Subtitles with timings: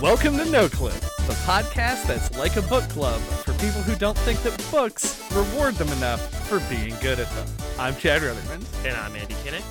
[0.00, 4.16] Welcome to No Clip, the podcast that's like a book club for people who don't
[4.18, 7.46] think that books reward them enough for being good at them.
[7.78, 9.64] I'm Chad Rutherman, And I'm Andy Kinnick.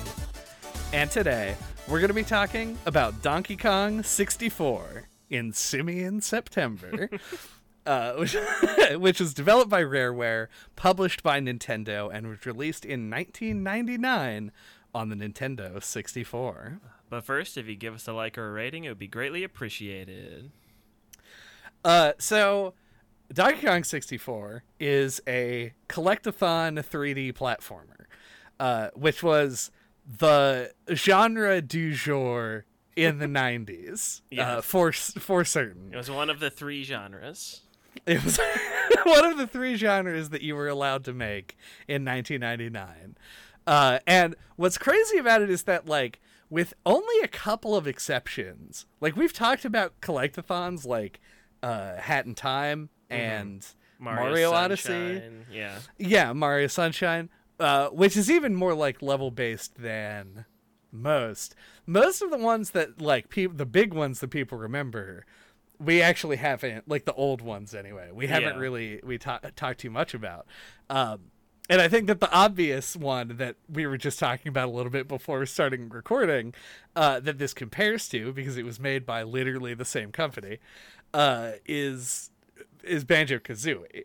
[0.92, 1.56] and today
[1.88, 7.08] we're going to be talking about Donkey Kong 64 in Simian September.
[7.86, 8.36] Uh, which,
[8.92, 14.52] which was developed by Rareware, published by Nintendo, and was released in 1999
[14.94, 16.78] on the Nintendo 64.
[17.10, 19.44] But first, if you give us a like or a rating, it would be greatly
[19.44, 20.52] appreciated.
[21.84, 22.74] Uh, so
[23.32, 28.06] Donkey Kong 64 is a collectathon 3D platformer,
[28.58, 29.70] uh, which was
[30.06, 32.64] the genre du jour
[32.96, 35.90] in the 90s, uh, for for certain.
[35.92, 37.62] It was one of the three genres.
[38.06, 38.38] It was
[39.04, 41.56] one of the three genres that you were allowed to make
[41.88, 43.16] in 1999.
[43.66, 46.20] Uh, and what's crazy about it is that, like,
[46.50, 51.20] with only a couple of exceptions, like we've talked about collectathons like
[51.62, 53.66] uh, Hat in Time and
[53.98, 54.88] Mario, Odyssey.
[54.88, 55.78] Sunshine, Yeah.
[55.98, 60.44] Yeah, Mario Sunshine, uh, which is even more like level based than
[60.92, 61.54] most.
[61.86, 65.24] Most of the ones that like people, the big ones that people remember,
[65.78, 68.10] we actually haven't like the old ones anyway.
[68.12, 68.60] We haven't Yeah.
[68.60, 70.46] really we ta- talked too much about.
[70.88, 71.30] Um,
[71.70, 74.92] and I think that the obvious one that we were just talking about a little
[74.92, 76.52] bit before starting recording,
[76.94, 80.58] uh, that this compares to because it was made by literally the same company,
[81.14, 82.30] uh, is
[82.84, 84.04] is Banjo Kazooie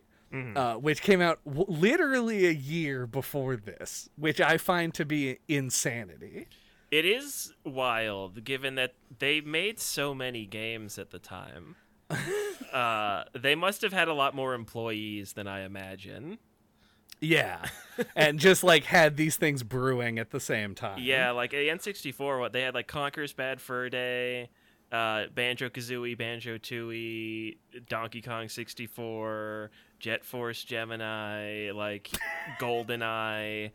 [0.55, 5.39] uh, which came out w- literally a year before this, which I find to be
[5.47, 6.47] insanity.
[6.91, 11.75] It is wild, given that they made so many games at the time.
[12.73, 16.37] uh, they must have had a lot more employees than I imagine.
[17.21, 17.65] Yeah,
[18.15, 20.99] and just like had these things brewing at the same time.
[21.01, 24.49] Yeah, like the N64, what they had like Conker's Bad Fur Day,
[24.91, 32.11] uh, Banjo Kazooie, Banjo Tooie, Donkey Kong 64, Jet Force Gemini, like
[32.59, 33.71] GoldenEye,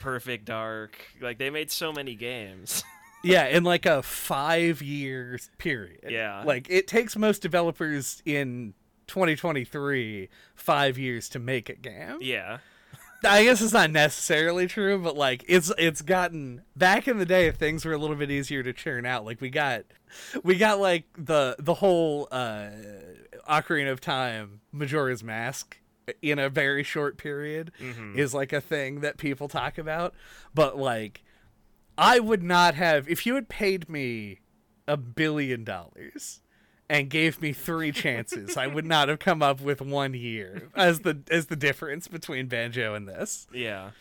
[0.00, 1.06] Perfect Dark.
[1.20, 2.82] Like they made so many games.
[3.24, 6.06] yeah, in like a five year period.
[6.08, 6.42] Yeah.
[6.44, 8.74] like it takes most developers in
[9.06, 12.18] 2023 five years to make a game.
[12.20, 12.58] yeah.
[13.24, 17.52] I guess it's not necessarily true, but like it's it's gotten back in the day
[17.52, 19.24] things were a little bit easier to churn out.
[19.24, 19.84] Like we got
[20.42, 22.70] we got like the the whole uh
[23.48, 25.78] Ocarina of Time Majora's Mask
[26.20, 27.70] in a very short period
[28.16, 30.14] is like a thing that people talk about.
[30.52, 31.22] But like
[31.96, 34.40] I would not have if you had paid me
[34.88, 36.40] a billion dollars
[36.92, 41.00] and gave me three chances, I would not have come up with one year as
[41.00, 43.46] the as the difference between Banjo and this.
[43.50, 43.92] Yeah.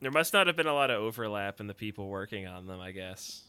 [0.00, 2.80] There must not have been a lot of overlap in the people working on them,
[2.80, 3.42] I guess.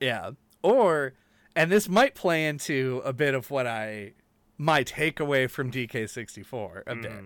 [0.00, 0.30] Yeah.
[0.62, 1.12] Or
[1.54, 4.14] and this might play into a bit of what I
[4.56, 7.24] my takeaway from DK64 a bit.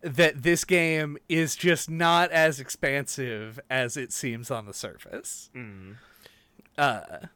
[0.00, 5.50] That this game is just not as expansive as it seems on the surface.
[6.76, 7.28] Uh Um,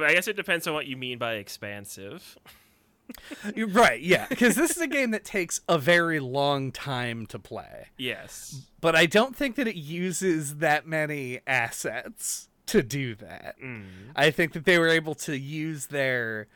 [0.00, 2.36] I guess it depends on what you mean by expansive.
[3.56, 7.88] Right, yeah, because this is a game that takes a very long time to play,
[7.98, 8.62] Yes.
[8.80, 13.56] but I don't think that it uses that many assets to do that.
[14.16, 16.46] I think that they were able to use their.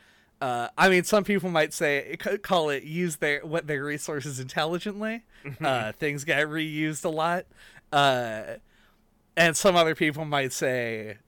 [0.40, 5.24] Uh, I mean, some people might say call it use their what their resources intelligently.
[5.60, 7.44] uh, things get reused a lot,
[7.92, 8.42] uh,
[9.36, 11.18] and some other people might say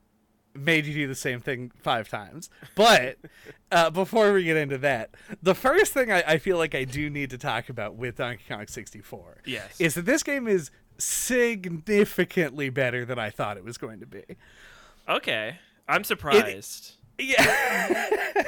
[0.59, 2.51] made you do the same thing five times.
[2.75, 3.19] But
[3.73, 5.11] uh, before we get into that,
[5.43, 8.43] the first thing I, I feel like I do need to talk about with Donkey
[8.49, 9.81] Kong 64 Yes.
[9.81, 14.23] is that this game is significantly better than I thought it was going to be.
[15.09, 15.57] Okay.
[15.89, 16.95] I'm surprised.
[17.21, 17.97] Yeah,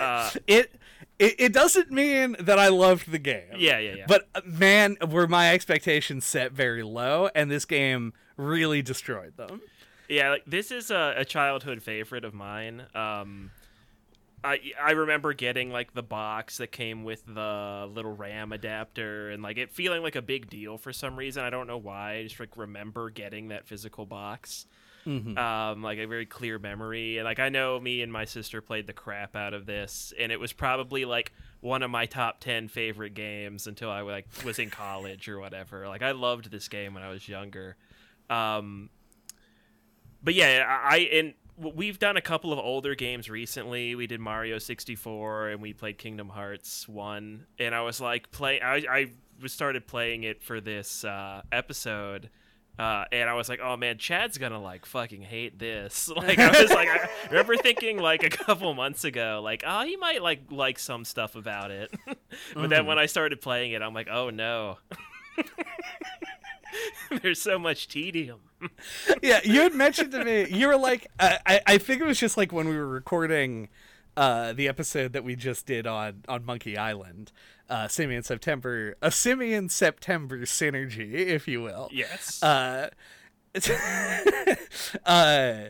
[0.01, 0.73] uh, it,
[1.19, 3.43] it it doesn't mean that I loved the game.
[3.57, 4.05] yeah, yeah, yeah.
[4.07, 9.61] But uh, man, were my expectations set very low, and this game really destroyed them.
[10.11, 12.83] Yeah, like this is a, a childhood favorite of mine.
[12.97, 13.53] Um,
[14.43, 19.41] I I remember getting like the box that came with the little RAM adapter and
[19.41, 21.45] like it feeling like a big deal for some reason.
[21.45, 22.15] I don't know why.
[22.15, 24.67] I just like remember getting that physical box.
[25.39, 28.87] Um, like a very clear memory, and like I know me and my sister played
[28.89, 32.67] the crap out of this, and it was probably like one of my top ten
[32.69, 35.87] favorite games until I like was in college or whatever.
[35.89, 37.77] Like I loved this game when I was younger.
[38.29, 38.91] Um,
[40.23, 43.95] but yeah, I and we've done a couple of older games recently.
[43.95, 48.61] We did Mario 64 and we played Kingdom Hearts 1 and I was like play
[48.61, 49.11] I I
[49.47, 52.31] started playing it for this uh, episode
[52.79, 56.09] Uh, and I was like, oh man, Chad's gonna like fucking hate this.
[56.17, 59.97] Like I was like, I remember thinking like a couple months ago, like, oh, he
[59.97, 61.91] might like like some stuff about it.
[62.07, 62.17] but
[62.55, 62.69] mm-hmm.
[62.69, 64.79] then when I started playing it, I'm like, oh no.
[67.23, 68.41] There's so much tedium.
[69.23, 72.37] yeah, you had mentioned to me, you were like, I, I think it was just
[72.37, 73.69] like when we were recording
[74.17, 77.33] uh, the episode that we just did on on Monkey Island,
[77.69, 81.89] uh, Simian September, a Simian September synergy, if you will.
[81.93, 82.43] Yes.
[82.43, 82.91] Uh,
[85.07, 85.65] uh,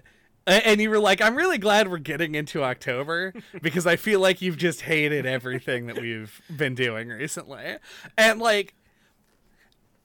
[0.46, 3.32] and you were like, I'm really glad we're getting into October
[3.62, 7.76] because I feel like you've just hated everything that we've been doing recently.
[8.18, 8.74] And like,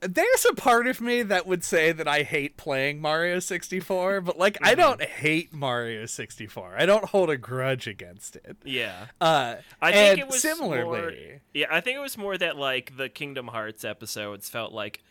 [0.08, 4.38] there's a part of me that would say that I hate playing Mario 64, but
[4.38, 4.66] like mm-hmm.
[4.66, 6.76] I don't hate Mario 64.
[6.78, 8.58] I don't hold a grudge against it.
[8.64, 9.08] Yeah.
[9.20, 10.84] Uh, I think it was similarly.
[10.84, 11.14] More,
[11.54, 15.04] yeah, I think it was more that like the Kingdom Hearts episodes felt like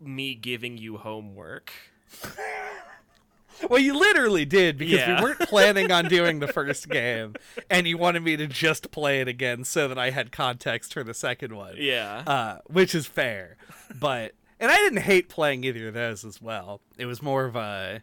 [0.00, 1.72] me giving you homework.
[3.68, 5.20] Well, you literally did because yeah.
[5.20, 7.34] we weren't planning on doing the first game,
[7.70, 11.02] and you wanted me to just play it again so that I had context for
[11.02, 11.74] the second one.
[11.78, 13.56] Yeah, uh, which is fair,
[13.98, 16.80] but and I didn't hate playing either of those as well.
[16.96, 18.02] It was more of a.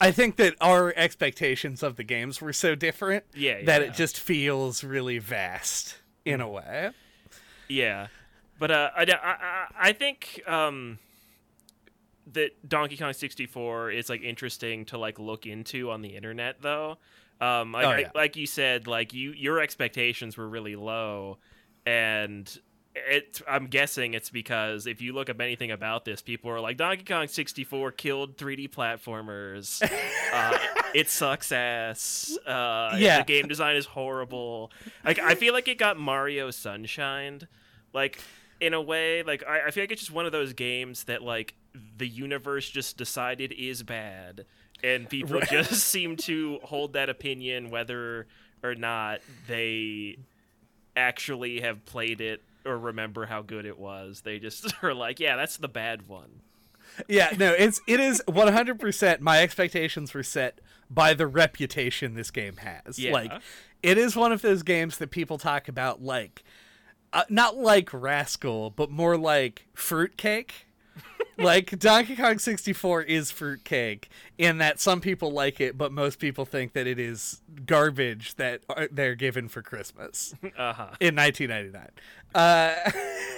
[0.00, 3.94] I think that our expectations of the games were so different yeah, yeah that it
[3.94, 6.90] just feels really vast in a way.
[7.68, 8.08] Yeah,
[8.58, 10.98] but uh, I, I, I think um,
[12.32, 16.98] that Donkey Kong 64 is like interesting to like look into on the internet though.
[17.40, 18.10] Um, like, oh, yeah.
[18.14, 21.38] I, like you said, like you your expectations were really low,
[21.86, 22.58] and
[22.94, 23.40] it.
[23.48, 27.04] I'm guessing it's because if you look up anything about this, people are like Donkey
[27.04, 29.82] Kong 64 killed 3D platformers.
[30.34, 30.58] uh,
[30.94, 32.36] it sucks ass.
[32.46, 34.70] Uh, yeah, the game design is horrible.
[35.02, 37.46] Like I feel like it got Mario Sunshined.
[37.94, 38.20] Like
[38.60, 41.22] in a way, like I, I feel like it's just one of those games that
[41.22, 41.54] like
[41.96, 44.44] the universe just decided is bad
[44.82, 45.48] and people right.
[45.48, 48.26] just seem to hold that opinion whether
[48.62, 50.18] or not they
[50.96, 55.36] actually have played it or remember how good it was they just are like yeah
[55.36, 56.40] that's the bad one
[57.08, 60.60] yeah no it's it is 100% my expectations were set
[60.90, 63.12] by the reputation this game has yeah.
[63.12, 63.32] like
[63.82, 66.42] it is one of those games that people talk about like
[67.12, 70.66] uh, not like rascal but more like fruitcake
[71.38, 74.08] like Donkey Kong 64 is fruitcake
[74.38, 78.62] in that some people like it, but most people think that it is garbage that
[78.90, 80.90] they're given for Christmas uh-huh.
[81.00, 81.88] in 1999.
[82.34, 82.74] Uh,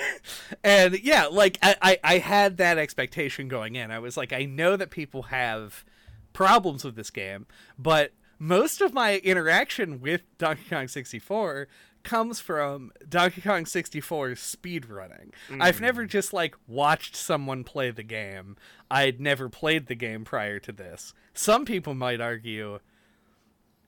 [0.64, 3.90] and yeah, like I, I, I had that expectation going in.
[3.90, 5.84] I was like, I know that people have
[6.32, 7.46] problems with this game,
[7.78, 11.68] but most of my interaction with Donkey Kong 64
[12.02, 15.30] comes from Donkey Kong 64's speedrunning.
[15.48, 15.60] Mm.
[15.60, 18.56] I've never just like watched someone play the game.
[18.90, 21.14] I'd never played the game prior to this.
[21.34, 22.78] Some people might argue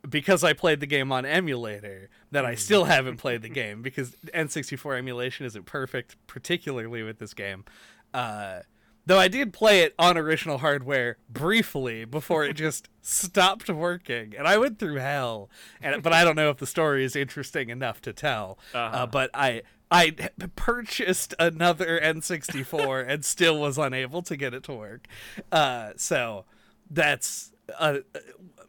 [0.08, 4.14] because I played the game on emulator that I still haven't played the game because
[4.34, 7.64] N64 emulation isn't perfect, particularly with this game.
[8.12, 8.60] Uh,
[9.06, 14.48] Though I did play it on original hardware briefly before it just stopped working, and
[14.48, 15.50] I went through hell.
[15.82, 18.58] And but I don't know if the story is interesting enough to tell.
[18.72, 18.96] Uh-huh.
[18.96, 20.16] Uh, but I I
[20.56, 25.06] purchased another N64 and still was unable to get it to work.
[25.52, 26.46] Uh, so
[26.90, 27.98] that's uh,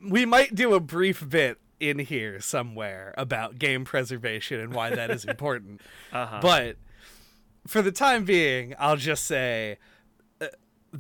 [0.01, 5.09] we might do a brief bit in here somewhere about game preservation and why that
[5.09, 5.81] is important.
[6.11, 6.39] uh-huh.
[6.41, 6.77] But
[7.67, 9.77] for the time being, I'll just say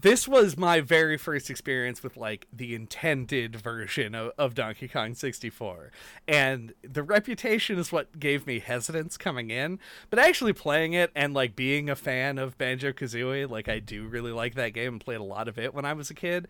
[0.01, 5.15] this was my very first experience with like the intended version of, of, Donkey Kong
[5.15, 5.91] 64.
[6.27, 9.79] And the reputation is what gave me hesitance coming in.
[10.09, 14.05] But actually playing it and like being a fan of Banjo Kazooie, like I do
[14.05, 16.47] really like that game and played a lot of it when I was a kid.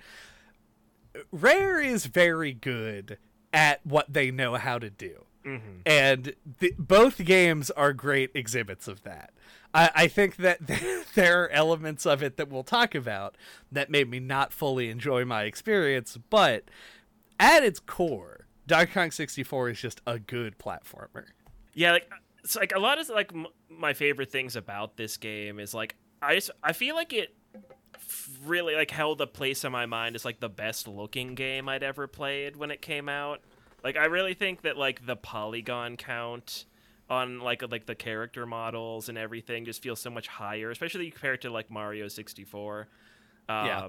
[1.31, 3.19] Rare is very good
[3.53, 5.25] at what they know how to do.
[5.45, 5.81] Mm-hmm.
[5.85, 9.31] And the, both games are great exhibits of that.
[9.75, 10.59] I, I think that
[11.15, 13.35] there are elements of it that we'll talk about
[13.71, 16.63] that made me not fully enjoy my experience, but
[17.39, 21.25] at its core, Donkey Kong 64 is just a good platformer.
[21.73, 22.09] Yeah, like
[22.43, 25.95] it's like a lot of like m- my favorite things about this game is like
[26.21, 27.35] I just I feel like it
[28.45, 31.83] really like held a place in my mind as like the best looking game I'd
[31.83, 33.41] ever played when it came out.
[33.83, 36.65] Like I really think that like the polygon count
[37.09, 41.41] on like like the character models and everything just feels so much higher, especially compared
[41.41, 42.87] to like Mario 64.
[43.47, 43.87] Um, yeah.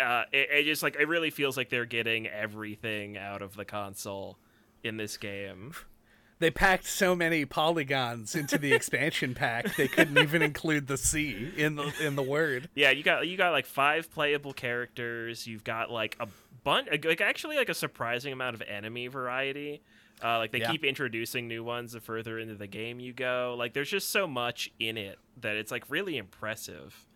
[0.00, 3.64] Uh, it, it just like it really feels like they're getting everything out of the
[3.64, 4.38] console
[4.82, 5.72] in this game.
[6.42, 11.52] they packed so many polygons into the expansion pack they couldn't even include the C
[11.56, 12.68] in the in the word.
[12.74, 15.46] Yeah, you got you got like five playable characters.
[15.46, 16.28] You've got like a
[16.64, 19.82] bunch, like actually like a surprising amount of enemy variety.
[20.22, 20.70] Uh, like they Yeah.
[20.70, 23.54] keep introducing new ones the further into the game you go.
[23.58, 27.06] Like there's just so much in it that it's like really impressive.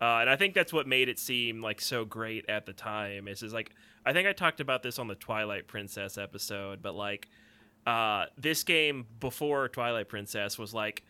[0.00, 3.28] Uh, and I think that's what made it seem like so great at the time.
[3.28, 3.70] Is is like
[4.04, 7.28] I think I talked about this on the Twilight Princess episode, but like
[7.86, 11.04] uh, this game before Twilight Princess was like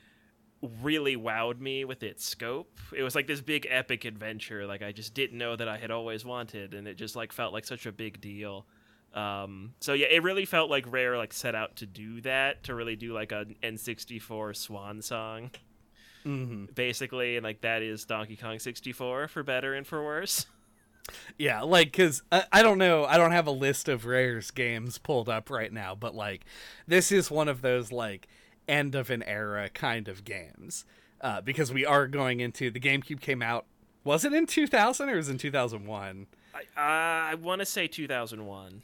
[0.80, 2.78] really wowed me with its scope.
[2.96, 5.90] It was like this big epic adventure like I just didn't know that I had
[5.90, 8.66] always wanted and it just like felt like such a big deal.
[9.14, 12.74] Um so yeah, it really felt like Rare like set out to do that to
[12.74, 15.50] really do like an N64 swan song
[16.24, 20.46] hmm basically and like that is Donkey Kong 64 for better and for worse.
[21.36, 24.98] Yeah, like because I, I don't know, I don't have a list of Rare's games
[24.98, 26.44] pulled up right now, but like
[26.86, 28.28] this is one of those like
[28.68, 30.84] end of an era kind of games
[31.20, 33.66] uh, because we are going into the GameCube came out.
[34.04, 36.26] Was it in 2000 or was it in 2001?
[36.54, 38.82] I uh, I want to say 2001.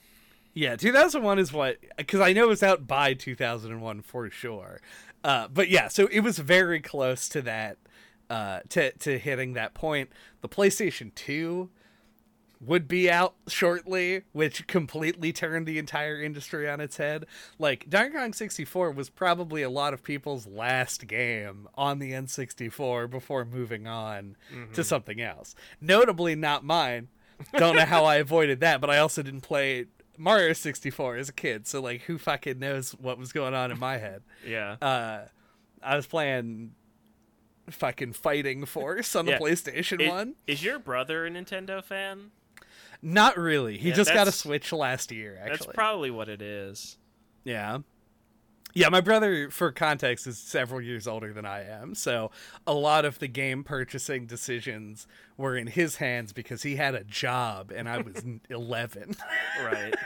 [0.59, 4.81] Yeah, 2001 is what because I know it was out by 2001 for sure.
[5.23, 7.79] Uh, but yeah, so it was very close to that,
[8.29, 10.11] uh, to to hitting that point.
[10.41, 11.71] The PlayStation 2
[12.61, 17.27] would be out shortly, which completely turned the entire industry on its head.
[17.61, 23.09] Like Donkey Kong 64 was probably a lot of people's last game on the N64
[23.09, 24.35] before moving on
[24.73, 25.55] to something else.
[25.81, 27.07] Notably, not mine.
[27.57, 29.87] Don't know how I avoided that, but I also didn't play
[30.19, 33.79] Mario 64 as a kid, so like who fucking knows what was going on in
[33.79, 34.23] my head.
[34.47, 34.73] Yeah.
[34.83, 35.27] Uh
[35.83, 36.73] I was playing
[37.71, 39.39] fucking Fighting Force on the Yeah.
[39.39, 40.35] PlayStation Is- 1.
[40.47, 42.31] Is your brother a Nintendo fan?
[43.01, 43.79] Not really.
[43.79, 45.59] He Yeah, just got a that's- Switch last year actually.
[45.59, 46.99] That's probably what it is.
[47.45, 47.79] Yeah.
[48.79, 51.97] Yeah, my brother, for context, is several years older than I am.
[51.97, 52.31] So
[52.65, 57.03] a lot of the game purchasing decisions were in his hands because he had a
[57.03, 59.17] job and I was 11.
[59.65, 59.95] Right.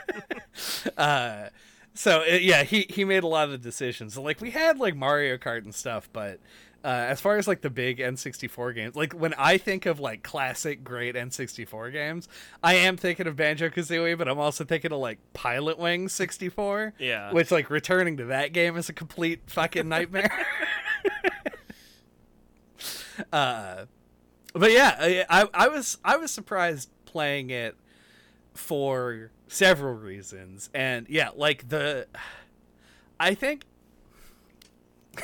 [0.97, 1.49] Uh,
[1.93, 4.17] so uh, yeah, he, he made a lot of the decisions.
[4.17, 6.39] Like we had like Mario Kart and stuff, but
[6.83, 10.21] uh, as far as like the big N64 games, like when I think of like
[10.23, 12.27] classic great N64 games,
[12.61, 16.93] I am thinking of Banjo Kazooie, but I'm also thinking of like Pilot Wing 64.
[16.99, 17.31] Yeah.
[17.31, 20.31] Which like returning to that game is a complete fucking nightmare.
[23.33, 23.85] uh,
[24.53, 27.75] but yeah, I, I I was I was surprised playing it
[28.53, 32.07] for several reasons, and yeah, like the
[33.19, 33.63] I think.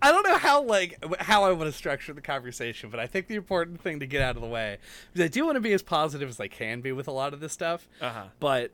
[0.00, 3.26] I don't know how like how I want to structure the conversation, but I think
[3.26, 4.78] the important thing to get out of the way
[5.14, 7.34] is I do want to be as positive as I can be with a lot
[7.34, 8.24] of this stuff Uh-huh.
[8.38, 8.70] but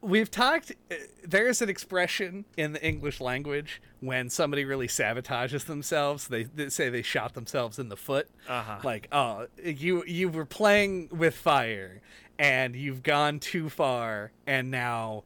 [0.00, 6.28] we've talked uh, there's an expression in the english language when somebody really sabotages themselves
[6.28, 8.78] they, they say they shot themselves in the foot Uh-huh.
[8.84, 12.00] like oh you you were playing with fire
[12.38, 15.24] and you've gone too far and now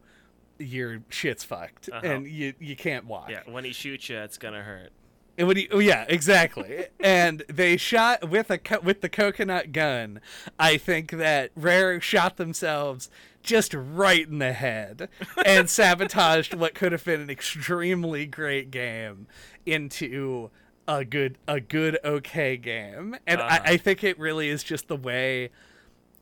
[0.59, 2.05] your shit's fucked Uh-huh.
[2.05, 4.91] and you you can't walk Yeah, when he shoots you, it's gonna hurt.
[5.37, 6.85] and when he, oh yeah, exactly.
[6.99, 10.21] and they shot with a with the coconut gun.
[10.59, 13.09] I think that Rare shot themselves
[13.43, 15.09] just right in the head
[15.45, 19.27] and sabotaged what could have been an extremely great game
[19.65, 20.49] into
[20.87, 23.15] a good a good okay game.
[23.27, 23.59] And Uh-huh.
[23.63, 25.49] I, I think it really is just the way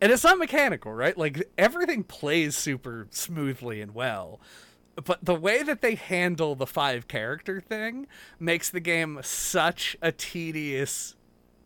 [0.02, 1.18] and it's not mechanical, right?
[1.18, 4.40] Like everything plays super smoothly and well.
[5.04, 8.08] But the way that they handle the five character thing
[8.40, 11.16] makes the game such a tedious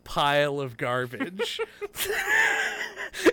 [0.04, 1.60] pile of garbage.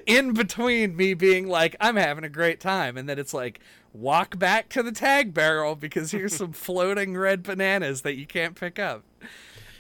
[0.06, 3.60] In between me being like, I'm having a great time, and then it's like,
[3.94, 8.56] walk back to the tag barrel because here's some floating red bananas that you can't
[8.56, 9.04] pick up.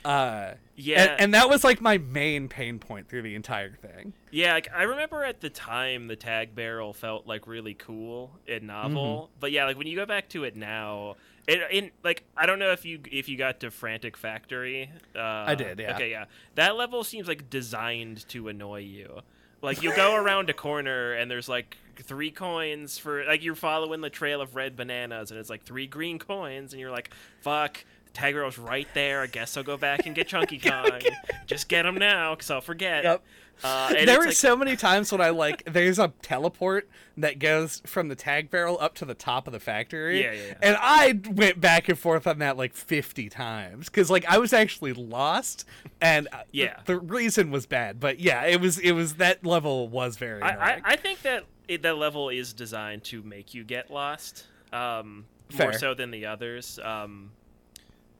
[0.03, 1.03] Uh, Yeah.
[1.11, 4.13] and, and that was like my main pain point through the entire thing.
[4.31, 8.63] Yeah, like I remember at the time the tag barrel felt like really cool and
[8.65, 9.39] novel, Mm-hmm.
[9.39, 11.15] but yeah, like when you go back to it now,
[11.47, 14.89] it in like I don't know if you if you got to Frantic Factory.
[15.15, 15.95] Uh, I did, yeah.
[15.95, 19.21] Okay, yeah, that level seems like designed to annoy you.
[19.61, 24.01] Like you go around a corner and there's like three coins for like you're following
[24.01, 27.83] the trail of red bananas and it's like three green coins and you're like fuck.
[28.13, 29.21] Tag barrel's right there.
[29.21, 30.99] I guess I'll go back and get Chunky Kong.
[31.45, 33.05] Just get him now, cause I'll forget.
[33.05, 33.23] Yep.
[33.63, 37.81] Uh, there were like- so many times when I like there's a teleport that goes
[37.85, 40.21] from the tag barrel up to the top of the factory.
[40.23, 40.53] Yeah, yeah, yeah.
[40.61, 44.53] And I went back and forth on that like 50 times cuz like I was
[44.53, 45.65] actually lost
[46.01, 46.77] and uh, Yeah.
[46.85, 50.41] the, the reason was bad, but yeah, it was it was that level was very
[50.41, 50.81] I, I.
[50.83, 54.45] I think that it, that level is designed to make you get lost.
[54.73, 55.25] Um,
[55.57, 56.79] more so than the others.
[56.83, 57.31] Um,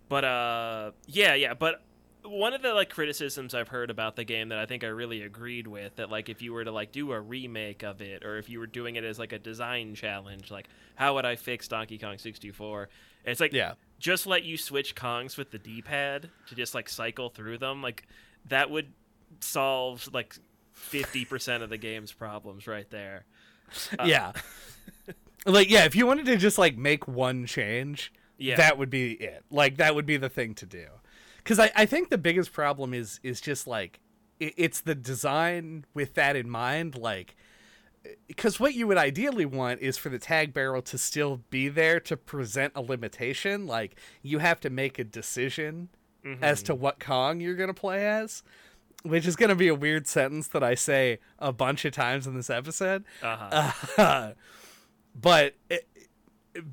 [0.10, 1.54] but uh, yeah, yeah.
[1.54, 1.82] But
[2.24, 5.22] one of the like criticisms I've heard about the game that I think I really
[5.24, 8.38] agreed with that like if you were to like do a remake of it or
[8.38, 11.68] if you were doing it as like a design challenge, like how would I fix
[11.68, 12.90] Donkey Kong 64?
[13.26, 13.74] It's like Yeah.
[14.00, 17.82] just let you switch Kongs with the D-pad to just like cycle through them.
[17.82, 18.08] Like
[18.48, 18.94] that would
[19.40, 20.36] solve like
[20.76, 23.26] 50% of the game's problems right there.
[23.98, 24.32] Uh, yeah.
[25.46, 28.58] like yeah, if you wanted to just like make one change, Yeah.
[28.58, 29.44] that would be it.
[29.50, 30.86] Like that would be the thing to do.
[31.44, 34.00] Cuz I I think the biggest problem is is just like
[34.42, 37.36] i it's the design with that in mind like
[38.28, 42.00] because what you would ideally want is for the tag barrel to still be there
[42.00, 45.90] to present a limitation like you have to make a decision
[46.42, 48.44] as to what kong you're going to play as
[49.04, 52.26] which is going to be a weird sentence that i say a bunch of times
[52.26, 53.72] in this episode uh-huh.
[53.98, 54.32] uh,
[55.20, 55.88] but it,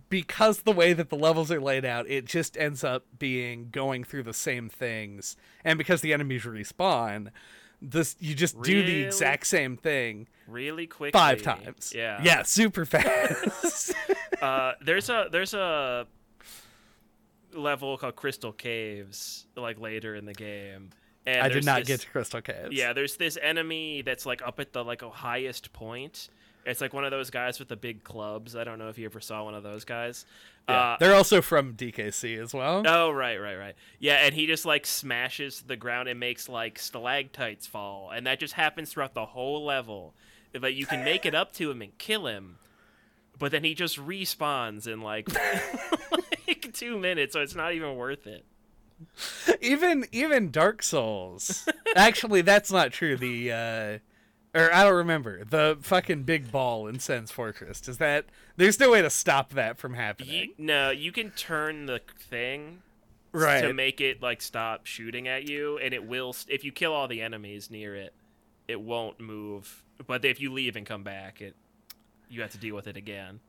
[0.09, 4.05] because the way that the levels are laid out, it just ends up being going
[4.05, 7.29] through the same things, and because the enemies respawn,
[7.81, 11.19] this you just do the exact same thing really quickly.
[11.19, 11.93] five times.
[11.95, 12.21] Yeah.
[12.23, 13.95] yeah, super fast.
[14.41, 16.07] Uh, there's a there's a
[17.53, 20.91] level called Crystal Caves like later in the game.
[21.27, 22.69] And I did not this- get to Crystal Caves.
[22.73, 26.29] Yeah, there's this enemy that's like up at the like highest point.
[26.69, 28.55] It's like one of those guys with the big clubs.
[28.55, 30.27] I don't know if you ever saw one of those guys.
[30.69, 30.93] Yeah.
[30.93, 32.83] Uh, they're also from DKC as well.
[32.87, 33.75] Oh right, right, right.
[33.99, 38.39] Yeah, and he just like smashes the ground and makes like stalactites fall, and that
[38.39, 40.15] just happens throughout the whole level.
[40.59, 42.59] But you can make it up to him and kill him,
[43.39, 45.29] but then he just respawns in like
[46.49, 48.45] like two minutes, so it's not even worth it.
[49.61, 51.67] even even Dark Souls.
[51.97, 53.17] Actually, that's not true.
[53.17, 53.99] The uh
[54.59, 57.81] or I don't remember the fucking big ball in Sen's Fortress.
[57.81, 58.27] Does that?
[58.57, 60.35] There's no way to stop that from happening.
[60.35, 62.83] You, no, you can turn the thing
[63.33, 63.61] right.
[63.61, 66.35] to make it like stop shooting at you, and it will.
[66.49, 68.15] If you kill all the enemies near it,
[68.67, 69.85] it won't move.
[70.07, 71.55] But if you leave and come back, it
[72.29, 73.41] you have to deal with it again.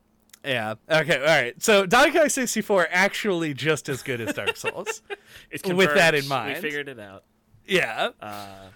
[0.44, 0.74] Yeah.
[0.90, 1.18] Okay.
[1.18, 1.62] All right.
[1.62, 5.02] So Donkey Kong 64 actually just as good as Dark Souls.
[5.50, 6.56] It's With that in mind.
[6.56, 7.22] we figured it out.
[7.64, 8.10] yeah.
[8.20, 8.68] Uh,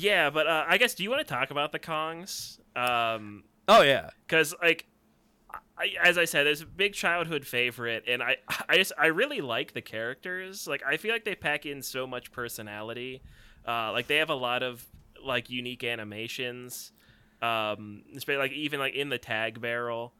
[0.00, 2.58] yeah, but uh, I guess do you want to talk about the Kongs?
[2.76, 4.10] Um, Oh yeah.
[4.26, 4.86] because like
[5.76, 8.36] I, as I said, it's a big childhood favorite, and I
[8.68, 10.66] I just I really like the characters.
[10.66, 13.22] Like I feel like they pack in so much personality.
[13.66, 14.86] Uh, like they have a lot of
[15.24, 16.92] like unique animations.
[17.42, 20.12] Um, especially like even like in the tag barrel,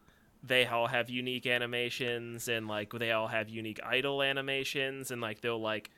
[0.43, 5.41] they all have unique animations, and like they all have unique idle animations, and like
[5.43, 5.91] they'll like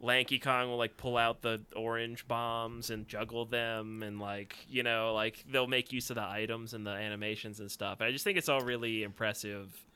[0.00, 4.82] Lanky Kong will like pull out the orange bombs and juggle them, and like you
[4.82, 8.00] know, like they'll make use of the items and the animations and stuff.
[8.00, 9.86] I just think it's all really impressive.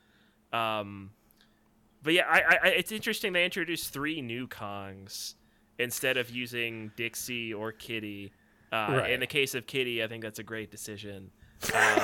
[0.52, 1.10] Um,
[2.02, 5.34] but yeah, I, I, it's interesting they introduced three new Kongs
[5.78, 8.32] instead of using Dixie or Kiddy.
[8.70, 9.10] Uh, Right.
[9.10, 11.30] In the case of Kiddy, I think that's a great decision.
[11.74, 12.02] Um,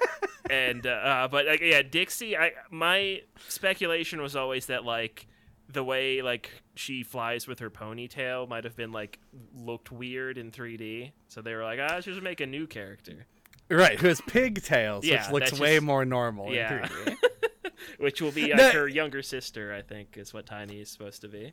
[0.50, 2.36] and uh, but like yeah, Dixie.
[2.36, 5.26] I my speculation was always that like
[5.72, 9.18] the way like she flies with her ponytail might have been like
[9.56, 11.12] looked weird in 3D.
[11.28, 13.26] So they were like, ah, she should make a new character,
[13.70, 13.98] Right.
[13.98, 16.52] Who has pigtails, Yeah, which looks that's way more normal.
[16.52, 16.82] Yeah.
[16.82, 17.16] In 3D.
[17.98, 19.72] which will be like That- her younger sister.
[19.72, 21.52] I think is what Tiny is supposed to be.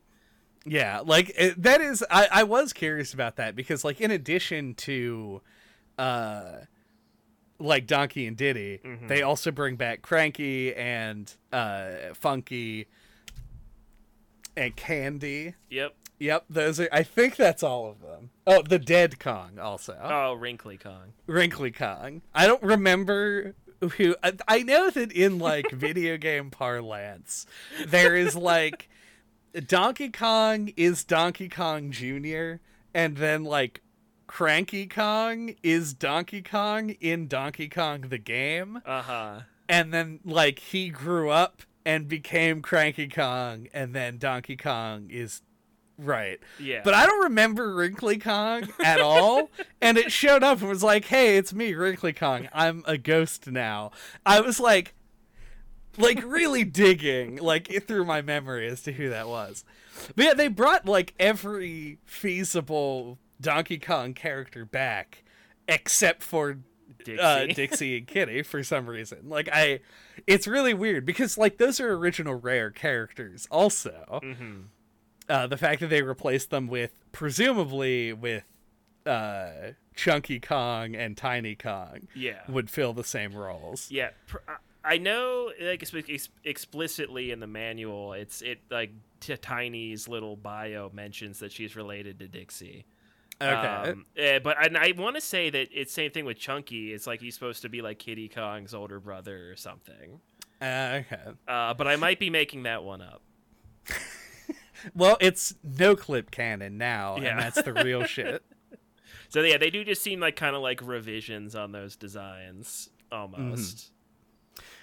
[0.65, 2.03] Yeah, like it, that is.
[2.11, 5.41] I, I was curious about that because, like, in addition to,
[5.97, 6.57] uh,
[7.59, 9.07] like Donkey and Diddy, Mhm.
[9.07, 12.87] they also bring back Cranky and uh, Funky
[14.59, 15.55] and Candy.
[15.69, 15.95] Yep.
[16.19, 16.89] Yep, those are.
[16.91, 18.29] I think that's all of them.
[18.45, 19.97] Oh, the Dead Kong also.
[20.03, 21.13] Oh, Wrinkly Kong.
[21.27, 22.21] Wrinkly Kong.
[22.35, 23.55] I don't remember
[23.95, 24.15] who.
[24.21, 27.45] I, I know that in like video game parlance,
[27.87, 28.89] there is like
[29.65, 32.55] Donkey Kong is Donkey Kong Jr.,
[32.93, 33.81] and then like
[34.27, 39.39] Cranky Kong is Donkey Kong in Donkey Kong the game, Uh huh.
[39.69, 45.41] and then like he grew up and became Cranky Kong, and then Donkey Kong is.
[45.97, 46.39] Right.
[46.59, 46.81] Yeah.
[46.83, 49.49] But I don't remember Wrinkly Kong at all.
[49.81, 52.47] and it showed up and was like, hey, it's me, Wrinkly Kong.
[52.53, 53.91] I'm a ghost now.
[54.25, 54.93] I was like,
[55.97, 59.65] like really digging like through my memory as to who that was.
[60.15, 65.23] But yeah, they brought like every feasible Donkey Kong character back
[65.67, 66.59] except for
[67.03, 67.19] Dixie.
[67.19, 69.29] uh, Dixie and Kiddy for some reason.
[69.29, 69.79] Like I,
[70.27, 73.47] it's really weird because like those are original rare characters.
[73.51, 74.61] Also, hmm
[75.27, 78.43] uh, the fact that they replaced them with presumably with
[79.05, 79.51] uh,
[79.95, 82.39] Chunky Kong and Tiny Kong Yeah.
[82.49, 83.91] would fill the same roles.
[83.91, 84.09] Yeah.
[84.83, 91.39] I know, like ex- explicitly in the manual, it's it like Tiny's little bio mentions
[91.39, 92.85] that she's related to Dixie.
[93.41, 93.91] Okay.
[93.91, 96.93] Um, eh, but and I want to say that it's same thing with Chunky.
[96.93, 100.19] It's like he's supposed to be like Kiddy Kong's older brother or something.
[100.61, 101.21] Uh, okay.
[101.47, 103.21] Uh, but I might be making that one up.
[104.95, 107.31] Well, it's no clip canon now, Yeah.
[107.31, 108.41] and that's the real shit.
[109.27, 113.91] So yeah, they do just seem like kind of like revisions on those designs almost.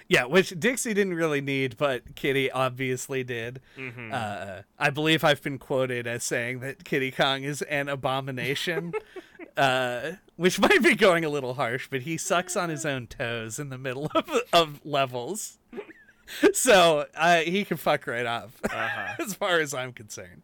[0.09, 3.61] Yeah, which Dixie didn't really need, but Kiddy obviously did.
[3.77, 4.13] Mhm.
[4.13, 8.93] Uh, I believe I've been quoted as saying that Kiddy Kong is an abomination,
[9.57, 13.59] uh, which might be going a little harsh, but he sucks on his own toes
[13.59, 15.59] in the middle of, of levels.
[16.53, 19.15] so uh, he can fuck right off, Uh-huh.
[19.25, 20.43] as far as I'm concerned.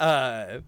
[0.00, 0.58] Uh,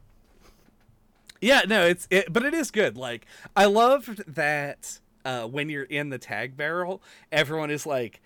[1.41, 2.97] yeah, no, it's it, but it is good.
[2.97, 8.21] Like I loved that uh, when you're in the tag barrel, everyone is like,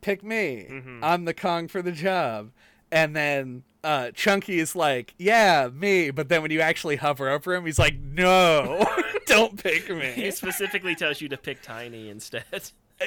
[0.00, 0.66] "Pick me,
[1.02, 2.50] I'm the Kong for the job,"
[2.90, 7.54] and then uh, Chunky is like, "Yeah, me," but then when you actually hover over
[7.54, 8.86] him, he's like, "No,
[9.26, 10.12] don't pick me.
[10.12, 12.44] He specifically tells you to pick Tiny instead.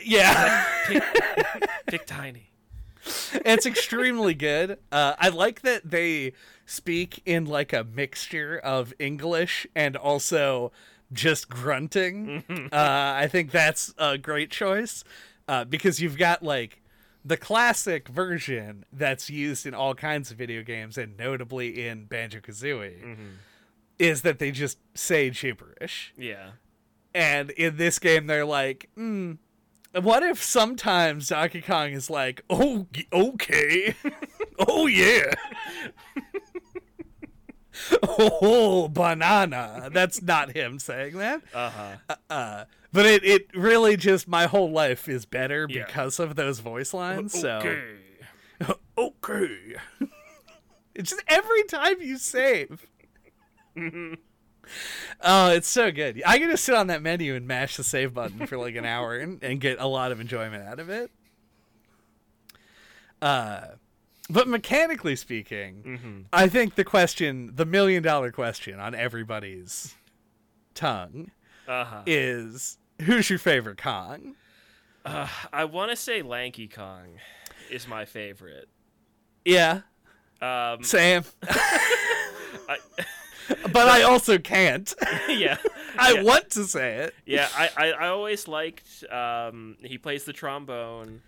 [0.03, 0.65] yeah.
[0.86, 1.03] pick,
[1.88, 2.51] pick Tiny.
[3.45, 4.77] it's extremely good.
[4.91, 6.34] Uh, I like that they
[6.65, 10.71] speak in like a mixture of English and also
[11.12, 12.43] just grunting.
[12.50, 15.04] uh, I think that's a great choice
[15.48, 16.82] uh, because you've got like
[17.24, 22.39] the classic version that's used in all kinds of video games and notably in Banjo
[22.39, 23.17] Kazooie
[24.00, 26.13] is that they just say gibberish.
[26.17, 26.52] Yeah.
[27.13, 29.34] And in this game, they're like, hmm,
[30.02, 33.96] what if sometimes Donkey Kong is like, oh, okay,
[34.60, 35.34] oh yeah,
[38.03, 39.89] oh banana.
[39.91, 41.41] That's not him saying that.
[41.53, 42.15] Uh-huh.
[42.29, 45.85] Uh, but it, it really just my whole life is better Yeah.
[45.85, 47.39] because of those voice lines.
[47.39, 47.83] So Okay.
[48.97, 49.75] okay,
[50.95, 52.87] it's just every time you save.
[55.21, 56.21] Oh, it's so good.
[56.25, 58.85] I can just sit on that menu and mash the save button for like an
[58.85, 61.11] hour and, and get a lot of enjoyment out of it.
[63.21, 63.61] Uh,
[64.29, 66.19] but mechanically speaking, Mm-hmm.
[66.33, 69.95] I think the question, the million dollar question on everybody's
[70.73, 71.31] tongue
[71.67, 72.03] Uh-huh.
[72.05, 74.35] is who's your favorite Kong?
[75.05, 77.19] Uh, I want to say Lanky Kong
[77.69, 78.67] is my favorite.
[79.45, 79.81] Yeah,
[80.41, 81.23] Um, Sam.
[82.69, 82.77] I,
[83.71, 84.93] but I also can't.
[85.29, 85.57] yeah.
[85.97, 86.21] I yeah.
[86.23, 87.15] want to say it.
[87.25, 91.21] Yeah, I, I, I always liked um he plays the trombone.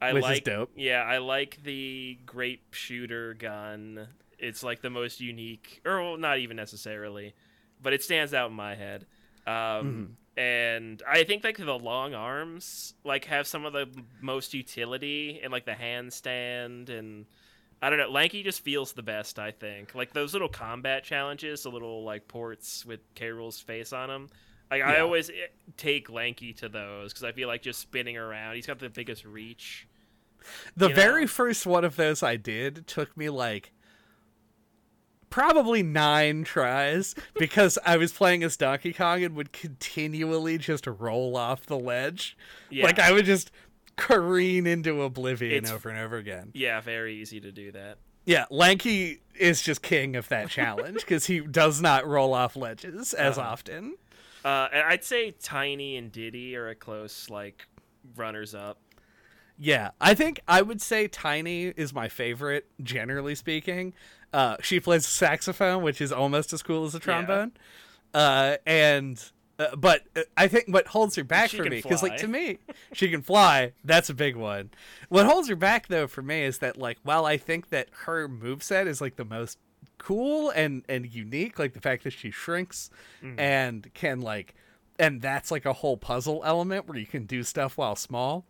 [0.00, 0.70] I like dope.
[0.76, 4.08] Yeah, I like the grape shooter gun.
[4.38, 7.34] It's like the most unique or well, not even necessarily,
[7.82, 9.06] but it stands out in my head.
[9.46, 9.54] Um
[10.36, 10.40] Mm-hmm.
[10.40, 13.88] and I think like the long arms like have some of the
[14.20, 17.26] most utility and like the handstand and
[17.82, 18.10] I don't know.
[18.10, 19.38] Lanky just feels the best.
[19.38, 23.30] I think like those little combat challenges, the little like ports with K.
[23.30, 24.28] Rool's face on them.
[24.70, 28.54] Like I always eh, take Lanky to those because I feel like just spinning around.
[28.54, 29.88] He's got the biggest reach.
[30.76, 31.26] The you very know?
[31.28, 33.72] first one of those I did took me like
[35.28, 41.36] probably nine tries because I was playing as Donkey Kong and would continually just roll
[41.36, 42.36] off the ledge.
[42.68, 42.84] Yeah.
[42.84, 43.50] Like I would just
[43.96, 46.50] careen into oblivion It's- over and over again.
[46.54, 47.98] Yeah, very easy to do that.
[48.26, 53.14] Yeah, Lanky is just king of that challenge because he does not roll off ledges
[53.14, 53.48] as Uh-huh.
[53.48, 53.96] often.
[54.44, 57.66] Uh, I'd say Tiny and Diddy are a close like
[58.16, 58.78] runners up.
[59.62, 63.92] Yeah, I think I would say Tiny is my favorite, generally speaking.
[64.32, 67.52] Uh, she plays saxophone, which is almost as cool as a trombone.
[68.14, 69.22] Uh, and
[69.58, 72.26] uh, but uh, I think what holds her back She for me, because like to
[72.26, 72.58] me,
[72.94, 73.72] she can fly.
[73.84, 74.70] That's a big one.
[75.10, 78.28] What holds her back though for me is that like while I think that her
[78.28, 79.58] moveset is like the most
[79.98, 82.88] cool and and unique, like the fact that she shrinks
[83.22, 83.38] Mm-hmm.
[83.38, 84.54] and can like,
[84.98, 88.46] and that's like a whole puzzle element where you can do stuff while small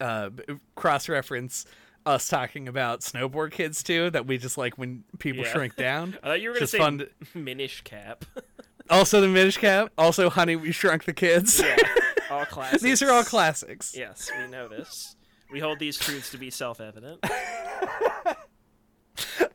[0.00, 0.30] uh,
[0.74, 1.64] cross reference
[2.06, 5.52] us talking about snowboard kids too that we just like when people Yeah.
[5.52, 6.16] shrink down.
[6.22, 8.24] I thought you were gonna say fun to- Minish Cap.
[8.90, 11.60] also the Minish Cap, also Honey We Shrunk the Kids.
[11.60, 11.76] yeah,
[12.30, 12.82] all classics.
[12.82, 13.94] These are all classics.
[13.96, 15.16] Yes, we know this.
[15.52, 17.24] We hold these truths to be self-evident.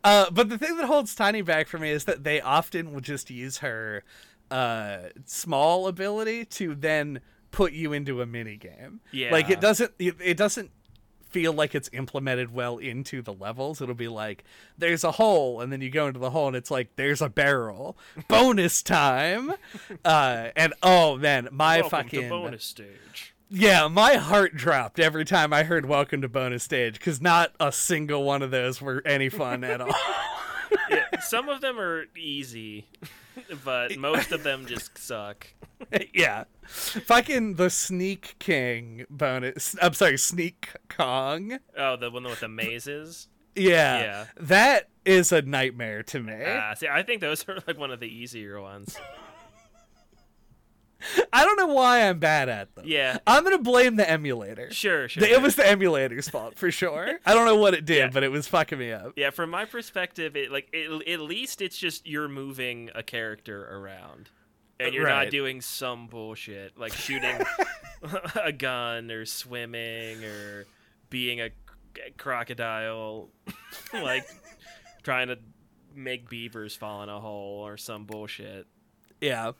[0.04, 3.00] Uh, but the thing that holds Tiny back for me is that they often will
[3.00, 4.04] just use her
[4.52, 7.22] uh, small ability to then
[7.54, 9.00] put you into a mini game.
[9.12, 10.72] Yeah, Like it doesn't it, it doesn't
[11.30, 13.82] feel like it's implemented well into the levels.
[13.82, 14.44] It'll be like
[14.78, 17.30] there's a hole and then you go into the hole and it's like there's a
[17.30, 17.98] barrel.
[18.28, 19.54] Bonus time.
[20.04, 23.34] uh, and oh man, my Welcome fucking to bonus stage.
[23.50, 27.72] Yeah, my heart dropped every time I heard "Welcome to Bonus Stage" because not a
[27.72, 29.94] single one of those were any fun at all.
[30.90, 32.88] Yeah, some of them are easy,
[33.66, 35.48] but most of them just suck.
[36.14, 39.76] yeah, fucking the Sneak King bonus.
[39.82, 41.60] I'm sorry, Sneak Kong.
[41.78, 43.28] Oh, the one with the mazes.
[43.56, 44.26] Yeah, Yeah.
[44.38, 46.34] that is a nightmare to me.
[46.46, 48.98] Ah, see, I think those are like one of the easier ones.
[51.34, 52.86] I don't know why I'm bad at them.
[52.88, 54.72] Yeah, I'm gonna blame the emulator.
[54.72, 55.22] sure, sure.
[55.22, 55.32] The-.
[55.34, 57.20] It was the emulator's fault for sure.
[57.26, 58.10] I don't know what it did, Yeah.
[58.10, 59.14] but it was fucking me up.
[59.16, 63.64] Yeah, from my perspective, it like it, at least it's just you're moving a character
[63.78, 64.30] around,
[64.80, 65.26] and you're Right.
[65.26, 67.40] not doing some bullshit like shooting
[68.44, 70.66] a gun or swimming or
[71.10, 71.50] being a
[72.18, 73.30] crocodile,
[73.94, 74.26] like
[75.04, 75.38] trying to
[75.96, 78.66] make beavers fall in a hole or some bullshit.
[79.22, 79.52] Yeah.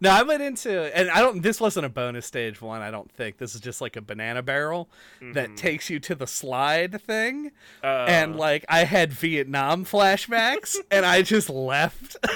[0.00, 3.10] No, I went into and I don't this wasn't a bonus stage one, I don't
[3.10, 3.38] think.
[3.38, 4.88] This is just like a banana barrel
[5.32, 7.52] that takes you to the slide thing.
[7.82, 12.16] Uh, and like I had Vietnam flashbacks and I just left.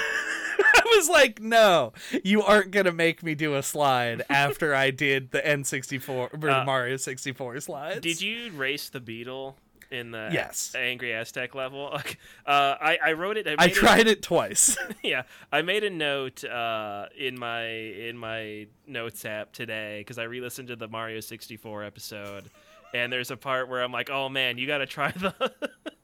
[0.61, 4.91] I was like, "No, you aren't going to make me do a slide after I
[4.91, 9.55] did the N64 Uh, Mario 64 slides." Did you race the beetle
[9.91, 10.73] in the Yes.
[10.75, 11.97] Angry Aztec level?
[12.45, 13.47] Uh, I I wrote it.
[13.47, 14.75] I, I tried it twice.
[15.03, 20.23] yeah, I made a note uh, in my in my notes app today because I
[20.23, 22.49] re-listened to the Mario 64 episode,
[22.93, 25.51] and there's a part where I'm like, "Oh man, you got to try the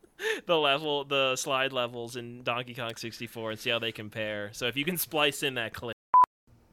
[0.46, 4.68] the level, the slide levels in Donkey Kong 64 and see how they compare." So
[4.68, 5.95] if you can splice in that clip.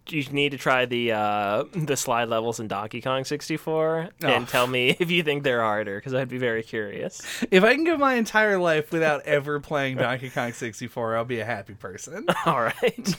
[0.09, 4.27] You need to try the uh, the slide levels in Donkey Kong 64 Oh.
[4.27, 7.23] and tell me if you think they're harder, because I'd be very curious.
[7.51, 11.41] if I can go my entire life without ever playing Donkey Kong 64, I'll be
[11.41, 12.27] a happy person.
[12.47, 13.17] All right.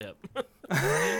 [0.00, 0.16] yep.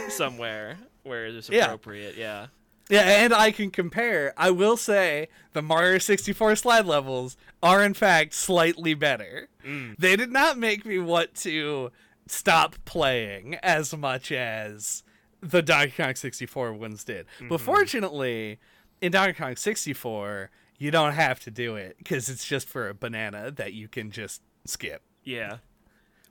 [0.09, 1.65] Somewhere where it's Yeah.
[1.65, 2.15] appropriate.
[2.17, 2.47] Yeah.
[2.89, 4.33] Yeah, and I can compare.
[4.37, 9.49] I will say the Mario 64 slide levels are in fact slightly better.
[9.65, 9.97] Mm.
[9.97, 11.91] They did not make me want to
[12.31, 15.03] stop playing as much as
[15.41, 17.25] the Donkey Kong 64 ones did.
[17.37, 17.49] Mm-hmm.
[17.49, 18.59] But fortunately,
[19.01, 22.93] in Donkey Kong 64, you don't have to do it because it's just for a
[22.93, 25.01] banana that you can just skip.
[25.23, 25.57] Yeah.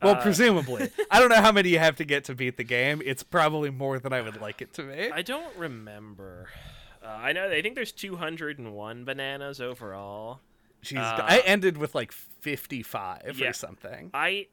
[0.03, 0.91] Well, Uh, presumably.
[1.11, 3.01] I don't know how many you have to get to beat the game.
[3.05, 5.11] It's probably more than I would like it to be.
[5.11, 6.49] I don't remember.
[7.03, 7.49] Uh, I know.
[7.49, 10.41] I think there's 201 bananas overall.
[10.85, 13.49] Jeez, Uh, I ended with like 55 yeah.
[13.49, 14.11] or something.
[14.13, 14.49] I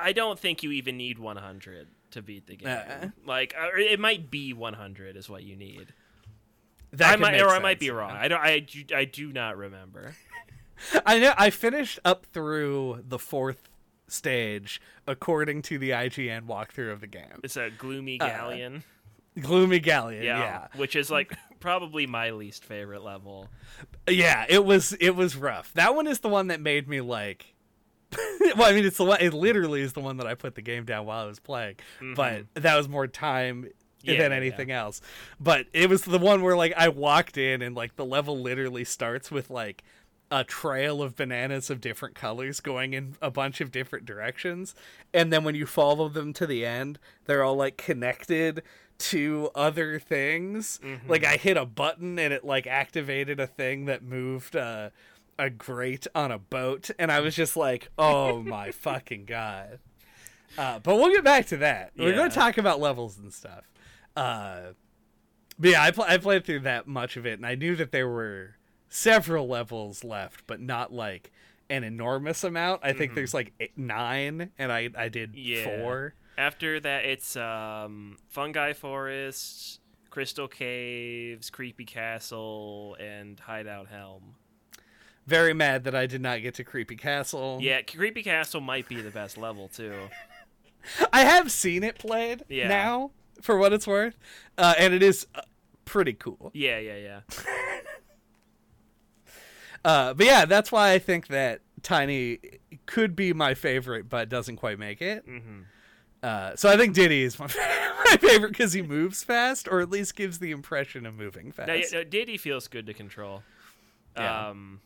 [0.00, 2.68] I don't think you even need 100 to beat the game.
[2.68, 3.08] Uh-uh.
[3.26, 5.92] Like, it might be 100 is what you need.
[6.92, 8.10] That I might, or I might sense, be wrong.
[8.10, 8.40] I don't.
[8.40, 10.14] I, do- I do not remember.
[11.06, 11.32] I know.
[11.38, 13.68] I finished up through the fourth
[14.08, 17.40] stage according to the IGN walkthrough of the game.
[17.44, 18.82] It's a gloomy Uh, galleon.
[19.40, 20.24] Gloomy Galleon.
[20.24, 20.66] yeah, Yeah.
[20.74, 23.46] which is like probably my least favorite level.
[24.08, 24.92] yeah, It was.
[24.94, 25.72] It was rough.
[25.74, 27.54] That one is the one that made me like.
[28.56, 29.20] well, I mean, it's the one.
[29.20, 31.76] It literally is the one that I put the game down while I was playing.
[32.14, 33.68] But that was more time
[34.00, 34.10] Mm-hmm.
[34.12, 35.02] Yeah, than yeah, anything else.
[35.38, 38.84] But it was the one where like I walked in and like the level literally
[38.84, 39.84] starts with like
[40.30, 44.76] a trail of bananas of different colors going in a bunch of different directions
[45.12, 48.62] and then when you follow them to the end they're all like connected
[48.96, 54.04] to other things like i hit a button and it like activated a thing that
[54.04, 54.90] moved uh,
[55.40, 59.78] a grate on a boat and i was just like oh my fucking god
[60.58, 63.64] uh, but we'll get back to that we're going to talk about levels and stuff
[64.16, 64.60] uh,
[65.58, 67.92] but yeah I, pl- I played through that much of it and i knew that
[67.92, 68.56] there were
[68.88, 71.30] several levels left but not like
[71.68, 75.38] an enormous amount i think there's like eight, nine and i i did Mm-hmm.
[75.68, 75.82] Yeah.
[75.82, 84.34] four After that, it's um, fungi forests, crystal caves, creepy castle, and hideout helm.
[85.30, 89.00] Very mad that i did not get to creepy castle Yeah, creepy castle might be
[89.00, 89.94] the best level too.
[91.12, 92.66] i have seen it played Yeah.
[92.68, 94.16] now for what it's worth
[94.58, 95.42] uh, and it is uh,
[95.84, 97.20] pretty cool Yeah, yeah, yeah.
[99.84, 102.38] uh, but yeah that's why i think that tiny
[102.86, 105.62] could be my favorite but doesn't quite make it hmm
[106.22, 107.46] Uh, so I think Diddy is my,
[108.20, 111.68] favorite because he moves fast, or at least gives the impression of moving fast.
[111.68, 113.42] No, yeah, no, Diddy feels good to control.
[114.18, 114.48] Yeah.
[114.50, 114.82] Um,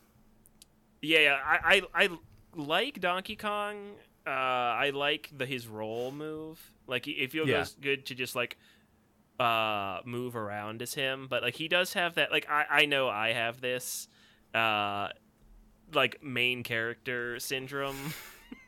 [1.05, 1.39] yeah, yeah.
[1.45, 2.09] I, I, I
[2.55, 3.91] like Donkey Kong.
[4.25, 6.59] Uh, I like the his roll move.
[6.87, 7.65] Like it feels Yeah.
[7.81, 8.57] good to just like
[9.39, 13.09] uh move around as him but like he does have that like i i know
[13.09, 14.07] i have this
[14.53, 15.09] uh
[15.93, 18.13] like main character syndrome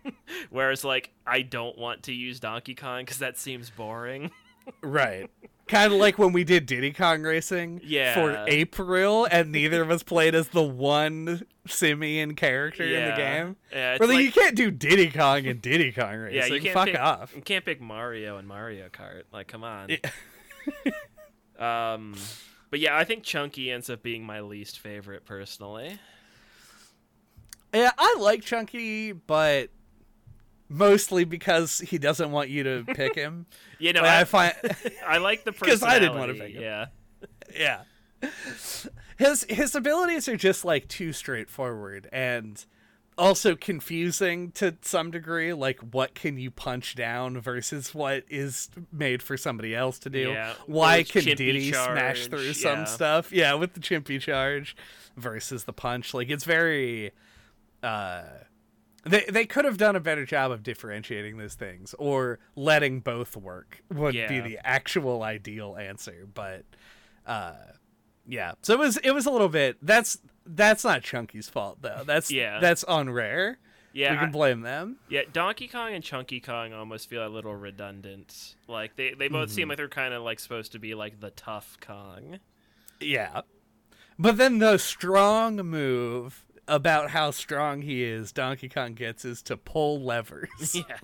[0.50, 4.30] whereas like i don't want to use donkey kong because that seems boring
[4.84, 5.30] Right.
[5.68, 8.14] Kind of like when we did Diddy Kong Racing Yeah.
[8.14, 13.56] for April, and neither of us played as the one simian character in the game.
[13.72, 16.36] Yeah, Really, like- you can't do Diddy Kong and Diddy Kong Racing.
[16.38, 17.34] yeah, you can't Fuck pick, off.
[17.36, 19.24] You can't pick Mario and Mario Kart.
[19.34, 19.90] Like, come on.
[19.90, 20.92] Yeah.
[21.94, 22.16] um,
[22.70, 26.00] but yeah, I think Chunky ends up being my least favorite personally.
[27.74, 29.70] Yeah, I like Chunky, but
[30.70, 33.46] mostly because he doesn't want you to pick him.
[33.80, 34.54] You know, Like, I, I find
[35.08, 36.64] I like the 'Cause I didn't wanna pick him.
[36.64, 36.86] Yeah.
[37.56, 37.82] yeah.
[39.18, 42.64] His his abilities are just like too straightforward and
[43.18, 49.24] also confusing to some degree like what can you punch down versus what is made
[49.24, 50.30] for somebody else to do.
[50.30, 53.32] Yeah, Why can Diddy smash charge, through some stuff?
[53.32, 54.76] Yeah, with the chimpy charge
[55.16, 56.14] versus the punch.
[56.14, 57.12] Like it's very
[57.82, 58.24] uh
[59.08, 63.36] they they could have done a better job of differentiating those things or letting both
[63.36, 66.63] work would be the actual ideal answer, but
[67.26, 67.54] uh
[68.26, 68.54] yeah.
[68.62, 72.04] So it was it was a little bit that's that's not Chunky's fault though.
[72.06, 72.60] That's Yeah.
[72.60, 73.60] that's on rare.
[73.93, 74.98] Yeah, we can blame them.
[75.10, 78.54] Yeah, Donkey Kong and Chunky Kong almost feel a little redundant.
[78.67, 79.56] Like they, they both Mm-hmm.
[79.56, 82.38] seem like they're kind of like supposed to be like the tough Kong.
[83.00, 83.41] Yeah.
[84.20, 89.58] But then the strong move about how strong he is, Donkey Kong gets is to
[89.58, 90.76] pull levers.
[90.76, 90.98] Yeah.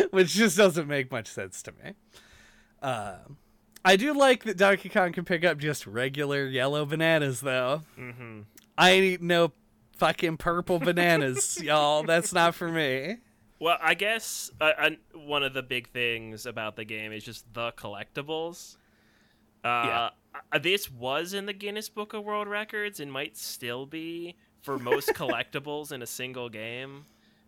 [0.10, 1.92] which just doesn't make much sense to me.
[2.82, 3.16] Uh,
[3.84, 7.82] I do like that Donkey Kong can pick up just regular yellow bananas, though.
[7.96, 8.42] hmm
[8.78, 9.52] I ain't eating no
[9.96, 12.02] fucking purple bananas, y'all.
[12.02, 13.18] That's not for me.
[13.58, 17.52] Well, I guess uh, uh, one of the big things about the game is just
[17.54, 18.76] the collectibles.
[19.64, 20.10] Uh, uh,
[20.60, 25.08] This was in the Guinness Book of World Records and might still be for most
[25.14, 27.04] collectibles in a single game.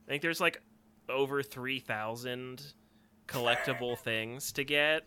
[0.06, 0.62] I think there's like
[1.08, 2.62] over 3,000
[3.26, 5.04] collectible things to get.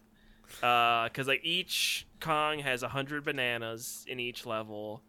[0.55, 5.01] Because like each Kong has 100 bananas in each level.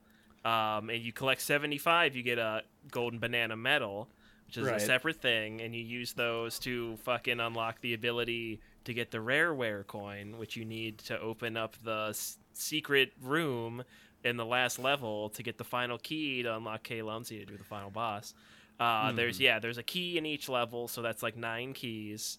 [0.45, 4.09] Um, and you collect 75, you get a golden banana medal
[4.53, 4.77] which is Right.
[4.77, 9.17] a separate thing, and you use those to fucking unlock the ability to get the
[9.17, 12.13] rareware coin, which you need to open up the
[12.57, 13.85] secret room
[14.25, 17.03] in the last level to get the final key to unlock K.
[17.03, 18.35] Lumsey to do the final boss.
[18.81, 22.39] Uh, There's yeah, there's a key in each level, so that's like nine keys.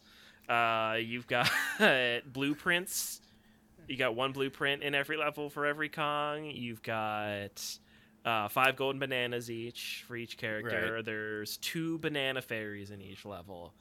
[0.49, 1.49] Uh, you've got
[2.33, 3.21] blueprints.
[3.87, 6.45] You got one blueprint in every level for every Kong.
[6.45, 7.63] You've got
[8.25, 10.95] uh, five golden bananas each for each character.
[10.95, 11.05] Right.
[11.05, 13.73] There's two banana fairies in each level.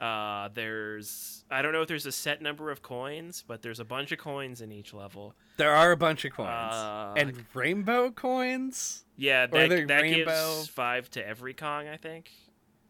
[0.00, 3.84] Uh, there's I don't know if there's a set number of coins, but there's a
[3.84, 5.34] bunch of coins in each level.
[5.56, 6.48] There are a bunch of coins.
[6.50, 9.04] Uh, and rainbow coins?
[9.16, 10.24] Yeah, that, that rainbow?
[10.24, 12.30] gives five to every Kong, I think.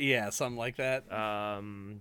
[0.01, 1.11] Yeah, something like that.
[1.13, 2.01] Um,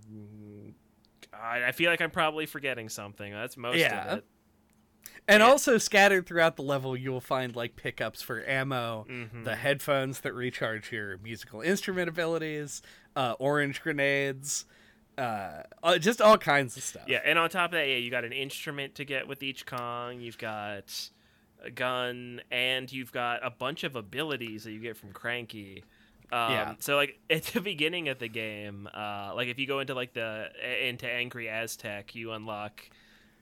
[1.32, 3.32] I, I feel like I'm probably forgetting something.
[3.32, 4.04] That's most Yeah.
[4.12, 4.24] of it.
[5.28, 5.46] And yeah.
[5.48, 9.44] also scattered throughout the level, you will find like pickups for ammo, Mhm.
[9.44, 12.82] the headphones that recharge your musical instrument abilities,
[13.16, 14.66] uh, orange grenades,
[15.18, 17.04] uh, uh, just all kinds of stuff.
[17.06, 19.66] Yeah, and on top of that, yeah, you got an instrument to get with each
[19.66, 20.20] Kong.
[20.20, 21.10] You've got
[21.64, 25.84] a gun, and you've got a bunch of abilities that you get from Cranky.
[26.32, 26.74] Um, Yeah.
[26.80, 30.12] So like at the beginning of the game, uh, like if you go into like
[30.12, 30.48] the
[30.82, 32.82] into Angry Aztec, you unlock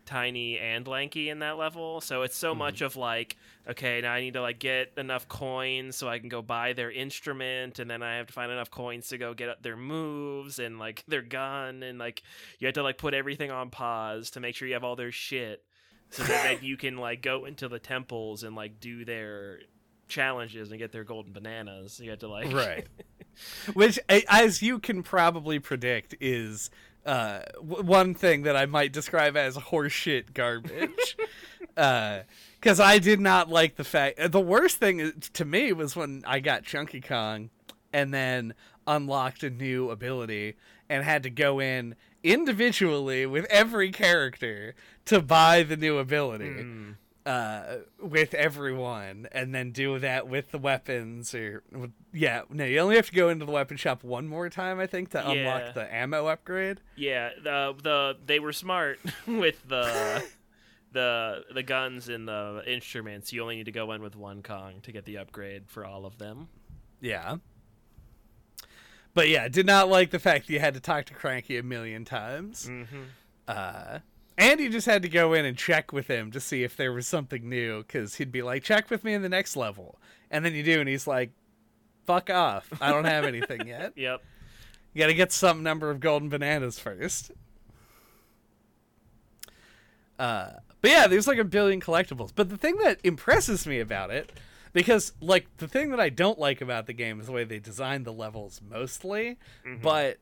[0.05, 2.01] Tiny and Lanky in that level.
[2.01, 2.85] So it's so much mm-hmm.
[2.85, 3.37] of like,
[3.69, 6.91] okay, now I need to like get enough coins so I can go buy their
[6.91, 10.79] instrument, and then I have to find enough coins to go get their moves and
[10.79, 12.23] like their gun, and like
[12.59, 15.13] you have to like put everything on pause to make sure you have all their
[15.13, 15.65] shit,
[16.11, 19.61] so that, that you can like go into the temples and like do their
[20.09, 22.01] challenges and get their golden bananas.
[22.01, 22.87] You have to like right
[23.75, 26.71] which as you can probably predict is
[27.07, 31.17] uh, w- one thing that i might describe as horseshit garbage
[31.75, 36.41] because i did not like the fact the worst thing to me was when i
[36.41, 37.51] got chunky kong
[37.93, 38.55] and then
[38.87, 40.55] unlocked a new ability
[40.89, 46.97] and had to go in individually with every character to buy the new ability Mm.
[47.27, 51.35] Uh, with everyone, and then do that with the weapons.
[51.35, 51.63] Or
[52.13, 54.87] yeah, no, you only have to go into the weapon shop one more time, I
[54.87, 55.31] think, to Yeah.
[55.33, 56.81] unlock the ammo upgrade.
[56.97, 60.23] Yeah, the the they were smart with the
[60.93, 63.33] the the guns and the instruments.
[63.33, 66.05] You only need to go in with one Kong to get the upgrade for all
[66.07, 66.49] of them.
[67.01, 67.37] Yeah.
[69.15, 71.63] But yeah, did not like the fact that you had to talk to Cranky a
[71.63, 72.67] million times.
[72.69, 73.03] Mm-hmm.
[73.47, 73.99] Uh,
[74.39, 76.93] and you just had to go in and check with him to see if there
[76.93, 79.99] was something new, because he'd be like, check with me in the next level.
[80.31, 81.31] And then you do, and he's like,
[82.07, 82.69] fuck off.
[82.81, 83.93] I don't have anything yet.
[83.97, 84.23] Yep.
[84.93, 87.33] You gotta get some number of golden bananas first.
[90.19, 92.31] Uh, but yeah, there's like a billion collectibles.
[92.35, 94.31] But the thing that impresses me about it,
[94.73, 97.59] because like the thing that I don't like about the game is the way they
[97.59, 99.83] designed the levels mostly, Mhm.
[99.83, 100.19] but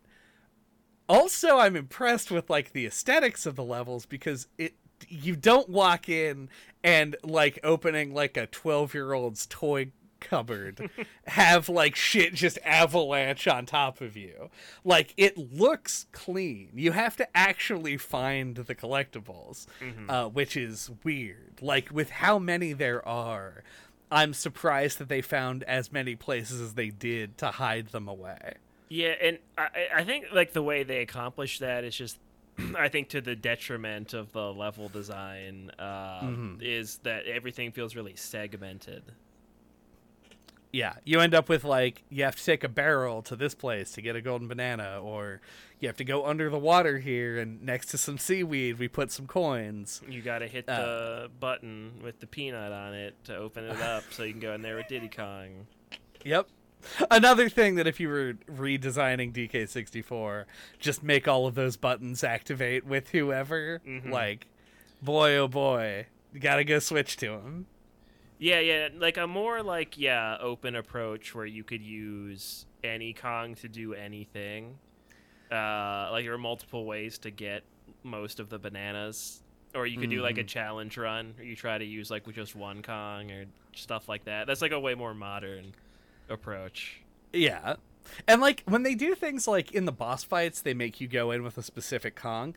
[1.12, 4.74] also I'm impressed with like the aesthetics of the levels because it
[5.08, 6.48] you don't walk in
[6.84, 9.90] and like opening like a 12 year old's toy
[10.20, 10.88] cupboard
[11.26, 14.48] have like shit just avalanche on top of you.
[14.84, 16.70] Like it looks clean.
[16.74, 20.08] You have to actually find the collectibles Mhm.
[20.08, 21.58] uh, which is weird.
[21.60, 23.64] Like with how many there are
[24.14, 28.52] i'm surprised that they found as many places as they did to hide them away
[28.94, 32.18] Yeah, and I, I think like the way they accomplish that is just,
[32.76, 36.60] I think to the detriment of the level design, uh, Mhm.
[36.62, 39.02] is that everything feels really segmented.
[40.74, 43.92] Yeah, you end up with like you have to take a barrel to this place
[43.92, 45.40] to get a golden banana, or
[45.80, 49.10] you have to go under the water here, and next to some seaweed we put
[49.10, 50.02] some coins.
[50.06, 50.76] You got to hit Uh.
[50.80, 54.52] the button with the peanut on it to open it up, so you can go
[54.52, 55.66] in there with Diddy Kong.
[56.24, 56.46] Yep.
[57.10, 60.44] Another thing that if you were redesigning DK64,
[60.78, 63.80] just make all of those buttons activate with whoever.
[63.86, 64.10] Mhm.
[64.10, 64.46] Like,
[65.00, 67.66] boy oh boy, you gotta go switch to him.
[68.38, 73.54] Yeah, yeah, like a more like yeah open approach where you could use any Kong
[73.56, 74.78] to do anything.
[75.50, 77.62] Uh, like there are multiple ways to get
[78.02, 79.42] most of the bananas,
[79.74, 80.48] or you could do like a Mhm.
[80.48, 84.24] challenge run, where you try to use like with just one Kong or stuff like
[84.24, 84.46] that.
[84.48, 85.74] That's like a way more modern
[86.28, 87.02] approach.
[87.32, 87.76] Yeah.
[88.26, 91.30] And like when they do things like in the boss fights, they make you go
[91.30, 92.54] in with a specific Kong.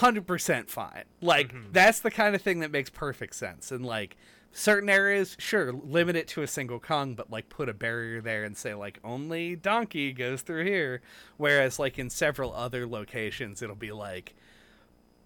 [0.00, 1.04] 100% fine.
[1.20, 1.72] Like Mhm.
[1.72, 3.70] that's the kind of thing that makes perfect sense.
[3.70, 4.16] And like
[4.52, 8.42] certain areas, sure, limit it to a single Kong, but like put a barrier there
[8.44, 11.00] and say like only Donkey goes through here.
[11.36, 14.34] Whereas like in several other locations, it'll be like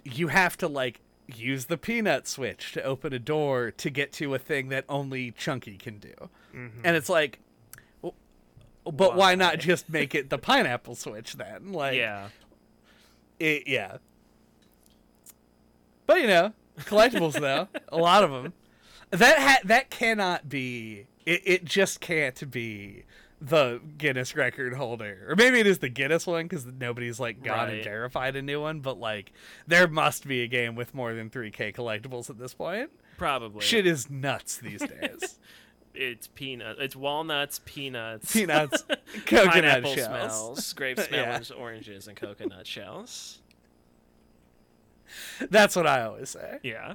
[0.04, 4.34] you have to like use the peanut switch to open a door to get to
[4.34, 6.14] a thing that only Chunky can do.
[6.54, 6.80] Mm-hmm.
[6.84, 7.38] And it's like,
[8.84, 9.34] but why, Why?
[9.34, 11.72] not just make it the pineapple switch then?
[11.72, 12.28] Like, yeah,
[13.38, 13.98] it, yeah.
[16.06, 18.52] But you know, collectibles though, a lot of them.
[19.10, 21.06] That ha- that cannot be.
[21.26, 23.04] It, it just can't be
[23.40, 27.70] the Guinness record holder, or maybe it is the Guinness one because nobody's like gone
[27.70, 28.80] and verified a new one.
[28.80, 29.32] But like,
[29.66, 32.90] there must be a game with more than three K collectibles at this point.
[33.18, 33.60] probably.
[33.64, 35.38] Shit is nuts these days.
[35.94, 36.76] It's peanut.
[36.78, 38.84] It's walnuts, peanuts, Peanuts,
[39.26, 40.06] coconut pineapple shells.
[40.08, 41.40] smells, grape Yeah.
[41.56, 43.38] oranges, and coconut shells.
[45.50, 46.58] That's what I always say.
[46.62, 46.94] Yeah.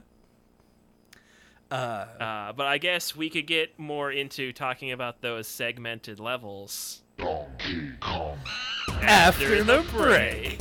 [1.69, 7.01] Uh, Uh, but I guess we could get more into talking about those segmented levels
[7.17, 8.37] Donkey Kong.
[9.01, 10.59] After the break.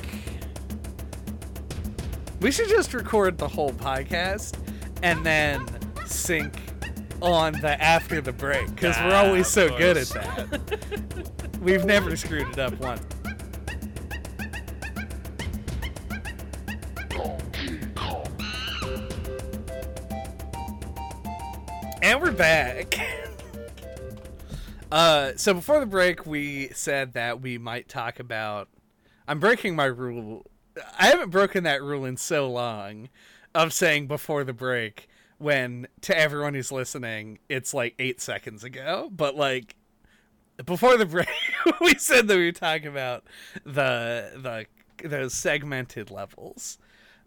[2.41, 4.57] we should just record the whole podcast
[5.03, 5.64] and then
[6.07, 6.53] sync
[7.22, 11.58] on the after the break because we're always so good at that.
[11.60, 13.02] We've never screwed it up once.
[22.02, 22.98] And we're back.
[24.92, 28.68] uh, so before the break, we said that we might talk about.
[29.26, 30.44] I'm breaking my rule.
[30.98, 33.08] I haven't broken that rule in so long
[33.54, 35.08] of saying before the break
[35.39, 39.11] when to everyone who's listening, it's like eight seconds ago.
[39.14, 39.76] But like
[40.64, 41.28] before the break,
[41.80, 43.24] we said that we were talking about
[43.64, 44.66] the
[45.03, 46.78] the those segmented levels.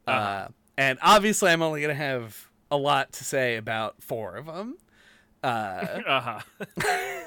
[0.07, 0.47] uh Uh-huh.
[0.77, 4.77] and obviously, I'm only gonna have a lot to say about four of them.
[5.43, 6.39] Uh, Uh huh.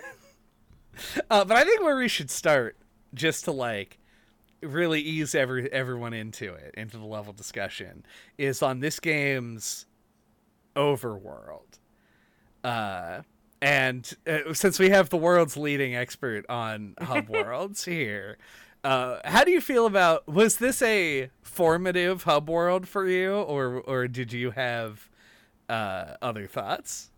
[1.31, 2.77] uh, but I think where we should start,
[3.15, 3.99] just to like
[4.63, 8.05] really ease every everyone into it, into the level discussion,
[8.39, 9.87] is on this game's
[10.77, 11.79] overworld.
[12.63, 13.23] Uh,
[13.63, 18.39] and uh, since we have the world's leading expert on hub worlds here,
[18.83, 23.81] uh, how do you feel about was this a formative hub world for you, or
[23.81, 25.11] or did you have
[25.69, 27.11] uh, other thoughts?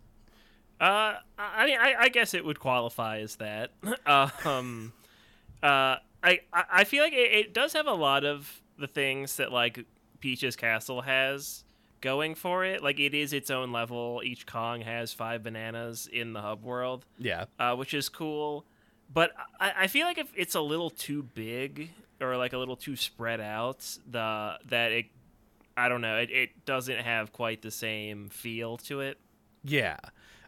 [0.81, 3.71] Uh, I mean, I, I guess it would qualify as that.
[4.45, 4.93] um,
[5.63, 9.37] uh, I, I I feel like it, it does have a lot of the things
[9.37, 9.85] that like
[10.19, 11.63] Peach's Castle has
[12.03, 12.83] going for it.
[12.83, 14.21] Like it is its own level.
[14.23, 17.47] Each Kong has five bananas in the hub world, Yeah.
[17.59, 18.67] uh, which is cool.
[19.13, 21.91] But I, I feel like if it's a little too big
[22.21, 25.07] or like a little too spread out, the that it,
[25.77, 29.19] I don't know, it, it doesn't have quite the same feel to it.
[29.65, 29.97] Yeah.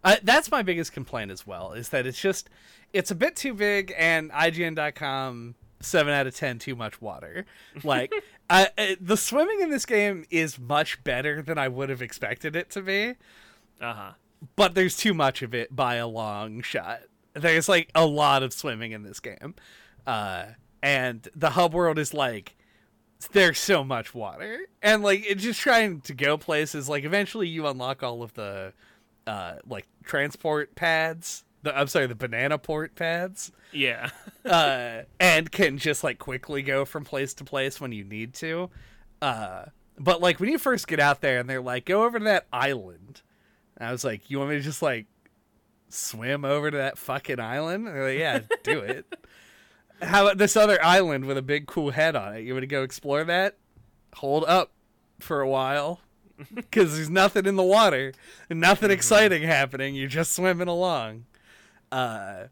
[0.02, 2.50] Uh, that's my biggest complaint as well, is that it's just,
[2.92, 7.46] it's a bit too big and IGN.com, 7 out of 10, too much water.
[7.82, 8.12] Like,
[8.50, 12.54] I, uh, the swimming in this game is much better than I would have expected
[12.54, 13.14] it to be,
[13.80, 14.12] Uh-huh.
[14.56, 17.00] but there's too much of it by a long shot.
[17.32, 19.54] There's like a lot of swimming in this game.
[20.06, 20.46] Uh,
[20.82, 22.56] and the hub world is like
[23.32, 27.66] there's so much water and like it's just trying to go places like eventually you
[27.66, 28.70] unlock all of the
[29.26, 34.10] uh like transport pads the i'm sorry the banana port pads Yeah.
[34.44, 38.70] uh and can just like quickly go from place to place when you need to
[39.20, 39.64] uh
[39.98, 42.46] but like when you first get out there and they're like go over to that
[42.52, 43.22] island
[43.80, 45.06] i was like you want me to just like
[45.88, 49.06] swim over to that fucking island and they're like yeah do it
[50.02, 52.40] how about this other island with a big cool head on it?
[52.40, 53.56] You want to go explore that?
[54.16, 54.72] Hold up
[55.20, 56.00] for a while.
[56.52, 58.12] Because there's nothing in the water
[58.50, 59.94] and nothing exciting happening.
[59.94, 61.26] You're just swimming along.
[61.94, 62.48] Uh,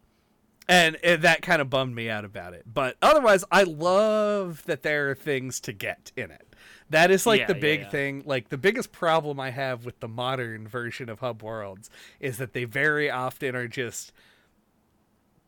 [0.68, 2.62] and it, that kind of bummed me out about it.
[2.72, 6.54] But otherwise, I love that there are things to get in it.
[6.88, 7.88] That is like Yeah, the big yeah.
[7.90, 8.22] thing.
[8.24, 11.90] Like the biggest problem I have with the modern version of Hub Worlds
[12.20, 14.12] is that they very often are just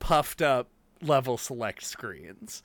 [0.00, 0.68] puffed up
[1.00, 2.62] level select screens.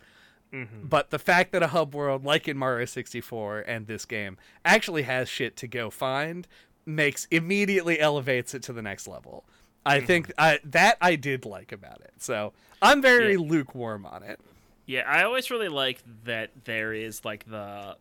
[0.84, 5.04] But the fact that a hub world like in Mario 64 and this game actually
[5.04, 6.48] has shit to go find
[6.88, 9.46] makes immediately elevates it to the next level.
[9.86, 12.14] I think I, that I did like about it.
[12.20, 13.40] So I'm very Yeah.
[13.40, 14.40] lukewarm on it.
[14.86, 17.96] Yeah, I always really like that there is like the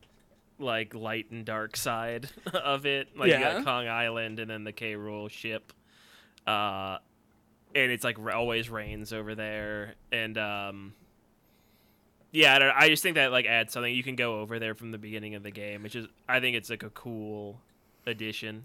[0.59, 3.17] like light and dark side of it.
[3.17, 5.73] Like you got Kong Island and then the K Rool ship.
[6.47, 6.99] Uh
[7.75, 10.95] and it's like always rains over there and um
[12.31, 13.95] yeah, I, don't, I just think that like adds something.
[13.95, 16.57] You can go over there from the beginning of the game, which is I think
[16.57, 17.61] it's like a cool
[18.07, 18.65] addition.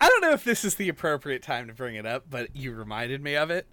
[0.00, 2.72] I don't know if this is the appropriate time to bring it up, but you
[2.72, 3.66] reminded me of it.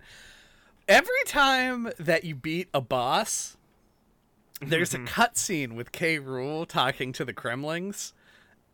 [0.88, 3.58] Every time that you beat a boss,
[4.62, 6.18] there's a cutscene with K.
[6.18, 8.14] Rool talking to the Kremlings.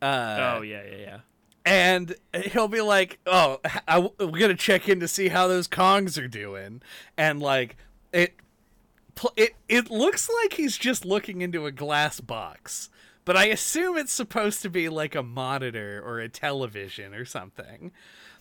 [0.02, 1.18] Uh, oh yeah, yeah, yeah.
[1.66, 2.16] and
[2.52, 6.28] he'll be like, "Oh, I, we're gonna check in to see how those Kongs are
[6.28, 6.82] doing,"
[7.18, 7.78] and like
[8.12, 8.34] it,
[9.36, 12.90] it it looks like he's just looking into a glass box,
[13.26, 17.92] but I assume it's supposed to be like a monitor or a television or something.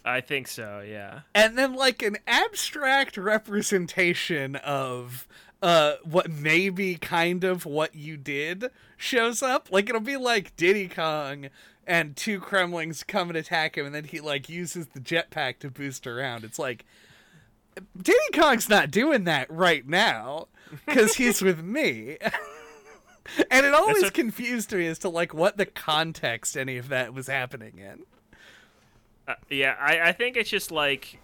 [0.05, 0.85] I think so.
[0.87, 1.21] Yeah.
[1.35, 5.27] And then like an abstract representation of
[5.63, 8.67] uh what may be kind of what you did
[8.97, 9.69] shows up.
[9.71, 11.49] Like it'll be like Diddy Kong
[11.87, 15.71] and two Kremlings come and attack him and then he like uses the jetpack to
[15.71, 16.43] boost around.
[16.43, 16.85] It's like
[17.97, 20.49] Diddy Kong's not doing that right now
[20.89, 22.19] cuz he's with me.
[23.51, 27.27] and it always confused me as to like what the context any of that was
[27.27, 28.05] happening in.
[29.29, 31.19] Uh, yeah, I, I think it's just like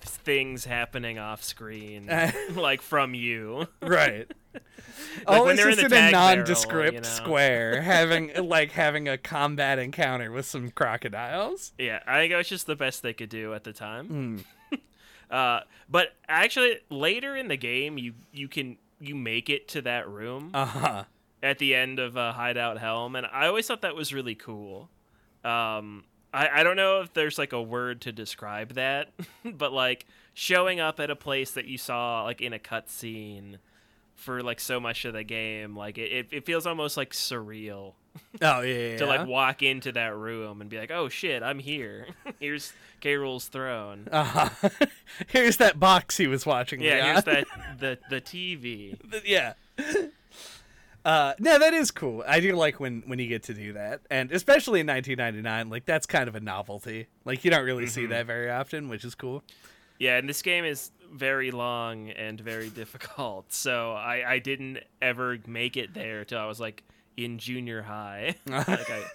[0.00, 2.08] things happening off screen,
[2.54, 3.66] like from you.
[3.80, 4.30] Right.
[5.24, 7.08] when Always they're in just the in a tag barrel, nondescript you know?
[7.08, 11.72] square, having like having a combat encounter with some crocodiles.
[11.78, 14.44] Yeah, I think it was just the best they could do at the time.
[14.70, 14.76] Hmm.
[15.30, 20.08] uh, but actually, later in the game, you you can you make it to that
[20.08, 21.04] room Uh huh.
[21.42, 24.88] At the end of uh, Hideout Helm, and I always thought that was really cool.
[25.44, 29.10] Um, I I don't know if there's like a word to describe that,
[29.44, 33.56] but like showing up at a place that you saw like in a cutscene
[34.14, 37.94] for like so much of the game, like it, it, feels almost like surreal.
[38.42, 38.90] Oh yeah.
[38.90, 42.08] yeah, to like walk into that room and be like, "Oh shit, I'm here.
[42.40, 43.16] Here's K.
[43.16, 44.50] Rool's throne." Uh-huh.
[45.28, 46.82] here's that box he was watching.
[46.82, 47.46] yeah, here's that
[47.78, 48.98] the the TV.
[49.24, 49.54] yeah.
[51.04, 52.22] Uh, no, that is cool.
[52.26, 55.84] I do like when when you get to do that, and especially in 1999, like
[55.84, 57.08] that's kind of a novelty.
[57.24, 59.42] Like you don't really see that very often, which is cool.
[59.98, 65.38] Yeah, and this game is very long and very difficult, so I I didn't ever
[65.46, 66.84] make it there till I was like
[67.16, 68.36] in junior high.
[68.46, 69.02] like I.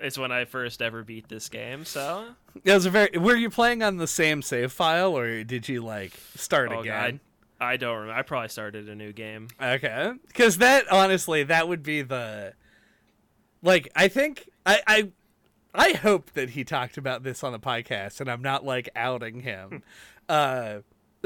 [0.00, 2.26] It's when I first ever beat this game, so
[2.62, 3.18] It was a very.
[3.18, 7.02] Were you playing on the same save file, or did you like start oh again?
[7.14, 7.20] god,
[7.62, 8.18] I don't remember.
[8.18, 9.48] I probably started a new game.
[9.62, 12.54] Okay, because that honestly, that would be the.
[13.62, 15.12] Like, I think I I
[15.74, 19.40] I hope that he talked about this on the podcast, and I'm not like outing
[19.40, 19.82] him.
[20.28, 20.78] uh,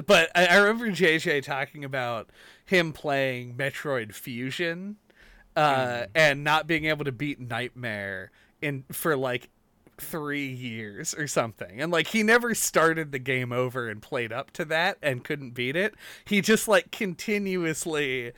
[0.04, 2.28] but I, I remember JJ talking about
[2.66, 4.96] him playing Metroid Fusion,
[5.56, 8.30] uh, and not being able to beat Nightmare
[8.60, 9.48] in for like
[9.98, 11.80] three years or something.
[11.80, 15.50] And like he never started the game over and played up to that and couldn't
[15.50, 15.94] beat it.
[16.24, 18.32] He just like continuously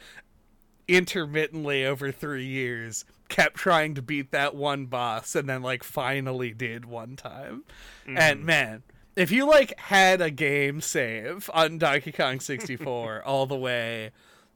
[0.87, 6.53] intermittently over three years kept trying to beat that one boss and then like finally
[6.53, 7.65] did one time.
[8.07, 8.47] And mm-hmm.
[8.47, 8.83] man,
[9.17, 14.13] if you like had a game save on Donkey Kong 64 all the way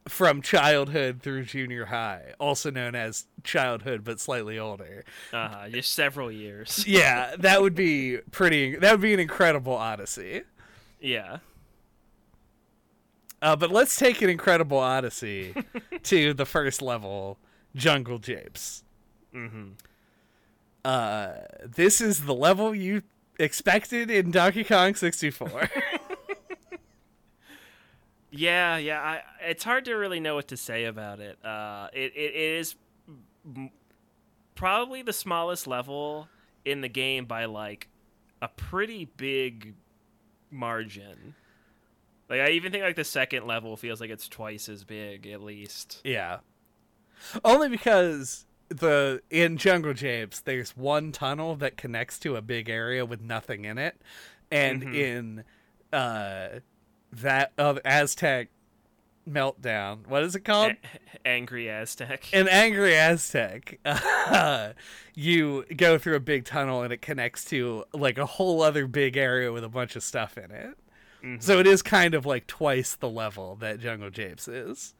[0.09, 5.05] from childhood through junior high, also known as childhood but slightly older.
[5.32, 6.84] Uh-huh, just several years.
[6.92, 8.76] Yeah, that would be pretty.
[8.76, 10.42] That would be an incredible odyssey.
[11.00, 11.38] Yeah.
[13.40, 15.55] Uh, but let's take an incredible odyssey
[16.05, 17.38] to the first level,
[17.74, 18.84] Jungle Japes.
[19.34, 19.70] Mm-hmm.
[20.84, 21.32] Uh,
[21.64, 23.03] this is the level you
[23.38, 25.70] expected in Donkey Kong 64.
[28.35, 29.01] Yeah, yeah.
[29.01, 31.39] I, it's hard to really know what to say about it.
[31.45, 32.74] Uh, it, it, it is
[34.55, 36.28] probably the smallest level
[36.64, 37.89] in the game by like
[38.41, 39.74] a pretty big
[40.51, 41.35] margin.
[42.28, 45.43] Like I even think like the second level feels like it's twice as big at
[45.43, 46.01] least.
[46.05, 46.39] yeah.
[47.45, 53.05] Only because the in Jungle Japes there's one tunnel that connects to a big area
[53.05, 54.01] with nothing in it.
[54.51, 54.95] And Mhm.
[54.95, 55.45] in
[55.93, 56.61] uh
[57.13, 58.49] that of Aztec
[59.29, 60.73] meltdown, what is it called?
[60.73, 62.25] A- Angry Aztec.
[62.33, 63.79] An angry Aztec.
[65.15, 69.17] you go through a big tunnel and it connects to like a whole other big
[69.17, 70.77] area with a bunch of stuff in it.
[71.23, 71.43] Mhm.
[71.43, 74.95] So it is kind of like twice the level that Jungle Japes is.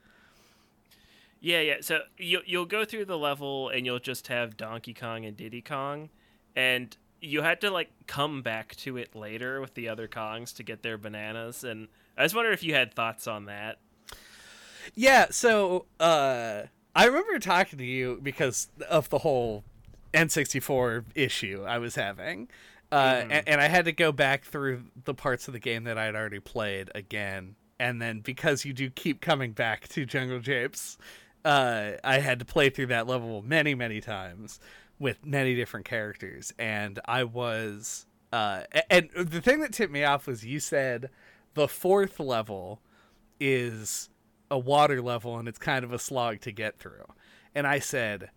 [1.41, 1.77] Yeah, yeah.
[1.81, 5.61] So you you'll go through the level and you'll just have Donkey Kong and Diddy
[5.61, 6.11] Kong,
[6.55, 10.63] and you had to like come back to it later with the other Kongs to
[10.63, 11.65] get their bananas.
[11.65, 13.79] And I just wonder if you had thoughts on that.
[14.95, 16.63] Yeah, so uh
[16.95, 19.65] I remember talking to you because of the whole
[20.13, 22.49] N64 issue I was having.
[22.91, 23.29] Uh, Mhm.
[23.31, 26.15] and, and I had to go back through the parts of the game that I'd
[26.15, 27.57] already played again.
[27.81, 30.99] And then because you do keep coming back to Jungle Japes,
[31.47, 34.61] uh, I had to play through that level many, many times
[34.99, 36.53] with many different characters.
[36.59, 38.05] And I was.
[38.31, 41.09] Uh, and the thing that tipped me off was you said
[41.55, 42.81] the fourth level
[43.41, 44.09] is
[44.51, 47.05] a water level and it's kind of a slog to get through.
[47.55, 48.31] And I said,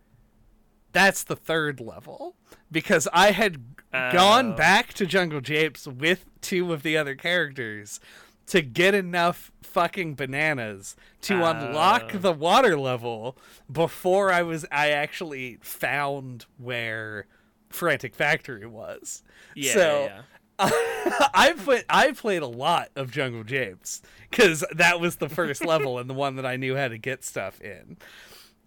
[0.92, 2.36] that's the third level
[2.72, 3.62] because I had
[3.92, 4.56] gone Oh.
[4.56, 8.00] back to Jungle Japes with two of the other characters
[8.48, 12.18] to get enough fucking bananas to unlock Oh.
[12.20, 13.38] the water level
[13.72, 17.28] before I was I actually found where
[17.70, 19.22] Frantic Factory was.
[19.54, 20.22] Yeah, So yeah, yeah.
[20.60, 26.00] I put I played a lot of Jungle Japes because that was the first level
[26.00, 27.98] and the one that I knew how to get stuff in.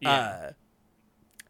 [0.00, 0.10] Yeah.
[0.10, 0.52] Uh,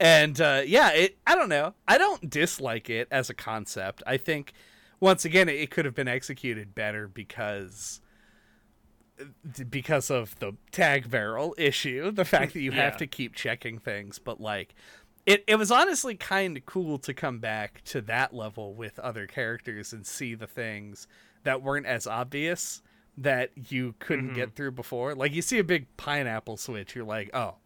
[0.00, 1.18] and uh, yeah, it.
[1.26, 1.74] I don't know.
[1.86, 4.02] I don't dislike it as a concept.
[4.06, 4.52] I think
[5.00, 8.00] once again it, it could have been executed better because
[9.68, 14.18] because of the tag barrel issue, the fact that you have to keep checking things.
[14.18, 14.74] But like,
[15.28, 19.26] it it was honestly kind of cool to come back to that level with other
[19.26, 21.06] characters and see the things
[21.44, 22.82] that weren't as obvious
[23.16, 24.34] that you couldn't Mhm.
[24.34, 25.14] get through before.
[25.14, 27.56] Like you see a big pineapple switch, you're like, oh,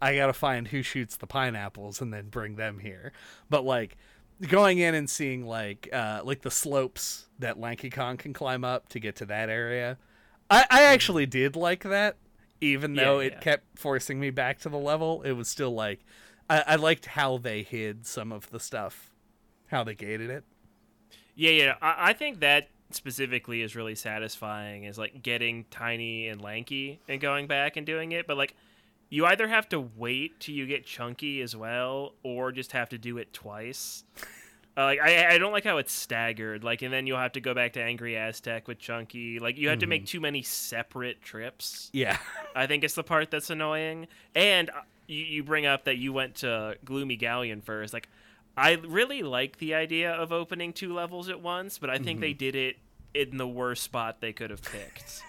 [0.00, 3.12] I gotta find who shoots the pineapples and then bring them here.
[3.48, 3.96] But like
[4.48, 8.88] going in and seeing like uh like the slopes that Lanky Kong can climb up
[8.90, 9.98] to get to that area.
[10.50, 12.16] I, I actually did like that,
[12.60, 13.40] even Yeah, though it yeah.
[13.40, 15.22] kept forcing me back to the level.
[15.22, 16.04] It was still like
[16.48, 19.10] I, I liked how they hid some of the stuff,
[19.68, 20.44] how they gated it.
[21.34, 21.74] Yeah, yeah.
[21.82, 27.20] I, I think that specifically is really satisfying is like getting tiny and lanky and
[27.20, 28.26] going back and doing it.
[28.26, 28.54] But like
[29.08, 32.98] you either have to wait till you get chunky as well, or just have to
[32.98, 34.04] do it twice.
[34.76, 36.62] Uh, like I, I don't like how it's staggered.
[36.62, 39.38] Like, and then you'll have to go back to Angry Aztec with Chunky.
[39.38, 41.88] Like, you have to make too many separate trips.
[41.92, 42.18] Yeah.
[42.54, 44.06] I think it's the part that's annoying.
[44.34, 47.92] And uh, you, you bring up that you went to Gloomy Galleon first.
[47.92, 48.08] Like,
[48.56, 52.32] I really like the idea of opening two levels at once, but I think they
[52.32, 52.76] did it
[53.14, 55.22] in the worst spot they could have picked.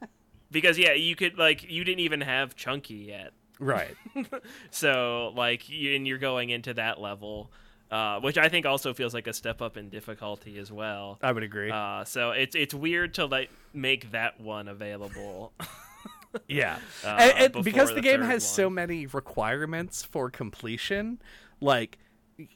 [0.50, 3.94] because yeah, you could like you didn't even have Chunky yet, right.
[4.70, 7.50] so like you, and you're going into that level.
[7.90, 11.18] Uh, which I think also feels like a step up in difficulty as well.
[11.22, 11.70] I would agree.
[11.70, 15.52] Uh, so it's it's weird to like make that one available.
[16.48, 21.20] Yeah, uh, and, and because the, the game has so many requirements for completion,
[21.60, 21.98] like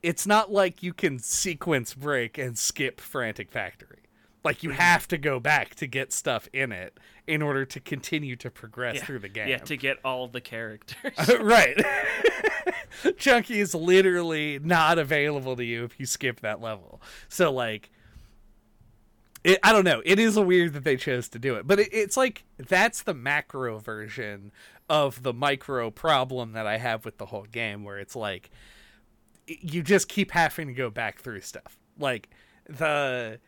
[0.02, 3.98] it's not like you can sequence break and skip Frantic Factory.
[4.44, 4.66] Like Mm-hmm.
[4.68, 8.50] you have to go back to get stuff in it in order to continue to
[8.50, 9.04] progress yeah.
[9.04, 9.48] through the game.
[9.48, 11.12] Yeah, to get all the characters.
[11.40, 11.76] right.
[13.18, 17.02] Chunky is literally not available to you if you skip that level.
[17.28, 17.90] So like
[19.46, 20.02] it, I don't know.
[20.04, 23.14] It is weird that they chose to do it, but it, it's like that's the
[23.14, 24.50] macro version
[24.90, 28.50] of the micro problem that I have with the whole game, where it's like
[29.46, 31.78] you just keep having to go back through stuff.
[31.96, 32.28] Like
[32.68, 33.38] the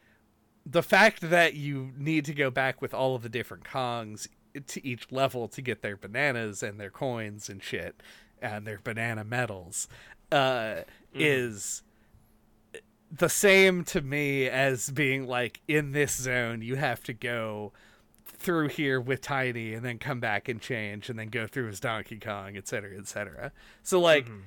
[0.64, 4.28] the fact that you need to go back with all of the different Kongs
[4.68, 8.00] to each level to get their bananas and their coins and shit
[8.40, 9.88] and their banana medals
[10.30, 10.82] uh,
[11.12, 11.82] is
[13.10, 17.72] the same to me as being like in this zone you have to go
[18.26, 21.80] through here with Tiny and then come back and change and then go through as
[21.80, 23.52] Donkey Kong, et cetera, et cetera.
[23.82, 24.42] So like mm-hmm.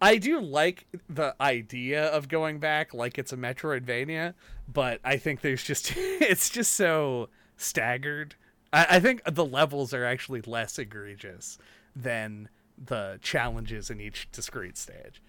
[0.00, 4.34] I do like the idea of going back like it's a Metroidvania,
[4.72, 8.34] but I think there's just it's just so staggered.
[8.72, 11.58] I, I think the levels are actually less egregious
[11.94, 12.48] than
[12.82, 15.22] the challenges in each discrete stage.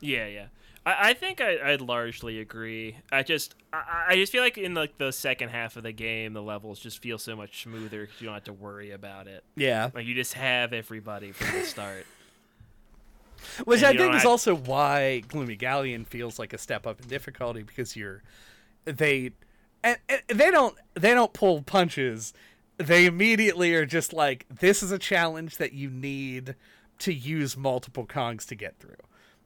[0.00, 0.46] Yeah, yeah.
[0.86, 2.96] I, I think I, I'd largely agree.
[3.10, 6.32] I just I, I just feel like in like the second half of the game,
[6.32, 9.44] the levels just feel so much smoother because you don't have to worry about it.
[9.56, 9.90] Yeah.
[9.94, 12.06] Like you just have everybody from the start.
[13.64, 17.00] Which And I think is I- also why Gloomy Galleon feels like a step up
[17.00, 18.22] in difficulty because you're
[18.84, 19.32] they
[19.82, 22.32] and, and they don't they don't pull punches.
[22.76, 26.54] They immediately are just like this is a challenge that you need
[27.00, 28.96] to use multiple Kongs to get through.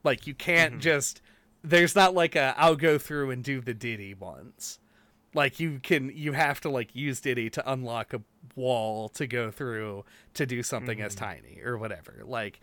[0.04, 0.80] Like you can't Mm-hmm.
[0.80, 1.20] just
[1.62, 4.78] there's not like a I'll go through and do the Diddy ones.
[5.34, 8.22] Like you can you have to like use Diddy to unlock a
[8.56, 10.04] wall to go through
[10.34, 11.24] to do something as Mm-hmm.
[11.24, 12.22] tiny or whatever.
[12.24, 12.60] Like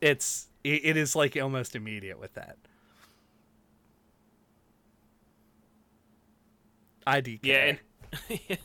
[0.00, 2.56] it's it, it is like almost immediate with that.
[7.06, 7.40] IDK.
[7.42, 7.74] Yeah,
[8.28, 8.38] and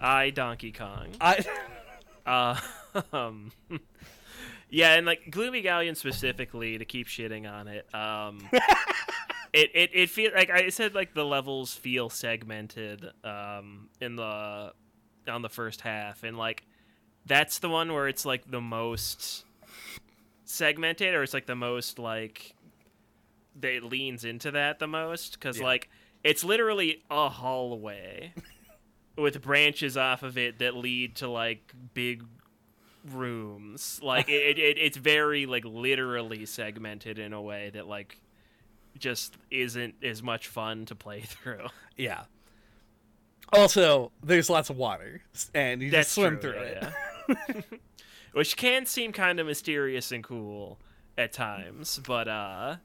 [0.00, 1.08] I Donkey Kong.
[1.20, 1.44] I
[2.26, 2.58] Uh,
[3.12, 3.52] um,
[4.70, 7.92] yeah, and like Gloomy Galleon specifically to keep shitting on it.
[7.94, 8.48] Um,
[9.52, 13.06] it it it feel like I said like the levels feel segmented.
[13.24, 14.72] Um, in the
[15.28, 16.64] on the first half, and like
[17.26, 19.44] that's the one where it's like the most
[20.44, 22.54] segmented, or it's like the most like
[23.60, 25.64] that leans into that the most because Yeah.
[25.64, 25.88] like
[26.24, 28.32] it's literally a hallway
[29.16, 32.24] with branches off of it that lead to like big
[33.14, 38.20] rooms like it, it it's very like literally segmented in a way that like
[38.98, 42.24] just isn't as much fun to play through yeah.
[43.52, 45.22] Also, there's lots of water
[45.54, 46.78] and you that's just swim true, through it.
[46.82, 47.60] yeah, yeah.
[48.32, 50.78] which can seem kind of mysterious and cool
[51.16, 52.76] at times but uh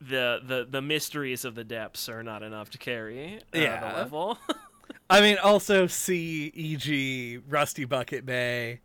[0.00, 3.80] the the the mysteries of the depths are not enough to carry uh, Yeah.
[3.92, 4.38] the level
[5.10, 7.38] I mean, also see e.g.
[7.48, 8.80] Rusty Bucket Bay.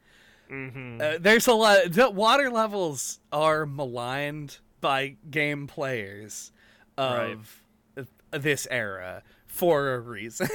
[0.49, 1.91] hmm Uh, there's a lot.
[1.91, 6.51] The water levels are maligned by game players
[6.97, 7.61] of
[8.31, 10.47] this era for a reason.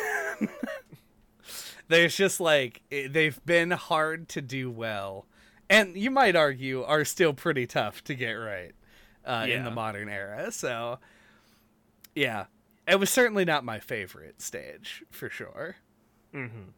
[1.89, 5.27] there's just like they've been hard to do well,
[5.69, 8.73] and you might argue are still pretty tough to get right
[9.25, 10.51] uh, in the modern era.
[10.53, 10.99] So,
[12.15, 12.47] yeah,
[12.91, 15.77] it was certainly not my favorite stage for sure.
[16.35, 16.71] Mm-hmm.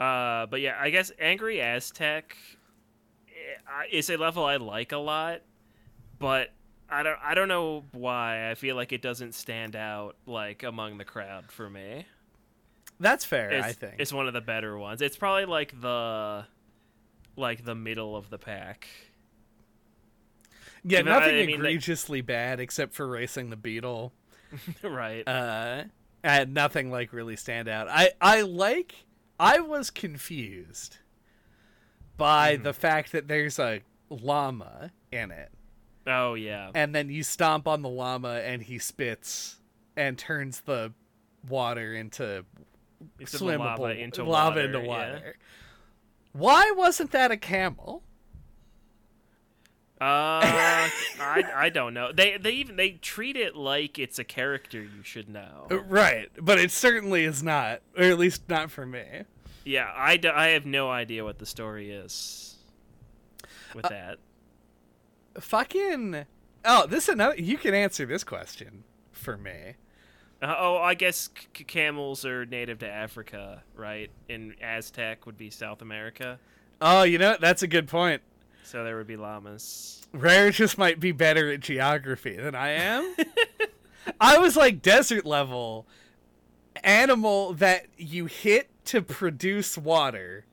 [0.00, 2.36] Uh, but yeah, I guess Angry Aztec
[3.28, 5.40] eh, is a level I like a lot,
[6.18, 6.50] but
[6.88, 8.50] I don't I don't know why.
[8.50, 12.06] I feel like it doesn't stand out like among the crowd for me.
[13.00, 13.94] That's fair, It's, I think.
[13.98, 15.02] it's one of the better ones.
[15.02, 16.44] It's probably like the
[17.36, 18.88] like the middle of the pack.
[20.84, 21.50] yeah, what nothing I mean?
[21.50, 24.12] Like- egregiously bad except for racing the beetle.
[24.82, 25.26] right.
[25.26, 25.84] uh
[26.24, 29.04] and nothing like really stand out i i like
[29.38, 30.98] i was confused
[32.16, 32.64] by Mm-hmm.
[32.64, 33.80] the fact that there's a
[34.10, 35.50] llama in it
[36.06, 36.70] oh yeah.
[36.74, 39.60] and then you stomp on the llama and he spits
[39.96, 40.92] and turns the
[41.48, 42.44] water into
[43.20, 44.86] It's swimmable lava into lava water, into yeah.
[44.86, 45.36] water
[46.32, 48.02] why wasn't that a camel
[50.00, 50.88] Uh,
[51.20, 52.12] I I don't know.
[52.12, 55.66] They they even they treat it like it's a character you should know.
[55.70, 59.04] Uh, right but it certainly is not or at least not for me
[59.64, 62.56] Yeah, I, do, I have no idea what the story is
[63.74, 64.18] with Uh, that.
[65.40, 66.26] fucking
[66.64, 69.74] oh this is another you can answer this question for me
[70.40, 74.10] Uh, oh, I guess c- camels are native to Africa, right?
[74.30, 76.38] And Aztec would be South America,
[76.80, 78.22] Oh, you know, that's a good point.
[78.68, 80.06] So there would be llamas.
[80.12, 83.14] Rare just might be better at geography than I am.
[84.20, 85.86] I was like desert level
[86.84, 90.44] animal that you hit to produce water.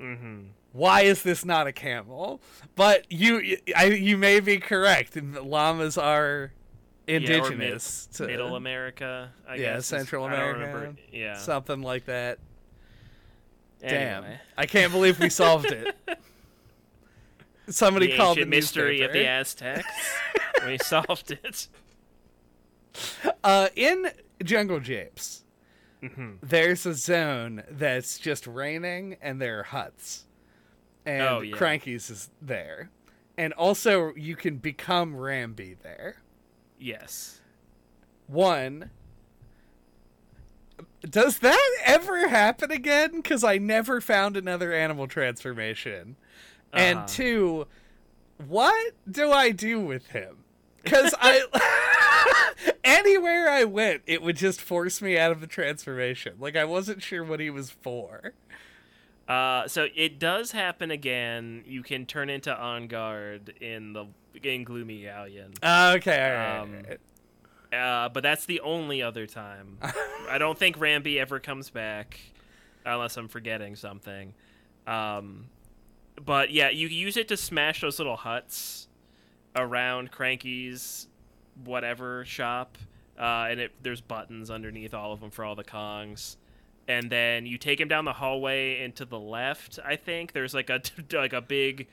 [0.00, 0.40] Mm-hmm.
[0.72, 2.40] Why is this not a camel?
[2.76, 5.16] But you, I, you may be correct.
[5.16, 6.52] Llamas are
[7.06, 9.86] indigenous to Middle America, I Yeah, guess.
[9.86, 10.94] Central America.
[11.12, 11.36] Yeah.
[11.36, 12.38] something like that.
[13.80, 14.24] Damn,
[14.58, 15.96] I can't believe we solved it.
[17.70, 19.26] Somebody the called the mystery of the.
[19.26, 19.86] Aztecs.
[20.66, 21.68] we solved it.
[23.44, 24.10] Uh, in
[24.42, 25.44] Jungle Japes,
[26.02, 26.36] Mm-hmm.
[26.42, 30.24] there's a zone that's just raining and there are huts.
[31.04, 31.54] And Oh, yeah.
[31.54, 32.88] Cranky's is there.
[33.36, 36.16] And also you can become Rambi there.
[36.78, 37.40] Yes.
[38.26, 38.88] One
[41.02, 43.22] Does that ever happen again?
[43.22, 46.16] Cuz I never found another animal transformation.
[46.72, 47.06] And Uh-huh.
[47.08, 47.66] two,
[48.48, 50.44] what do I do with him?
[50.84, 51.44] Cuz I
[52.84, 56.34] anywhere I went, it would just force me out of the transformation.
[56.38, 58.32] Like I wasn't sure what he was for.
[59.28, 61.62] Uh, so it does happen again.
[61.66, 64.06] You can turn into Enguarde in the
[64.42, 65.52] in Gloomy Galleon.
[65.62, 66.58] Okay, all right.
[66.60, 66.82] Um,
[67.72, 69.78] Uh, but that's the only other time.
[70.28, 72.18] I don't think Rambi ever comes back,
[72.84, 74.34] unless I'm forgetting something.
[74.88, 75.46] Um,
[76.24, 78.88] but yeah, you use it to smash those little huts
[79.56, 81.08] around Cranky's
[81.64, 82.78] whatever shop,
[83.18, 86.36] uh, and it, there's buttons underneath all of them for all the Kongs.
[86.88, 89.78] And then you take him down the hallway and to the left.
[89.84, 90.80] I think there's like a
[91.12, 91.86] like a big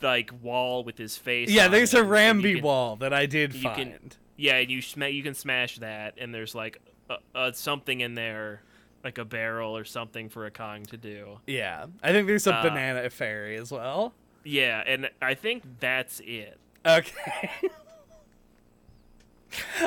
[0.00, 1.50] like wall with his face.
[1.50, 3.76] yeah, there's it, a Rambi can- wall that I did you find.
[3.76, 6.78] can- yeah, and you sma- you can smash that, and there's like
[7.10, 8.62] a, a, something in there,
[9.04, 11.38] like a barrel or something for a Kong to do.
[11.46, 14.14] Yeah, I think there's a Uh, banana fairy as well.
[14.44, 16.58] Yeah, and I think that's it.
[16.86, 17.50] Okay.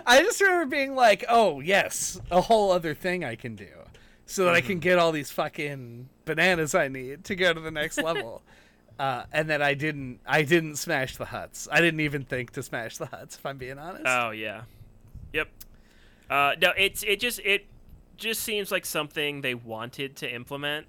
[0.06, 3.68] I just remember being like, "Oh yes, a whole other thing I can do,
[4.26, 4.68] so that I Mm-hmm.
[4.68, 8.42] can get all these fucking bananas I need to go to the next level."
[8.98, 10.22] Uh, and then I didn't.
[10.26, 11.68] I didn't smash the huts.
[11.70, 13.36] I didn't even think to smash the huts.
[13.36, 14.06] If I'm being honest.
[14.08, 14.62] Oh yeah,
[15.34, 15.50] yep.
[16.30, 17.66] Uh, no, it's it just it
[18.18, 20.88] just seems like something they wanted to implement.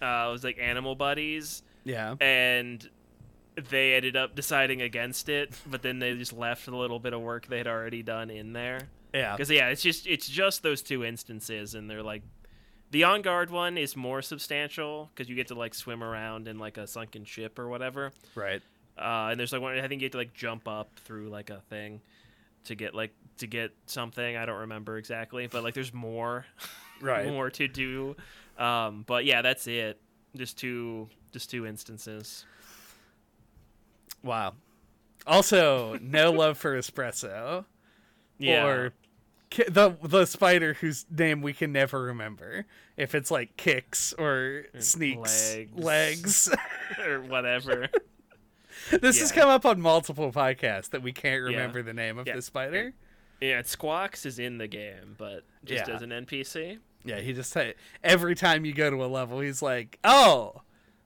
[0.00, 2.14] Uh, it was like animal buddies, yeah.
[2.20, 2.88] and
[3.70, 5.52] they ended up deciding against it.
[5.66, 8.52] But then they just left a little bit of work they had already done in
[8.52, 8.88] there.
[9.12, 9.32] Yeah.
[9.36, 12.22] Because yeah, it's just it's just those two instances, and they're like,
[12.90, 16.76] the Enguarde one is more substantial because you get to like swim around in like
[16.76, 18.12] a sunken ship or whatever.
[18.34, 18.62] Right.
[18.96, 21.50] Uh, and there's like one I think you have to like jump up through like
[21.50, 22.00] a thing
[22.64, 24.36] to get like to get something.
[24.36, 26.46] I don't remember exactly, but like there's more,
[27.00, 27.26] Right.
[27.28, 28.16] more to do.
[28.58, 30.00] Um, but yeah, that's it.
[30.36, 32.44] Just two, just two instances.
[34.22, 34.54] Wow.
[35.26, 37.64] Also, no love for Expresso.
[38.38, 38.66] Yeah.
[38.66, 38.92] Or
[39.50, 42.66] ki- the the spider whose name we can never remember.
[42.96, 45.72] If it's like kicks or sneaks legs.
[45.76, 46.56] legs.
[47.06, 47.88] or whatever.
[48.90, 52.36] this has come up on multiple podcasts that we can't remember the name of Yeah.
[52.36, 52.92] the spider.
[53.40, 55.94] Yeah, Squawks is in the game, but just Yeah.
[55.94, 56.78] as an NPC.
[57.04, 60.62] Yeah, he just say every time you go to a level, he's like, "Oh,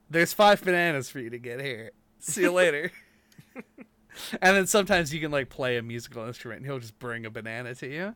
[0.09, 1.91] there's five bananas for you to get here.
[2.19, 2.91] See you later."
[3.55, 7.29] and then sometimes you can like play a musical instrument, and he'll just bring a
[7.29, 8.15] banana to you.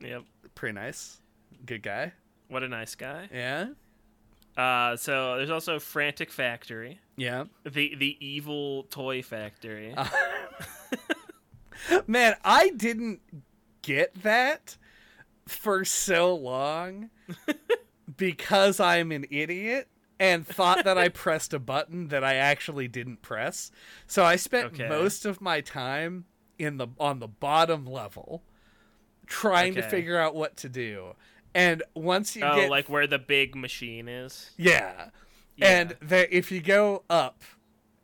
[0.00, 0.22] Yep.
[0.54, 1.20] Pretty nice.
[1.66, 2.12] Good guy.
[2.48, 3.28] What a nice guy.
[3.32, 3.66] Yeah.
[4.56, 7.44] Uh, so there's also Frantic Factory, Yeah.
[7.64, 9.92] the the evil toy factory.
[9.96, 10.08] Uh,
[12.06, 13.20] Man, I didn't
[13.88, 14.76] get that
[15.46, 17.08] for so long
[18.16, 19.88] because I'm an idiot
[20.20, 23.70] and thought that I pressed a button that I actually didn't press.
[24.06, 24.88] So I spent Okay.
[24.88, 26.26] most of my time
[26.58, 28.42] in the on the bottom level
[29.26, 31.14] trying to figure out what to do.
[31.54, 34.50] And once you oh, get like where the big machine is.
[34.56, 35.10] yeah.
[35.56, 35.80] Yeah.
[35.80, 37.42] And the, if you go up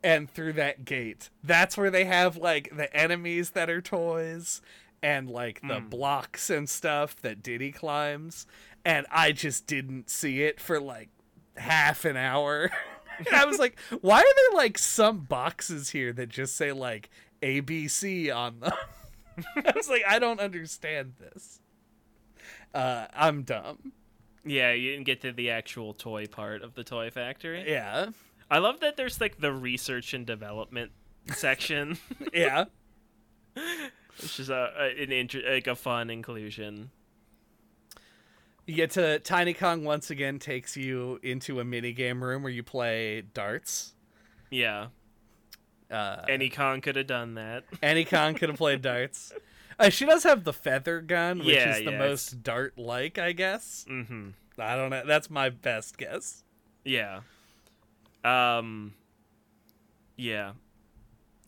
[0.03, 4.61] and through that gate, that's where they have like the enemies that are toys
[5.05, 5.87] and like the Hmm.
[5.89, 8.47] blocks and stuff that Diddy climbs.
[8.83, 11.09] And I just didn't see it for like
[11.57, 12.71] half an hour.
[13.19, 17.11] and I was like, why are there like some boxes here that just say like
[17.43, 18.73] ABC on them?
[19.55, 21.59] I was like, I don't understand this.
[22.73, 23.93] Uh, I'm dumb.
[24.43, 27.63] Yeah, you didn't get to the actual toy part of the toy factory.
[27.67, 28.07] Yeah.
[28.49, 30.91] I love that there's like the research and development
[31.31, 31.97] section,
[32.33, 32.65] Yeah.
[34.21, 36.91] Which is a, a an inter- like a fun inclusion.
[38.65, 42.51] You get to Tiny Kong once again takes you into a mini game room where
[42.51, 43.93] you play darts.
[44.49, 44.87] Yeah,
[45.91, 47.63] Uh, any Kong could have done that.
[47.83, 49.33] Any Kong could have played darts.
[49.77, 53.33] Uh, she does have the feather gun, which Yeah, is the yeah, most dart-like, I
[53.33, 53.85] guess.
[53.91, 54.29] Mm-hmm.
[54.57, 55.03] I don't know.
[55.05, 56.43] That's my best guess.
[56.85, 57.19] Yeah.
[58.23, 58.93] Um.
[60.15, 60.53] Yeah.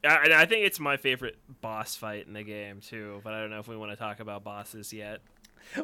[0.09, 3.49] I, I think it's my favorite boss fight in the game too, but I don't
[3.49, 5.21] know if we want to talk about bosses yet.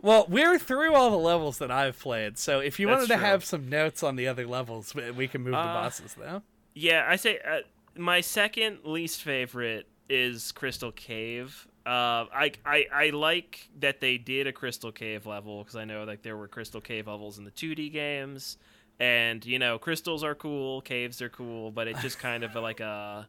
[0.01, 3.13] Well, we're through all the levels that I've played, so if you That's wanted to
[3.15, 3.25] true.
[3.25, 6.41] have some notes on the other levels, we- can move to Uh, bosses, though.
[6.73, 7.59] Yeah, I say uh,
[7.97, 11.67] my second least favorite is Crystal Cave.
[11.85, 16.05] Uh, I, I I like that they did a Crystal Cave level because I know
[16.05, 18.57] like there were Crystal Cave levels in the 2D games,
[19.01, 22.79] and you know crystals are cool, caves are cool, but it just kind of like
[22.79, 23.27] a.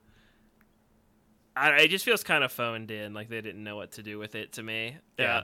[1.57, 4.19] I, it just feels kind of phoned in, like they didn't know what to do
[4.19, 4.97] with it to me.
[5.19, 5.43] Yeah.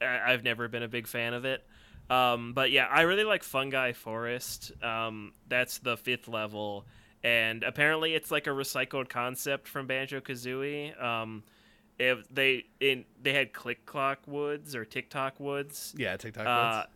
[0.00, 1.64] Uh, I, I've never been a big fan of it.
[2.08, 4.72] Um, but yeah, I really like Fungi Forest.
[4.82, 6.84] Um, that's the fifth level,
[7.22, 11.00] and apparently it's like a recycled concept from Banjo Kazooie.
[11.02, 11.44] Um,
[11.98, 16.46] if they in they had Click Clock Woods or TikTok Woods Yeah, TikTok.
[16.46, 16.88] uh, Woods.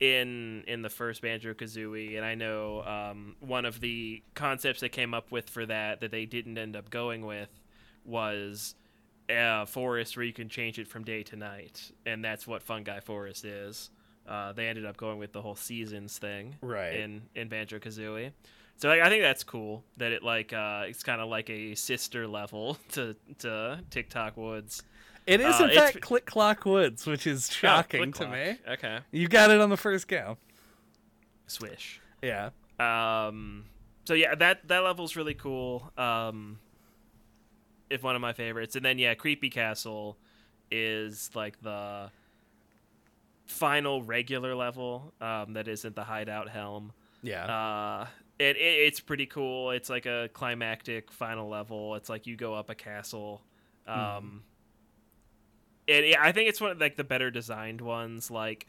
[0.00, 4.88] in in the first Banjo Kazooie, and I know um, one of the concepts they
[4.88, 7.48] came up with for that that they didn't end up going with
[8.04, 8.74] was
[9.28, 13.00] a forest where you can change it from day to night, and that's what Fungi
[13.00, 13.90] Forest is.
[14.28, 16.94] Uh, they ended up going with the whole seasons thing, Right.
[16.94, 18.32] In in Banjo Kazooie.
[18.76, 21.74] So like, I think that's cool that it like uh, it's kind of like a
[21.74, 24.82] sister level to to TikTok Woods.
[25.26, 28.58] It is uh, in fact Click Clock Woods, which is Oh, shocking Click to me.
[28.72, 30.36] Okay, You got it on the first go.
[31.46, 32.00] swish.
[32.22, 32.50] Yeah.
[32.78, 33.64] Um,
[34.04, 35.92] so yeah, that that level's really cool.
[35.96, 36.58] Um,
[37.92, 40.16] if one of my favorites, and then yeah, Creepy Castle
[40.70, 42.10] is like the
[43.46, 46.92] final regular level um, that isn't the hideout helm.
[47.22, 47.44] Yeah.
[47.44, 48.06] Uh,
[48.38, 49.70] it, it it's pretty cool.
[49.70, 51.94] It's like a climactic final level.
[51.94, 53.42] It's like you go up a castle.
[53.86, 54.42] Um,
[55.86, 58.30] and yeah, I think it's one of like the better designed ones.
[58.30, 58.66] Like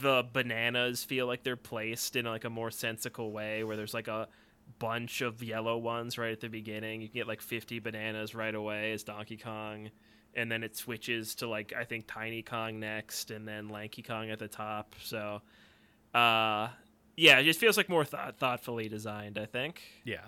[0.00, 4.08] the bananas feel like they're placed in like a more sensical way, where there's like
[4.08, 4.28] a
[4.78, 7.00] bunch of yellow ones right at the beginning.
[7.00, 9.90] You can get like 50 bananas right away as Donkey Kong.
[10.34, 14.28] And then it switches to like I think Tiny Kong next, and then Lanky Kong
[14.30, 14.94] at the top.
[15.02, 15.40] So,
[16.14, 16.68] uh,
[17.16, 19.38] yeah, it just feels like more thought thoughtfully designed.
[19.38, 19.80] I think.
[20.04, 20.26] Yeah,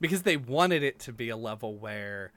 [0.00, 2.32] because they wanted it to be a level where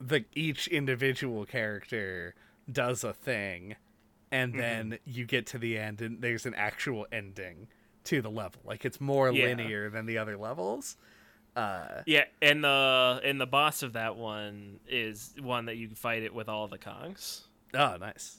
[0.00, 2.34] the each individual character
[2.72, 3.76] does a thing,
[4.32, 4.60] and Mm-hmm.
[4.60, 7.68] then you get to the end and there's an actual ending
[8.08, 8.60] to the level.
[8.64, 9.46] Like it's more Yeah.
[9.46, 10.96] linear than the other levels.
[11.56, 15.96] Uh, Yeah, and the and the boss of that one is one that you can
[15.96, 17.42] fight it with all the Kongs.
[17.74, 18.36] oh, nice.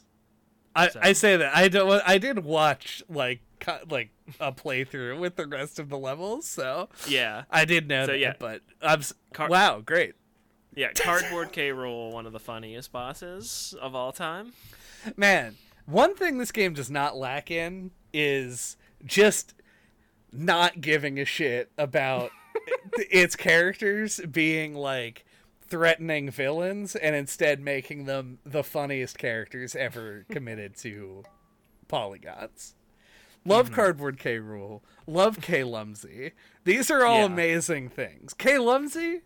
[0.75, 2.01] I, So- I say that I don't.
[2.05, 3.41] I did watch like
[3.89, 4.09] like
[4.39, 8.19] a playthrough with the rest of the levels, so Yeah, I did know So, that.
[8.19, 8.33] yeah.
[8.39, 9.01] But I'm
[9.33, 10.13] Car- wow, great.
[10.75, 10.93] yeah.
[10.93, 11.71] Cardboard K.
[11.71, 14.53] Rool, one of the funniest bosses of all time.
[15.17, 19.53] Man, one thing this game does not lack in is just
[20.31, 22.31] not giving a shit about
[22.97, 25.25] its characters being like
[25.61, 31.23] threatening villains and instead making them the funniest characters ever committed to
[31.87, 32.75] polygons.
[33.45, 33.75] Love mm-hmm.
[33.75, 34.81] Cardboard K Rool.
[35.07, 36.31] Love K Lumsy.
[36.65, 37.25] These are all Yeah.
[37.25, 38.33] amazing things.
[38.33, 39.21] K Lumsy?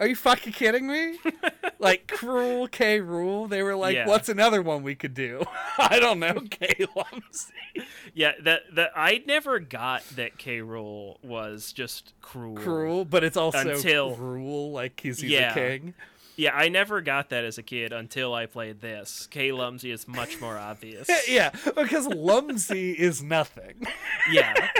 [0.00, 1.18] Are you fucking kidding me?
[1.78, 3.48] like Cruel K Rool?
[3.48, 4.08] They were like, Yeah.
[4.08, 5.44] what's another one we could do?
[5.78, 6.42] I don't know.
[6.50, 7.52] K Lumsy.
[8.12, 10.58] Yeah, that that I never got that K.
[10.58, 12.56] Rool was just cruel.
[12.56, 15.52] Cruel, but it's also Until- cruel, like he's, he's Yeah.
[15.52, 15.94] a king.
[16.36, 19.28] Yeah, I never got that as a kid until I played this.
[19.30, 19.52] K.
[19.52, 21.08] Lumsy is much more obvious.
[21.28, 23.86] Yeah, because Lumsy is nothing.
[24.32, 24.70] yeah,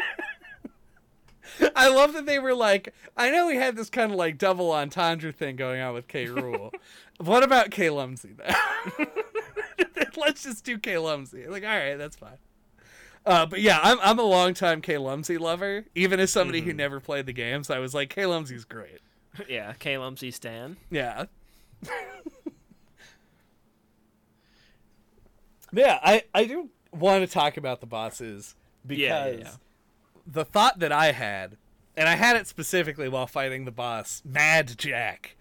[1.76, 4.72] I love that they were like, I know we had this kind of like double
[4.72, 6.26] entendre thing going on with K.
[6.26, 6.72] Rool.
[7.18, 7.90] what about K.
[7.90, 8.54] Lumsy then?
[10.16, 10.98] Let's just do K.
[10.98, 11.46] Lumsy.
[11.46, 12.38] Like, all right, that's fine.
[13.26, 14.96] Uh, but yeah, I'm I'm a longtime K.
[14.98, 15.84] Lumsy lover.
[15.94, 18.26] Even as somebody who never played the games, I was like, K.
[18.26, 19.00] Lumsy's great.
[19.48, 19.74] yeah.
[19.78, 19.98] K.
[19.98, 20.76] Lumsy Stan.
[20.90, 21.26] Yeah.
[25.72, 28.54] yeah, I, I do want to talk about the bosses
[28.86, 29.50] because Yeah, yeah, yeah.
[30.26, 31.56] The thought that I had,
[31.96, 35.36] and I had it specifically while fighting the boss, Mad Jack.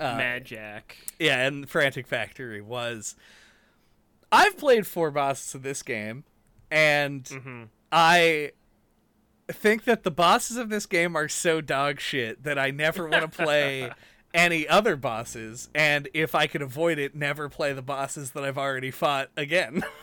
[0.00, 0.96] Uh, Mad Jack.
[1.18, 3.14] Yeah, and Frantic Factory was.
[4.30, 6.24] I've played four bosses of this game,
[6.70, 7.68] and Mhm.
[7.92, 8.52] I
[9.48, 13.30] think that the bosses of this game are so dog shit that I never want
[13.30, 13.90] to play
[14.34, 18.56] any other bosses, and if I could avoid it, never play the bosses that I've
[18.58, 19.84] already fought again.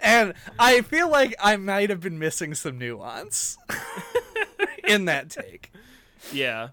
[0.00, 3.56] and I feel like I might have been missing some nuance
[4.86, 5.72] in that take.
[6.32, 6.68] Yeah.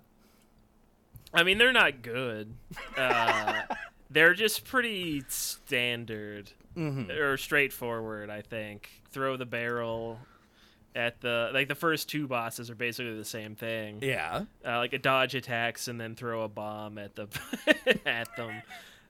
[1.34, 2.54] I mean, they're not good.
[2.98, 3.62] Uh,
[4.10, 7.12] they're just pretty standard Mm-hmm.
[7.12, 8.30] or straightforward.
[8.30, 10.20] I think throw the barrel
[10.96, 14.00] at the like the first two bosses are basically the same thing.
[14.02, 14.44] Yeah.
[14.66, 17.28] Uh, like a dodge attacks and then throw a bomb at the
[18.06, 18.62] at them.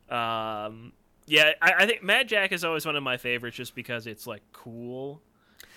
[0.10, 0.92] Um,
[1.32, 4.28] yeah, I, I think Mad Jack is always one of my favorites just because it's
[4.28, 5.22] like cool.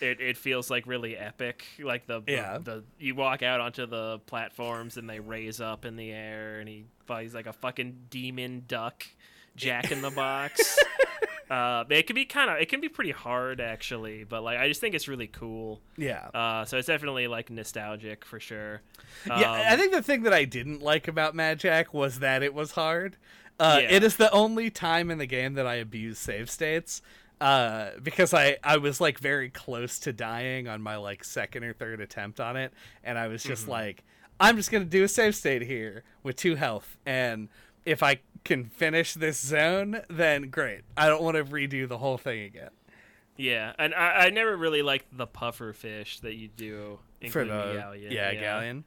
[0.01, 1.65] it, it feels like really epic.
[1.81, 2.59] Like the, the- Yeah.
[2.59, 6.69] the you walk out onto the platforms and they raise up in the air, and
[6.69, 6.87] he
[7.21, 9.05] he's like a fucking demon duck,
[9.55, 10.77] Jack in the Box.
[11.51, 14.67] uh, it can be kind of it can be pretty hard actually, but like I
[14.67, 15.81] just think it's really cool.
[15.97, 16.27] Yeah.
[16.35, 18.81] Uh, so it's definitely like nostalgic for sure.
[19.27, 22.43] Yeah, Um, I think the thing that I didn't like about Mad Jack was that
[22.43, 23.17] it was hard.
[23.61, 23.91] Uh, Yeah.
[23.97, 27.03] It is the only time in the game that I abuse save states
[27.41, 31.73] uh, because I, I was like very close to dying on my like second or
[31.73, 33.49] third attempt on it, and I was Mm-hmm.
[33.51, 34.03] just like,
[34.41, 37.49] I'm just gonna do a save state here with two health, and
[37.85, 40.83] if I can finish this zone, then great.
[40.97, 42.71] I don't want to redo the whole thing again
[43.37, 46.99] Yeah, and I, I never really liked the puffer fish that you do,
[47.31, 48.11] for the galleon.
[48.13, 48.85] yeah, galleon.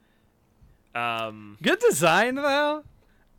[0.95, 2.83] Um, Good design though.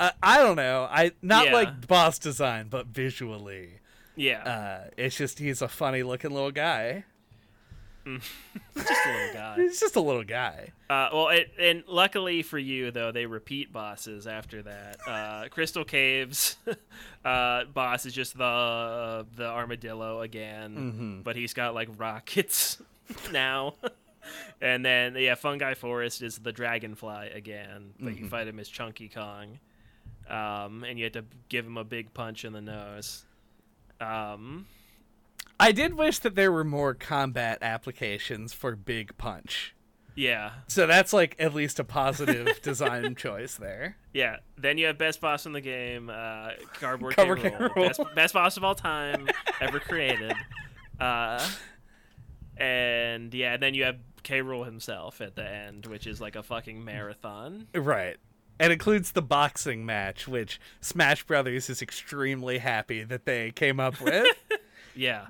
[0.00, 0.86] Uh, I don't know.
[0.90, 1.52] I not Yeah.
[1.54, 3.80] like boss design, but visually,
[4.16, 7.04] yeah, uh, it's just he's a funny looking little guy.
[8.06, 8.26] just
[9.06, 9.56] a little guy.
[9.58, 10.72] He's just a little guy.
[10.88, 14.96] Uh, well, it, and luckily for you, though, they repeat bosses after that.
[15.06, 16.56] Uh, Crystal Caves
[17.24, 21.20] uh, boss is just the the armadillo again, Mm-hmm.
[21.22, 22.78] but he's got like rockets
[23.32, 23.74] now.
[24.60, 28.24] and then yeah, Fungi Forest is the dragonfly again, but Mm-hmm.
[28.24, 29.58] you fight him as Chunky Kong,
[30.28, 33.24] um, and you have to give him a big punch in the nose.
[34.00, 34.66] Um,
[35.60, 39.74] I did wish that there were more combat applications for Big Punch.
[40.14, 43.96] yeah, So that's like at least a positive design choice there.
[44.12, 44.36] Yeah.
[44.56, 47.70] Then you have best boss in the game, uh, Cardboard, Cardboard Rool.
[47.74, 47.88] Rool.
[47.88, 49.28] Best, best boss of all time
[49.60, 50.32] ever created.
[51.00, 51.40] Uh,
[52.56, 54.40] and yeah, then you have K.
[54.40, 57.68] Rool himself at the end, which is like a fucking marathon.
[57.72, 58.16] Right.
[58.60, 64.00] It includes the boxing match, which Smash Brothers is extremely happy that they came up
[64.00, 64.26] with.
[64.94, 65.26] Yeah.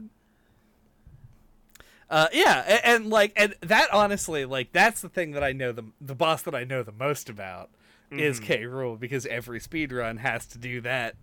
[2.11, 5.73] Uh, yeah, and, and like, and that honestly, like, that's the thing that I know
[5.73, 7.69] the the boss that I know the most about
[8.11, 8.63] is K.
[8.63, 11.17] Rool because every speedrun has to do that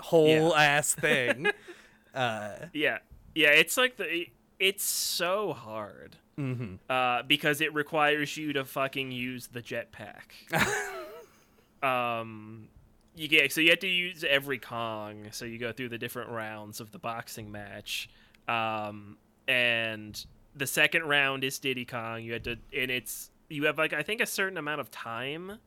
[0.00, 0.60] whole Yeah.
[0.60, 1.46] ass thing.
[2.14, 2.98] uh, Yeah.
[3.36, 4.26] Yeah, it's like the
[4.58, 6.16] it's so hard.
[6.36, 6.78] mhm.
[6.90, 10.32] Uh, because it requires you to fucking use the jetpack.
[11.86, 12.68] um
[13.14, 16.30] you get so you have to use every Kong, so you go through the different
[16.30, 18.08] rounds of the boxing match.
[18.48, 19.16] Um
[19.48, 20.24] and
[20.54, 22.22] the second round is Diddy Kong.
[22.22, 25.58] You had to and it's you have like I think a certain amount of time.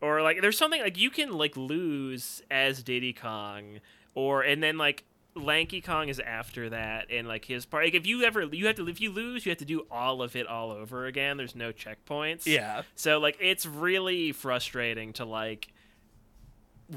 [0.00, 3.80] Or like there's something like you can like lose as Diddy Kong
[4.14, 5.04] or and then like
[5.38, 7.84] Lanky Kong is after that, and like his part.
[7.84, 10.22] Like if you ever you have to if you lose, you have to do all
[10.22, 11.36] of it all over again.
[11.36, 12.46] There's no checkpoints.
[12.46, 12.82] yeah.
[12.94, 15.68] So like it's really frustrating to like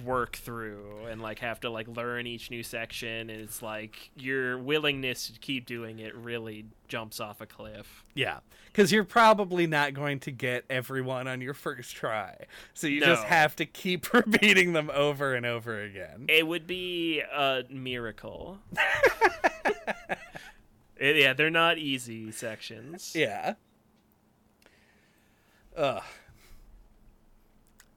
[0.03, 4.57] work through and like have to like learn each new section and it's like your
[4.57, 8.05] willingness to keep doing it really jumps off a cliff.
[8.13, 13.01] Yeah, because you're probably not going to get everyone on your first try, so you
[13.01, 16.25] just have to keep repeating them over and over again.
[16.29, 18.59] It would be a miracle.
[21.01, 23.13] Yeah, they're not easy sections.
[23.15, 23.55] Yeah.
[25.75, 26.03] Ugh.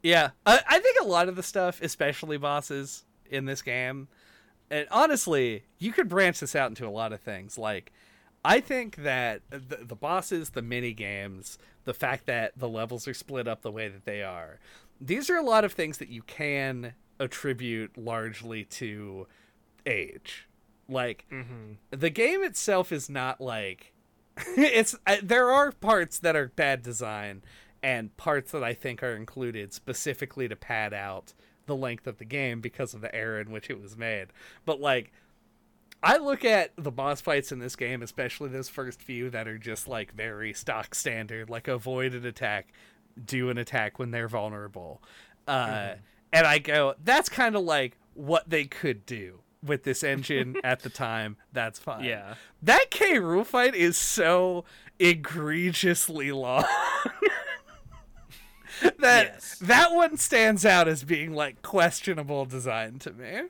[0.05, 4.07] Yeah, I, I think a lot of the stuff, especially bosses in this game,
[4.71, 7.57] and honestly, you could branch this out into a lot of things.
[7.59, 7.91] Like,
[8.45, 13.15] I think that the, the bosses, the mini games, the fact that the levels are
[13.15, 14.59] split up the way that they are,
[15.01, 19.27] these are a lot of things that you can attribute largely to
[19.87, 20.47] age.
[20.87, 21.73] Like, Mm-hmm.
[21.99, 23.95] the game itself is not like
[24.37, 27.41] it's uh, there are parts that are bad design
[27.85, 31.35] and parts that I think are included specifically to pad out
[31.67, 34.29] the length of the game because of the era in which it was made.
[34.65, 35.13] But like
[36.03, 39.59] I look at the boss fights in this game, especially those first few that are
[39.59, 42.73] just like very stock standard, like avoid an attack,
[43.23, 45.03] do an attack when they're vulnerable.
[45.47, 45.95] Uh,
[46.33, 50.81] And I go, that's kind of like what they could do with this engine at
[50.81, 51.37] the time.
[51.53, 52.05] That's fine.
[52.05, 52.35] Yeah.
[52.63, 53.15] That K.
[53.15, 54.65] Rool fight is so
[54.99, 56.65] egregiously long.
[59.01, 59.59] that Yes.
[59.61, 63.43] that one stands out as being like questionable design to me.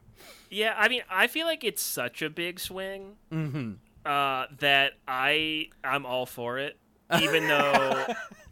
[0.50, 3.72] Yeah, I mean, I feel like it's such a big swing Mm-hmm.
[4.06, 6.76] uh, that I I'm all for it,
[7.20, 8.06] even though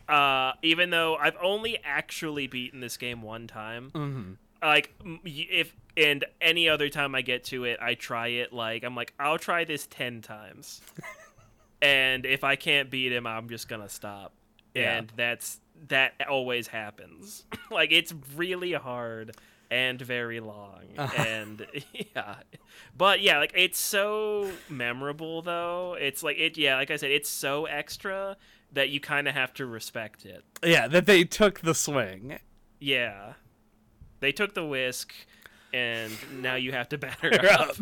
[0.09, 3.91] uh, even though I've only actually beaten this game one time.
[3.95, 4.33] Mm-hmm.
[4.63, 4.93] Like
[5.25, 8.53] if and any other time I get to it, I try it.
[8.53, 10.81] Like I'm like I'll try this ten times,
[11.83, 14.33] and if I can't beat him, I'm just gonna stop.
[14.75, 14.99] Yeah.
[14.99, 17.45] And that's that always happens.
[17.71, 19.37] like it's really hard
[19.71, 20.81] and very long.
[20.99, 21.25] Uh-huh.
[21.27, 22.37] And yeah.
[22.97, 25.97] But yeah, like it's so memorable though.
[25.99, 28.37] It's like it yeah, like I said, it's so extra
[28.73, 30.45] that you kind of have to respect it.
[30.65, 32.39] Yeah, that they took the swing.
[32.81, 33.35] Yeah.
[34.21, 35.13] They took the whisk
[35.73, 37.71] and now you have to batter up.
[37.71, 37.77] up.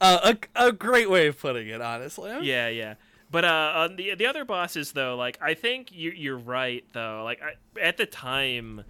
[0.00, 2.30] uh, a a great way of putting it, honestly.
[2.42, 2.94] Yeah, yeah.
[3.30, 7.22] But uh, on the the other bosses though, like I think you you're right though.
[7.24, 8.84] Like I, at the time,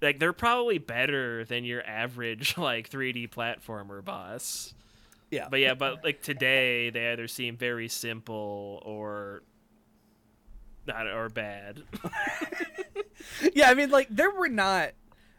[0.00, 4.74] like they're probably better than your average like 3D platformer boss.
[5.30, 5.48] yeah.
[5.50, 9.42] But yeah, but like today they either seem very simple or
[10.86, 11.82] not or bad.
[13.54, 14.92] yeah, I mean, like there were not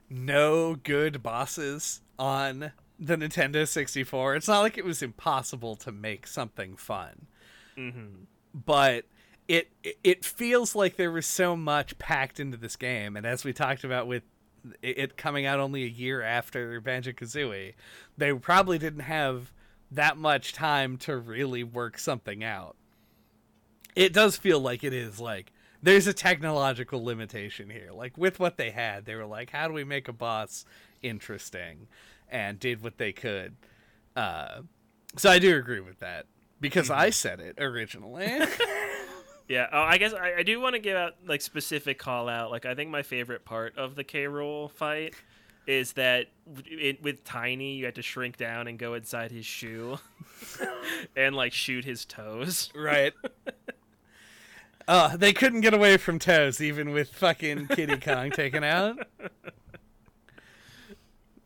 [0.10, 4.36] no good bosses on the Nintendo 64.
[4.36, 7.28] It's not like it was impossible to make something fun,
[7.76, 9.06] hmm but
[9.48, 9.70] it
[10.04, 13.84] it feels like there was so much packed into this game, and as we talked
[13.84, 14.24] about with
[14.82, 17.74] it it coming out only a year after Banjo Kazooie,
[18.18, 19.52] they probably didn't have
[19.92, 22.76] that much time to really work something out.
[23.96, 27.90] It does feel like it is like there's a technological limitation here.
[27.94, 30.66] Like with what they had, they were like, how do we make a boss
[31.04, 31.88] interesting?
[32.28, 33.56] And did what they could.
[34.16, 34.62] Uh,
[35.16, 36.26] so I do agree with that
[36.70, 38.28] because I said it originally.
[39.48, 42.50] Yeah, oh, I guess I, I do want to give out like specific call out.
[42.50, 44.24] Like I think my favorite part of the K.
[44.24, 45.14] Rool fight
[45.68, 46.30] is that
[46.66, 50.00] it, with Tiny you had to shrink down and go inside his shoe
[51.16, 52.72] and like shoot his toes.
[52.76, 53.14] right.
[54.88, 58.98] Uh, they couldn't get away from Toes, even with fucking Kiddy Kong taken out.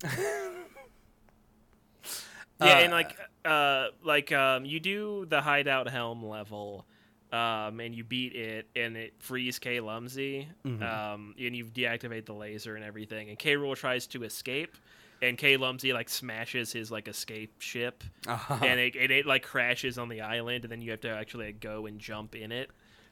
[0.03, 0.09] Yeah,
[2.61, 6.85] Uh, and like uh like um you do the hideout helm level
[7.31, 10.81] um and you beat it and it frees K Lumsy Mhm.
[10.83, 14.75] um and you deactivate the laser and everything and K Rool tries to escape
[15.21, 18.65] and K Lumsy like smashes his like escape ship Uh-huh.
[18.65, 21.47] and it, and it like crashes on the island and then you have to actually
[21.47, 22.69] like, go and jump in it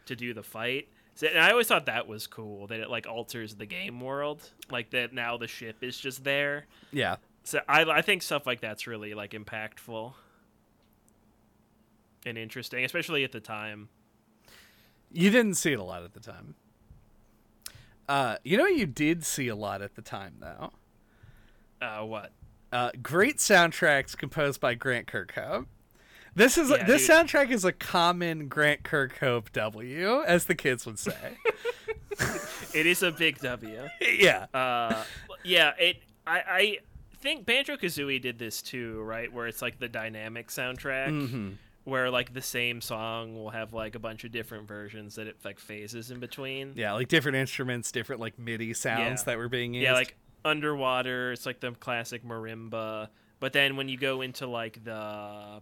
[0.08, 0.88] to do the fight.
[1.16, 4.50] So, and I always thought that was cool that it like alters the game world
[4.72, 6.66] like that now the ship is just there.
[6.92, 7.16] yeah.
[7.48, 10.12] So I, I think stuff like that's really like impactful
[12.26, 13.88] and interesting, especially at the time.
[15.14, 16.56] You didn't see it a lot at the time.
[18.10, 20.74] Uh, you know, you did see a lot at the time, though.
[21.82, 22.34] Uh, what?
[22.74, 25.68] Uh, great soundtracks composed by Grant Kirkhope.
[26.36, 27.16] This is Yeah, this dude.
[27.16, 31.38] soundtrack is a common Grant Kirkhope W, as the kids would say.
[32.74, 33.88] It is a big W.
[34.02, 35.04] yeah, Uh,
[35.46, 35.72] yeah.
[35.80, 36.02] It.
[36.26, 36.42] I.
[36.46, 36.78] I
[37.20, 39.32] think Banjo Kazooie did this too, right?
[39.32, 41.56] Where it's like the dynamic soundtrack, Mhm.
[41.84, 45.38] where like the same song will have like a bunch of different versions that it
[45.44, 46.74] like phases in between.
[46.76, 49.26] yeah, like different instruments, different like MIDI sounds Yeah.
[49.26, 49.84] that were being used.
[49.84, 50.16] Yeah, like
[50.46, 53.10] underwater, it's like the classic marimba.
[53.40, 55.62] But then when you go into like the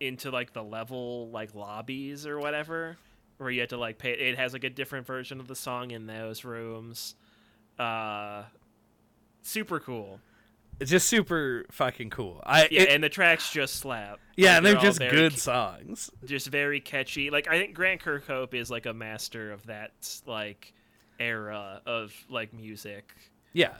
[0.00, 2.96] into like the level like lobbies or whatever,
[3.38, 5.90] where you have to like pay it has like a different version of the song
[5.90, 7.14] in those rooms.
[7.78, 8.44] Uh
[9.42, 10.20] super cool.
[10.80, 12.40] It's just super fucking cool.
[12.44, 14.20] I Yeah, it- and the tracks just slap.
[14.36, 16.10] yeah, Like, and they're just good ca- songs.
[16.24, 17.30] just very catchy.
[17.30, 19.92] Like I think Grant Kirkhope is like a master of that
[20.26, 20.72] like
[21.18, 23.12] era of like music.
[23.52, 23.74] Yeah.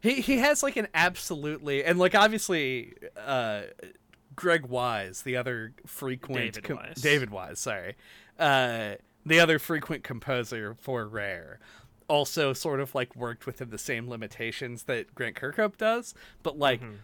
[0.00, 3.62] He he has like an absolutely and like obviously uh
[4.34, 6.94] Greg Wise, the other frequent David Wise.
[6.96, 7.96] David Wise, sorry.
[8.38, 8.94] Uh
[9.26, 11.60] the other frequent composer for Rare
[12.10, 16.12] also sort of like worked within the same limitations that Grant Kirkhope does,
[16.42, 16.96] but like Mhm.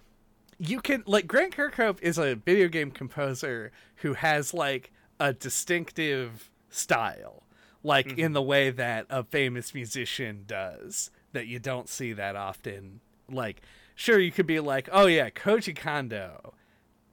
[0.58, 6.50] you can like Grant Kirkhope is a video game composer who has like a distinctive
[6.70, 7.44] style
[7.82, 13.00] like in the way that a famous musician does that you don't see that often
[13.30, 13.62] like
[13.94, 16.52] sure you could be like oh yeah Koji Kondo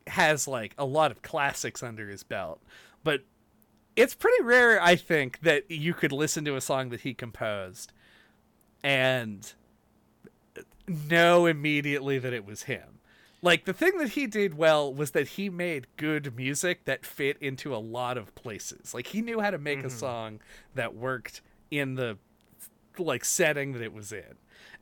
[0.07, 2.59] has like a lot of classics under his belt
[3.03, 3.21] but
[3.95, 7.93] it's pretty rare I think that you could listen to a song that he composed
[8.83, 9.53] and
[10.87, 12.99] know immediately that it was him.
[13.41, 17.37] Like the thing that he did well was that he made good music that fit
[17.41, 18.93] into a lot of places.
[18.93, 19.97] Like he knew how to make a mm-hmm.
[19.97, 20.39] song
[20.75, 22.17] that worked in the
[22.97, 24.37] like setting that it was in.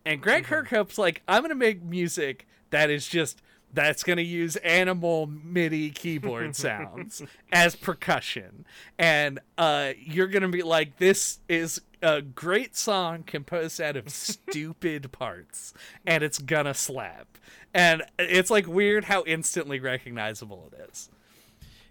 [0.05, 0.53] And Grant mm-hmm.
[0.53, 3.41] Kirkhope's like, I'm gonna make music that is just
[3.73, 7.21] that's gonna use animal MIDI keyboard sounds
[7.51, 8.65] as percussion,
[8.97, 15.11] and uh, you're gonna be like, this is a great song composed out of stupid
[15.11, 15.73] parts,
[16.05, 17.37] and it's gonna slap.
[17.73, 21.09] And it's like weird how instantly recognizable it is.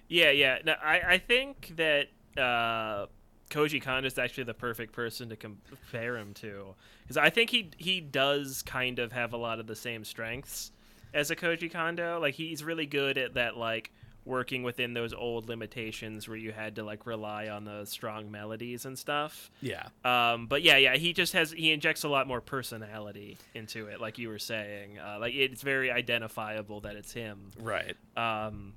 [0.09, 0.59] Yeah, yeah.
[0.65, 3.07] No, I, I think that uh,
[3.51, 7.71] Koji Kondo is actually the perfect person to compare him to because I think he
[7.77, 10.73] he does kind of have a lot of the same strengths
[11.15, 12.21] as a Koji Kondo.
[12.21, 13.91] Like he's really good at that like
[14.25, 18.85] working within those old limitations where you had to like rely on the strong melodies
[18.85, 19.51] and stuff.
[19.61, 19.87] Yeah.
[20.05, 24.01] Um, but yeah, yeah, he just has he injects a lot more personality into it,
[24.01, 24.99] like you were saying.
[24.99, 27.51] Uh, like it's very identifiable that it's him.
[27.59, 27.97] Right.
[28.17, 28.75] Um,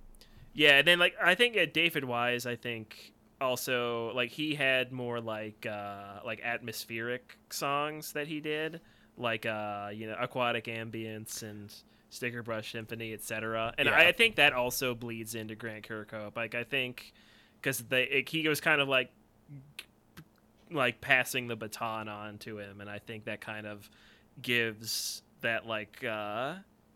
[0.53, 4.91] yeah, and then like I think uh, David Wise, I think also like he had
[4.91, 8.79] more like uh, like atmospheric songs that he did,
[9.17, 11.73] like uh, you know aquatic ambience and
[12.13, 13.73] sticker brush symphony, etc.
[13.77, 13.95] And Yeah.
[13.95, 16.35] I, I think that also bleeds into Grant Kirkhope.
[16.35, 17.13] Like I think
[17.61, 17.83] because
[18.27, 19.11] he was kind of like
[20.71, 23.89] like passing the baton on to him, and I think that kind of
[24.41, 26.55] gives that like uh,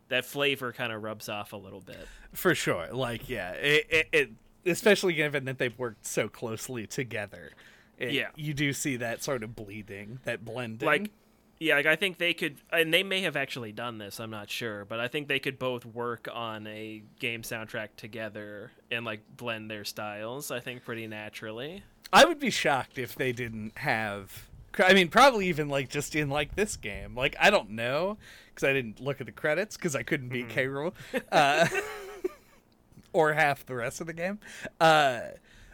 [0.09, 2.07] that flavor kind of rubs off a little bit.
[2.33, 2.87] For sure.
[2.91, 4.29] Like, yeah, it, it, it
[4.65, 7.51] especially given that they've worked so closely together.
[7.97, 8.29] It, Yeah.
[8.35, 10.85] you do see that sort of bleeding, that blending.
[10.85, 11.11] like
[11.59, 14.49] yeah like i think they could and they may have actually done this i'm not
[14.49, 19.21] sure but i think they could both work on a game soundtrack together and like
[19.35, 24.47] blend their styles i think pretty naturally I would be shocked if they didn't have.
[24.77, 27.15] I mean, probably even like just in like this game.
[27.15, 28.17] Like, I don't know
[28.53, 30.65] because I didn't look at the credits because I couldn't beat K.
[30.67, 30.93] Rool,
[31.31, 31.67] uh,
[33.13, 34.39] or half the rest of the game.
[34.79, 35.21] Uh,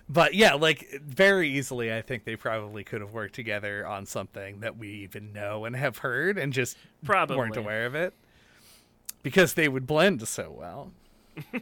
[0.10, 4.60] but yeah, like very easily, I think they probably could have worked together on something
[4.60, 7.38] that we even know and have heard and just Probably.
[7.38, 8.14] weren't aware of it
[9.24, 10.92] because they would blend so well.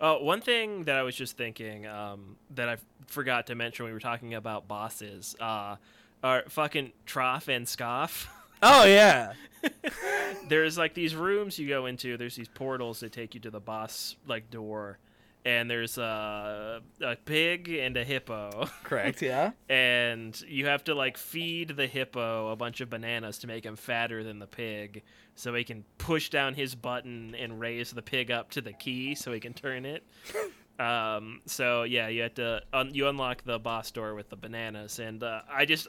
[0.00, 2.76] oh one thing that i was just thinking um, that i
[3.06, 5.76] forgot to mention when we were talking about bosses uh,
[6.22, 8.28] are fucking trough and scoff
[8.62, 9.32] Oh yeah,
[10.48, 12.16] there's like these rooms you go into.
[12.16, 14.98] There's these portals that take you to the boss like door.
[15.42, 18.68] And there's a, a pig and a hippo.
[18.84, 19.22] Correct.
[19.30, 19.52] Yeah.
[19.70, 23.74] and you have to like feed the hippo a bunch of bananas to make him
[23.76, 25.02] fatter than the pig
[25.36, 29.14] so he can push down his button and raise the pig up to the key
[29.14, 30.04] so he can turn it.
[30.78, 34.98] Um, so yeah you have to un- you unlock the boss door with the bananas.
[34.98, 35.88] And uh, i just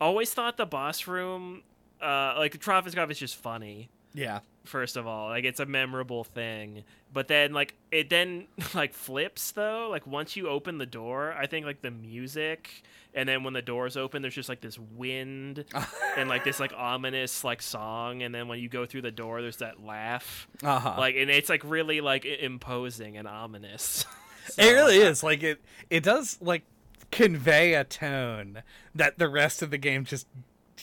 [0.00, 1.62] always thought the boss room
[2.00, 3.88] uh, like Troff 'n' Scoff is just funny.
[4.14, 4.40] Yeah.
[4.64, 6.84] first of all like it's a memorable thing.
[7.12, 9.88] But then like it then like flips though.
[9.90, 12.82] Like once you open the door i think like the music
[13.14, 15.64] and then when the doors open there's just like this wind
[16.16, 18.22] and like this like ominous like song.
[18.22, 20.48] And then when you go through the door there's that laugh.
[20.62, 20.94] Uh huh.
[20.98, 24.06] like and it's like really like imposing and ominous.
[24.56, 25.22] It really is.
[25.24, 25.60] Like it
[25.90, 26.62] it does like
[27.10, 28.62] convey a tone
[28.94, 30.26] that the rest of the game just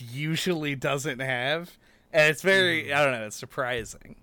[0.01, 1.77] usually doesn't have.
[2.11, 2.93] And it's very Mm-hmm.
[2.97, 4.15] i don't know it's surprising.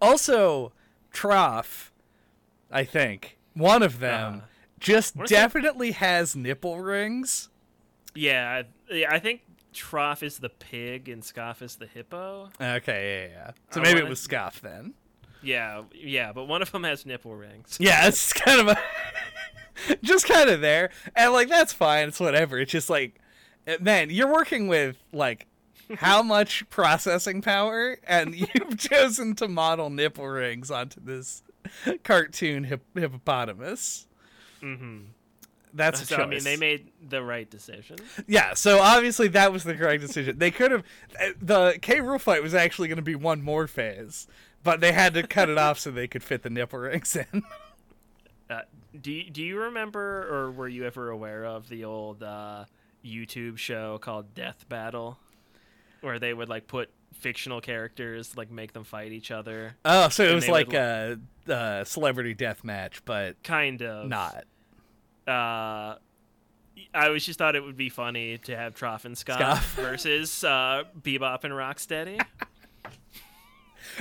[0.00, 0.72] Also
[1.12, 1.92] trough
[2.70, 4.46] i think one of them Uh,
[4.80, 7.48] just definitely has nipple rings.
[8.14, 9.42] Yeah I- yeah i think
[9.72, 12.50] trough is the pig and scoff is the hippo.
[12.60, 13.50] Okay yeah yeah.
[13.70, 14.94] So I maybe it wanna- was scoff then.
[15.42, 17.76] Yeah yeah but one of them has nipple rings.
[17.80, 18.78] Yeah it's kind of a
[20.02, 20.90] just kind of there.
[21.16, 22.58] And like that's fine it's whatever.
[22.58, 23.20] It's just like
[23.80, 25.46] man you're working with like
[25.96, 31.42] how much processing power and you've chosen to model nipple rings onto this
[32.02, 34.06] cartoon hip- hippopotamus.
[34.62, 34.98] Mm-hmm.
[35.76, 37.96] That's a so i mean they made the right decision.
[38.28, 40.38] Yeah so obviously that was the correct decision.
[40.38, 40.84] They could have
[41.18, 44.28] eh, the k rool fight was actually going to be one more phase
[44.62, 47.42] but they had to cut it off so they could fit the nipple rings in.
[48.50, 48.60] Uh,
[49.00, 52.66] do you, do you remember or were you ever aware of the old uh,
[53.04, 55.18] YouTube show called Death Battle,
[56.00, 59.76] where they would like put fictional characters like make them fight each other?
[59.84, 61.18] oh so it was like would a,
[61.48, 64.44] a celebrity death match but Kind of not
[65.26, 65.94] Uh,
[66.92, 69.74] I was just thought it would be funny to have Troff and Scott Scoff.
[69.76, 72.20] versus uh, Bebop and Rocksteady.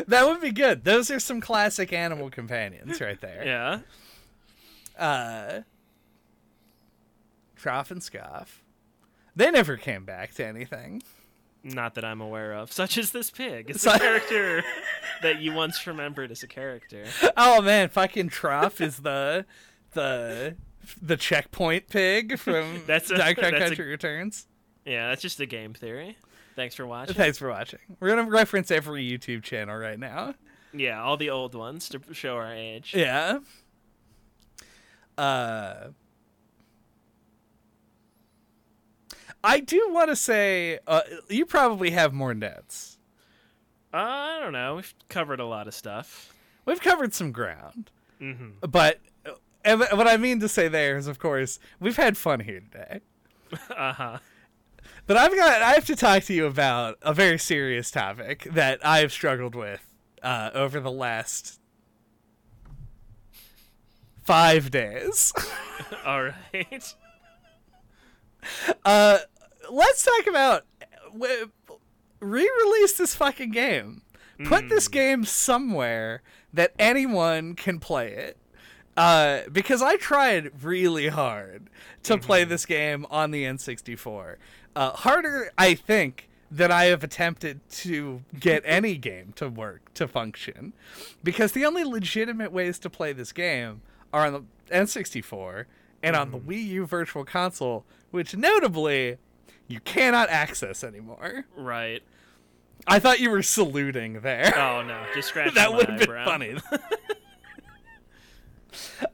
[0.07, 0.83] That would be good.
[0.83, 3.43] Those are some classic animal companions right there.
[4.97, 5.01] yeah.
[5.01, 5.61] Uh
[7.61, 8.62] Troff and Scoff.
[9.35, 11.01] They never came back to anything.
[11.63, 12.71] Not that I'm aware of.
[12.71, 13.69] Such as this pig.
[13.69, 14.63] It's a character
[15.21, 17.05] that you once remembered as a character.
[17.37, 19.45] Oh man, fucking Troff is the
[19.93, 20.55] the
[21.01, 24.47] the checkpoint pig from That's a- Kong that's a- Country Returns.
[24.85, 26.17] Yeah, that's just a game theory.
[26.57, 27.15] Thanks for watching.
[27.15, 27.79] Thanks for watching.
[28.01, 30.35] We're gonna reference every YouTube channel right now.
[30.73, 32.93] Yeah, all the old ones to show our age.
[32.93, 33.39] Yeah.
[35.17, 35.87] Uh
[39.43, 42.97] I do want to say uh, you probably have more nets.
[43.93, 44.75] Uh, I don't know.
[44.75, 46.33] We've covered a lot of stuff.
[46.65, 49.31] We've covered some ground, hmm but uh,
[49.65, 53.01] and what I mean to say there is, of course, we've had fun here today.
[53.77, 54.17] Uh huh.
[55.05, 58.83] But I've got I have to talk to you about a very serious topic that
[58.85, 59.81] I've struggled with
[60.23, 61.59] uh, over the last
[64.23, 65.33] five days.
[66.05, 66.95] All right.
[68.83, 69.19] Uh,
[69.69, 70.65] let's talk about
[72.19, 74.01] re-release this fucking game.
[74.45, 76.21] Put this game somewhere
[76.53, 78.37] that anyone can play it.
[78.95, 81.69] Uh, because I tried really hard
[82.03, 84.35] to play this game on the N64.
[84.75, 90.07] Uh, harder, I think, than I have attempted to get any game to work to
[90.07, 90.73] function,
[91.23, 93.81] because the only legitimate ways to play this game
[94.11, 94.43] are on the
[94.75, 95.65] N64
[96.03, 99.17] and on the Wii U Virtual Console, which notably
[99.73, 101.45] you cannot access anymore.
[101.57, 102.03] Right.
[102.85, 104.53] I thought you were saluting there.
[104.55, 106.55] Oh no, just scratch that my would have been funny.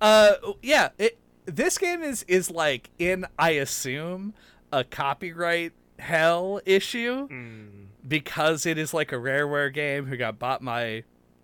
[0.02, 0.90] uh, yeah.
[0.98, 4.34] It, this game is is like in I assume
[4.72, 10.64] a copyright hell issue Mm, because it is like a Rareware game who got bought
[10.64, 11.04] by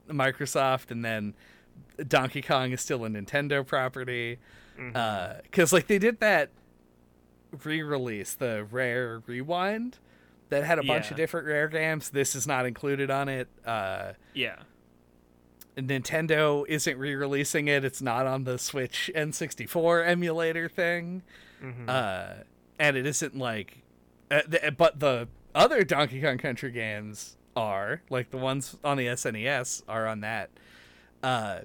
[0.10, 1.34] Microsoft and then
[2.08, 4.38] Donkey Kong is still a Nintendo property.
[4.78, 6.50] Because like they did that
[7.64, 9.98] re-release, the Rare Rewind,
[10.50, 12.10] that had a bunch of different Rare games.
[12.10, 13.48] This is not included on it.
[13.66, 14.58] Uh, yeah.
[15.78, 17.84] Nintendo isn't re-releasing it.
[17.84, 21.22] It's not on the Switch N64 emulator thing,
[21.62, 21.90] Mhm.
[21.90, 22.44] uh,
[22.80, 23.80] and it isn't like.
[24.32, 29.08] Uh, th- but the other Donkey Kong Country games are like the ones on the
[29.08, 30.50] SNES are on that.
[31.22, 31.60] Uh,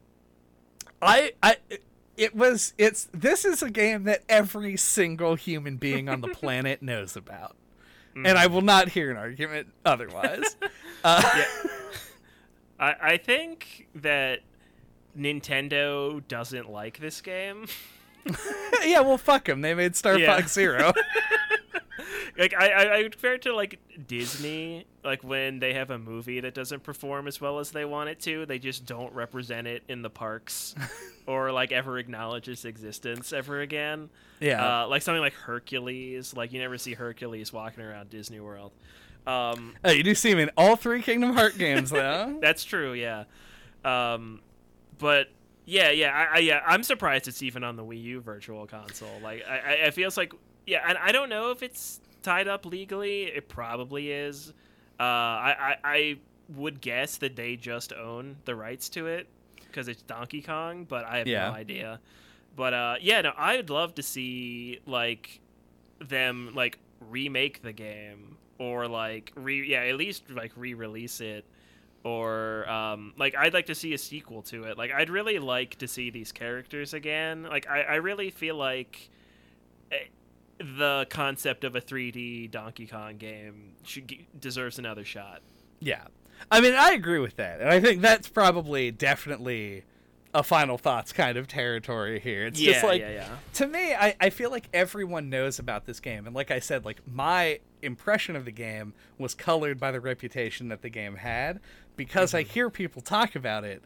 [1.01, 1.57] I I
[2.17, 6.83] it was it's this is a game that every single human being on the planet
[6.83, 7.57] knows about,
[8.15, 10.57] and I will not hear an argument otherwise.
[11.05, 11.23] uh,
[12.79, 14.41] I I think that
[15.19, 17.67] Nintendo doesn't like this game.
[18.85, 19.63] yeah, well, fuck them.
[19.63, 20.37] They made Star Yeah.
[20.37, 20.93] Fox Zero.
[22.39, 26.41] Like I, I I compare it to like Disney, like when they have a movie
[26.41, 29.83] that doesn't perform as well as they want it to, they just don't represent it
[29.89, 30.75] in the parks,
[31.27, 34.11] or like ever acknowledge its existence ever again.
[34.41, 34.83] yeah.
[34.83, 38.73] Uh, like something like Hercules, like you never see Hercules walking around Disney World.
[39.27, 42.39] Um, oh, you do see him in all three Kingdom Heart games, though.
[42.41, 43.25] that's true, yeah.
[43.85, 44.41] Um,
[44.99, 45.29] but
[45.67, 49.21] yeah, yeah, I, I, yeah, I'm surprised it's even on the Wii U Virtual Console.
[49.23, 50.33] Like, I, I, it feels like,
[50.71, 53.25] yeah, and I don't know if it's tied up legally.
[53.25, 54.53] It probably is.
[54.99, 56.17] Uh, I, I, I
[56.57, 59.29] would guess that they just own the rights to it
[59.67, 61.49] because it's Donkey Kong, but I have Yeah.
[61.49, 62.01] no idea.
[62.57, 65.41] But uh, yeah, no, I would love to see like
[66.01, 66.79] them like
[67.09, 71.45] remake the game or like re yeah at least like re-release it
[72.05, 75.77] or um like i'd like to see a sequel to it like i'd really like
[75.77, 79.09] to see these characters again like i, I really feel like
[79.93, 79.97] eh,
[80.61, 85.41] the concept of a 3d donkey kong game should g- deserves another shot
[85.81, 86.03] yeah.
[86.51, 87.61] I mean, I agree with that.
[87.61, 89.85] And I think that's probably definitely
[90.33, 92.47] a final thoughts kind of territory here.
[92.47, 95.87] It's yeah just like, yeah yeah to me, I, I feel like everyone knows about
[95.87, 96.27] this game.
[96.27, 100.69] And like I said, like my impression of the game was colored by the reputation
[100.69, 101.61] that the game had
[101.97, 102.53] because I mm-hmm.
[102.53, 103.83] hear people talk about it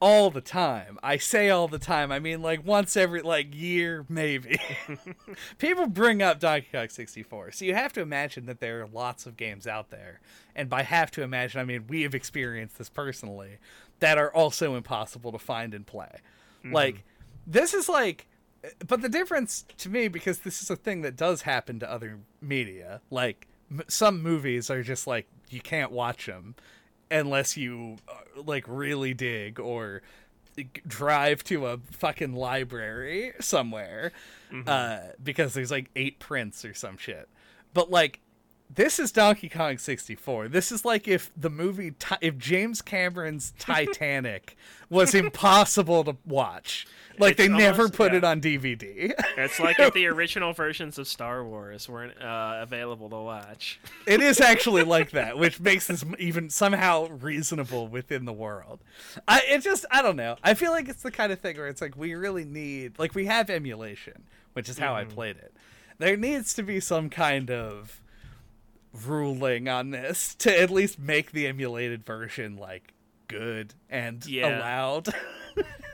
[0.00, 0.98] all the time.
[1.02, 2.12] I say all the time.
[2.12, 4.60] I mean like once every like year maybe.
[5.58, 7.52] people bring up Donkey Kong 64.
[7.52, 10.20] So you have to imagine that there are lots of games out there.
[10.54, 13.58] And by have to imagine, I mean we have experienced this personally
[14.00, 16.20] that are also impossible to find and play.
[16.64, 16.74] Mm-hmm.
[16.74, 17.04] Like
[17.46, 18.26] this is like
[18.86, 22.18] but the difference to me because this is a thing that does happen to other
[22.40, 26.54] media like m- some movies are just like you can't watch them
[27.10, 30.02] unless you uh, like really dig or
[30.86, 34.12] drive to a fucking library somewhere
[34.66, 37.28] uh, because there's like eight prints or some shit
[37.72, 38.20] but like
[38.74, 40.48] this is Donkey Kong 64.
[40.48, 44.56] This is like if the movie, if James Cameron's Titanic
[44.90, 46.86] was impossible to watch.
[47.18, 48.18] Like It's they never put yeah.
[48.18, 49.12] it on DVD.
[49.36, 54.20] it's like if the original versions of star wars weren't uh, available to watch it
[54.20, 58.80] is actually like that, which makes this even somehow reasonable within the world.
[59.26, 60.36] I it just I don't know.
[60.42, 63.14] I feel like it's the kind of thing where it's like we really need like
[63.14, 65.52] we have emulation, which is how I played it.
[65.98, 68.00] There needs to be some kind of
[69.06, 72.92] ruling on this to at least make the emulated version like
[73.28, 74.58] good and Yeah.
[74.58, 75.08] allowed.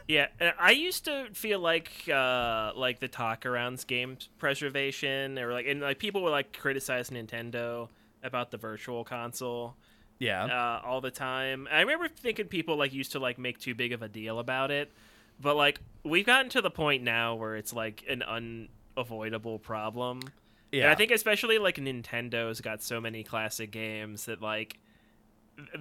[0.06, 0.26] Yeah,
[0.60, 5.80] I used to feel like uh, like the talk around game preservation, or like and
[5.80, 7.88] like people would like criticize Nintendo
[8.22, 9.76] about the virtual console
[10.18, 10.44] yeah.
[10.44, 11.68] uh, all the time.
[11.70, 14.70] I remember thinking people like used to like make too big of a deal about
[14.70, 14.92] it.
[15.40, 20.20] but like we've gotten to the point now where it's like an unavoidable problem.
[20.70, 24.78] Yeah, And I think especially like Nintendo's got so many classic games that like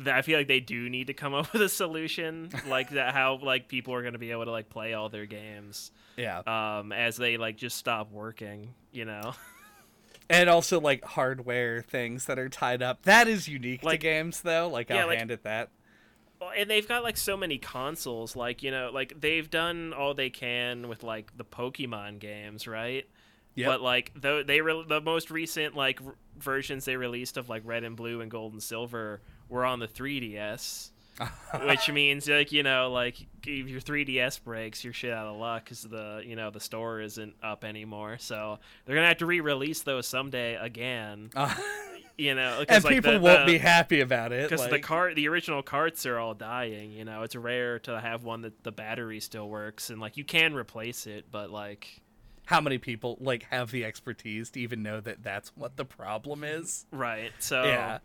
[0.06, 3.40] I feel like they do need to come up with a solution like that how
[3.42, 6.92] like people are going to be able to like play all their games yeah, um
[6.92, 9.34] as they like just stop working, you know.
[10.30, 13.04] and also like hardware things that are tied up.
[13.04, 14.70] That is unique to games, though.
[14.70, 15.70] Like Yeah, I'll like- hand it that.
[16.58, 20.30] And they've got like so many consoles like, you know, like they've done all they
[20.30, 23.06] can with like the Pokemon games, right?
[23.56, 23.68] Yep.
[23.68, 26.00] But like the they re- the most recent like
[26.40, 29.88] versions they released of like Red and Blue and Gold and Silver were on the
[29.88, 30.90] 3DS.
[31.68, 35.64] which means like you know like if your 3ds breaks you're shit out of luck
[35.64, 39.84] because the you know the store isn't up anymore so they're gonna have to re-release
[39.84, 41.54] those someday again Uh,
[42.18, 44.50] you know and like, people the, won't the, be happy about it.
[44.50, 48.24] because the cart the original carts are all dying you know it's rare to have
[48.24, 52.02] one that the battery still works and like you can replace it but like
[52.54, 56.44] how many people like have the expertise to even know that that's what the problem
[56.44, 56.86] is?
[56.92, 57.98] right so Yeah.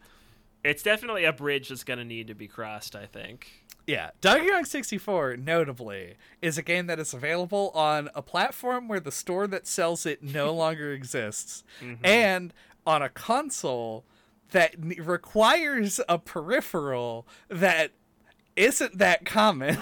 [0.64, 4.64] it's definitely a bridge that's gonna need to be crossed i think Yeah, Donkey Kong
[4.66, 9.66] 64, notably, is a game that is available on a platform where the store that
[9.66, 12.04] sells it no longer exists, mm-hmm.
[12.04, 12.52] and
[12.86, 14.04] on a console
[14.50, 17.92] that n- requires a peripheral that
[18.56, 19.78] isn't that common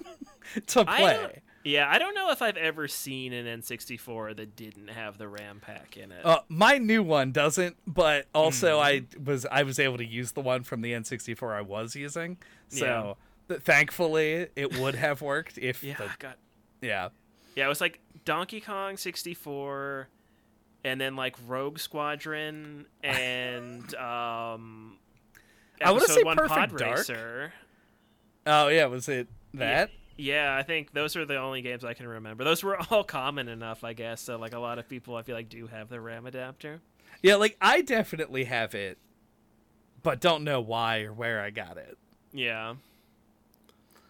[0.66, 1.40] to play.
[1.68, 5.60] Yeah i don't know if i've ever seen an n64 that didn't have the ram
[5.60, 8.82] pack in it Uh, my new one doesn't, but also Hmm.
[8.82, 12.38] I was I was able to use the one from the N64 I was using,
[12.68, 13.14] so Yeah.
[13.48, 16.34] th- thankfully it would have worked if yeah the god
[16.80, 17.08] yeah
[17.56, 20.08] Yeah, it was like Donkey Kong 64
[20.84, 24.98] and then like Rogue Squadron and um
[25.82, 26.96] I wanna say one Perfect Pod Dark.
[26.98, 27.52] Racer.
[28.46, 29.90] oh yeah was it that
[30.20, 32.42] Yeah, I think those are the only games I can remember.
[32.44, 34.20] Those were all common enough, I guess.
[34.20, 36.80] So like a lot of people I feel like do have the RAM adapter.
[37.22, 38.98] Yeah, like I definitely have it,
[40.02, 41.96] but don't know why or where I got it.
[42.32, 42.74] Yeah.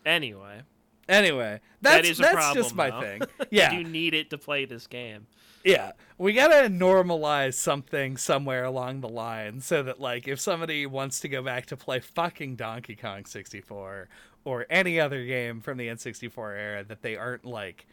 [0.04, 0.62] Anyway,
[1.08, 2.62] Anyway, that that's is a that's problem.
[2.64, 3.00] just my though.
[3.00, 3.22] thing.
[3.50, 5.26] Yeah, you need it to play this game.
[5.64, 5.92] yeah.
[6.18, 11.28] We gotta normalize something somewhere along the line so that like if somebody wants to
[11.28, 14.08] go back to play fucking Donkey Kong 64
[14.48, 17.86] or any other game from the N64 era, that they aren't like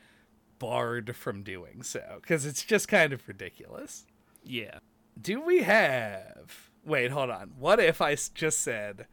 [0.57, 4.06] barred from doing so because it's just kind of ridiculous.
[4.41, 4.80] Yeah.
[5.22, 6.69] Do we have?
[6.86, 7.52] Wait, hold on.
[7.60, 9.07] What if I just said,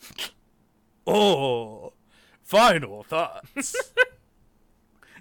[1.06, 1.94] "Oh,
[2.42, 3.74] final thoughts"?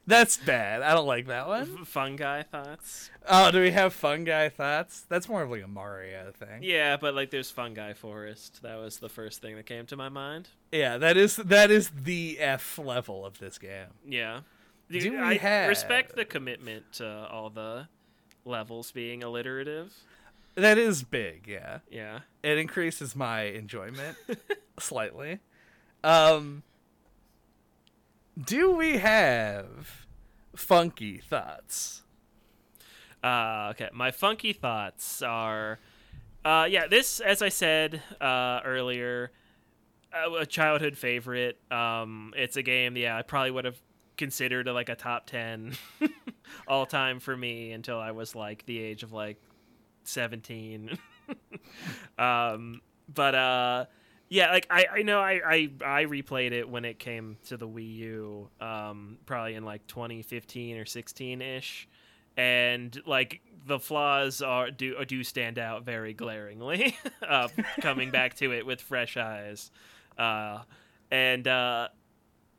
[0.07, 0.81] That's bad.
[0.81, 1.85] I don't like that one.
[1.85, 3.09] Fungi thoughts?
[3.29, 5.05] Oh, do we have fungi thoughts?
[5.07, 6.61] That's more of like a Mario thing.
[6.61, 8.61] Yeah, but like there's Fungi Forest.
[8.63, 10.49] That was the first thing that came to my mind.
[10.73, 13.87] Yeah, that is that is the F level of this game.
[14.05, 14.41] Yeah.
[14.91, 17.87] Do we I have- respect the commitment to all the
[18.45, 19.93] levels being alliterative.
[20.55, 21.47] That is big.
[21.47, 22.19] Yeah, Yeah.
[22.43, 24.17] it increases my enjoyment
[24.79, 25.39] slightly.
[26.03, 26.63] Um,
[28.41, 30.05] do we have
[30.55, 32.03] funky thoughts?
[33.23, 33.89] Uh, okay.
[33.93, 35.79] My funky thoughts are,
[36.43, 36.87] uh, yeah.
[36.87, 39.31] This, as I said uh, earlier,
[40.13, 41.57] uh, a childhood favorite.
[41.71, 42.97] Um, it's a game.
[42.97, 43.79] Yeah, I probably would have
[44.17, 45.73] considered a, like a top ten
[46.67, 49.37] all time for me until I was like the age of like
[50.03, 50.97] seventeen.
[52.17, 52.81] um,
[53.13, 53.85] but uh,
[54.33, 57.67] yeah, like I, I know I, I I replayed it when it came to the
[57.67, 61.87] Wii U, um, probably in like 2015 or 16 ish,
[62.35, 67.47] and like the flaws are do do stand out very glaringly, uh,
[67.79, 69.69] coming back to it with fresh eyes,
[70.17, 70.63] uh,
[71.11, 71.89] and uh,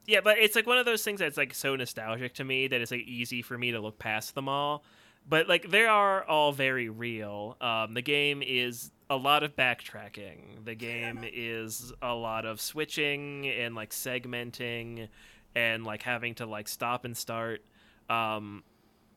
[0.06, 2.80] yeah, but it's like one of those things that's like so nostalgic to me that
[2.80, 4.84] it's like easy for me to look past them all.
[5.28, 7.56] But like they are all very real.
[7.60, 10.64] Um, the game is a lot of backtracking.
[10.64, 15.08] The game is a lot of switching and like segmenting
[15.54, 17.62] and like having to like stop and start.
[18.08, 18.62] Um,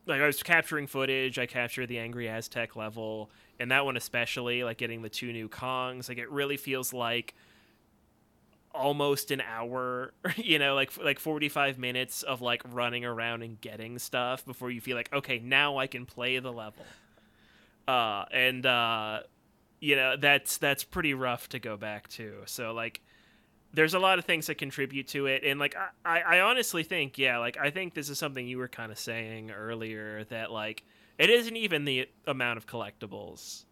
[0.05, 1.39] like I was capturing footage.
[1.39, 5.49] I captured the Angry Aztec level, and that one especially, like getting the two new
[5.49, 6.09] Kongs.
[6.09, 7.33] Like it really feels like
[8.73, 13.99] almost an hour, you know, like like 45 minutes of like running around and getting
[13.99, 16.85] stuff before you feel like okay, now I can play the level.
[17.87, 19.21] Uh and uh
[19.79, 22.41] you know, that's that's pretty rough to go back to.
[22.45, 23.01] So like
[23.73, 25.43] there's a lot of things that contribute to it.
[25.45, 25.75] And like
[26.05, 28.97] I, I honestly think yeah like i think this is something you were kind of
[28.97, 30.83] saying earlier that like
[31.17, 33.65] it isn't even the amount of collectibles.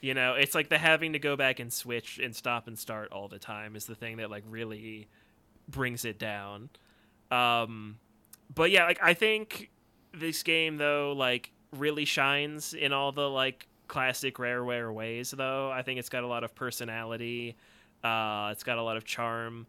[0.00, 3.12] You know it's like the having to go back and switch and stop and start
[3.12, 5.08] all the time is the thing that like really
[5.68, 6.70] brings it down.
[7.30, 7.98] Um,
[8.54, 9.70] but yeah, like I think
[10.14, 15.32] this game though, like really shines in all the like classic Rareware ways.
[15.36, 17.56] Though I think it's got a lot of personality.
[18.04, 19.66] Uh, it's got a lot of charm.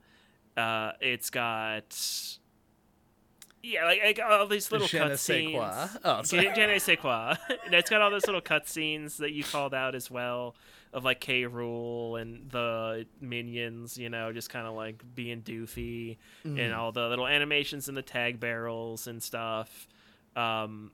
[0.56, 1.96] Uh, it's got
[3.62, 6.00] yeah, like, like all these little cutscenes.
[6.04, 6.52] Oh, sorry.
[6.56, 7.36] Je- ne sais quoi.
[7.72, 10.56] It's got all those little cutscenes that you called out as well
[10.94, 11.44] of like K.
[11.44, 17.08] Rool and the minions, you know, just kind of like being doofy and all the
[17.08, 19.88] little animations in the tag barrels and stuff.
[20.36, 20.92] Um,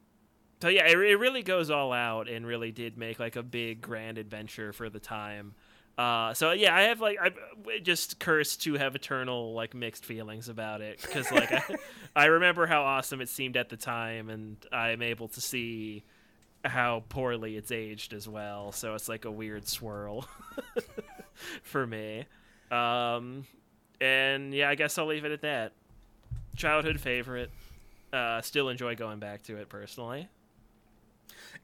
[0.61, 3.82] so yeah, it, it really goes all out and really did make like a big
[3.82, 5.53] grand adventure for the time.
[5.98, 10.49] Uh, so yeah, I have like I just cursed to have eternal like mixed feelings
[10.49, 11.64] about it because like I,
[12.15, 16.03] I remember how awesome it seemed at the time, and I'm able to see
[16.65, 18.72] how poorly it's aged as well.
[18.72, 20.27] So it's like a weird swirl
[21.64, 22.26] for me.
[22.72, 23.45] Um,
[24.02, 25.73] and yeah, I guess I'll leave it at that.
[26.56, 27.52] Childhood favorite.
[28.11, 30.27] Uh, still enjoy going back to it personally.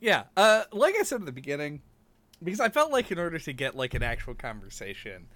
[0.01, 1.81] Yeah, uh, like I said at the beginning,
[2.43, 5.27] because I felt like in order to get like an actual conversation,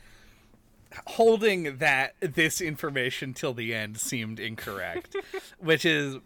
[1.05, 5.15] holding that this information till the end seemed incorrect,
[5.59, 6.17] which is,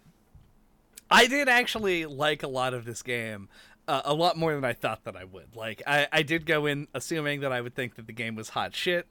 [1.12, 3.50] I did actually like a lot of this game.
[3.88, 5.56] Uh, a lot more than I thought that I would.
[5.56, 8.50] Like, I, I did go in assuming that I would think that the game was
[8.50, 9.08] hot shit,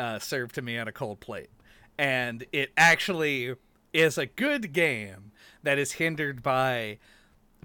[0.00, 1.50] uh, served to me on a cold plate.
[1.96, 3.54] And it actually
[3.92, 5.30] is a good game
[5.62, 6.98] that is hindered by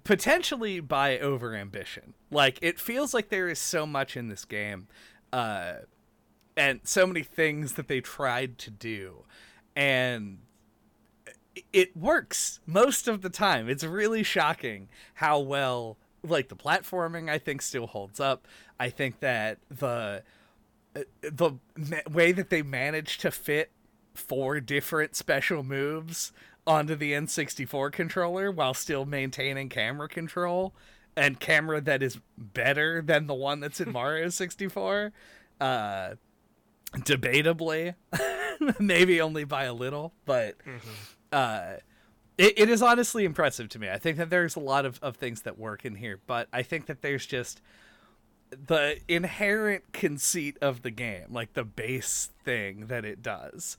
[0.03, 2.13] potentially by overambition.
[2.29, 4.87] Like it feels like there is so much in this game,
[5.31, 5.73] uh,
[6.57, 9.23] and so many things that they tried to do,
[9.75, 10.39] and
[11.73, 13.69] it works most of the time.
[13.69, 18.47] It's really shocking how well like the platforming I think still holds up.
[18.79, 20.23] I think that the
[21.21, 23.71] the ma- way that they managed to fit
[24.13, 26.33] four different special moves
[26.67, 30.73] onto the N64 controller while still maintaining camera control
[31.15, 35.11] and camera that is better than the one that's in Mario 64
[35.59, 36.15] uh
[36.97, 37.95] debatably.
[38.79, 40.55] Maybe only by a little but
[41.31, 41.73] uh
[42.37, 43.89] it, it is honestly impressive to me.
[43.89, 46.61] I think that there's a lot of, of things that work in here but i
[46.63, 47.61] think that there's just
[48.51, 53.77] the inherent conceit of the game like the base thing that it does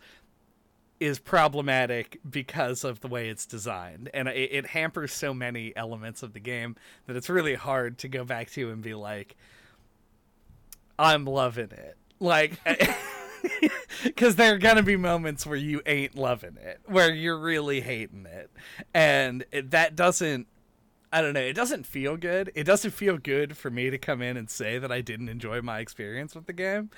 [1.02, 6.22] is problematic because of the way it's designed and it, it hampers so many elements
[6.22, 6.76] of the game
[7.06, 9.34] that it's really hard to go back to and be like
[11.00, 12.52] i'm loving it like
[14.04, 18.24] because there are gonna be moments where you ain't loving it where you're really hating
[18.24, 18.48] it
[18.94, 20.46] and it, that doesn't
[21.14, 21.40] I don't know.
[21.40, 22.50] It doesn't feel good.
[22.54, 25.60] It doesn't feel good for me to come in and say that I didn't enjoy
[25.60, 26.88] my experience with the game.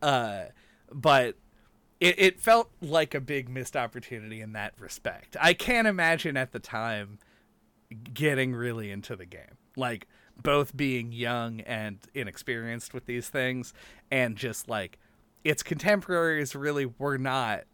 [0.00, 0.44] Uh,
[0.92, 1.34] but
[2.00, 5.36] it, it felt like a big missed opportunity in that respect.
[5.40, 7.18] I can't imagine at the time
[8.12, 9.58] getting really into the game.
[9.76, 10.06] Like,
[10.42, 13.72] both being young and inexperienced with these things,
[14.10, 14.98] and just like
[15.44, 17.64] its contemporaries really were not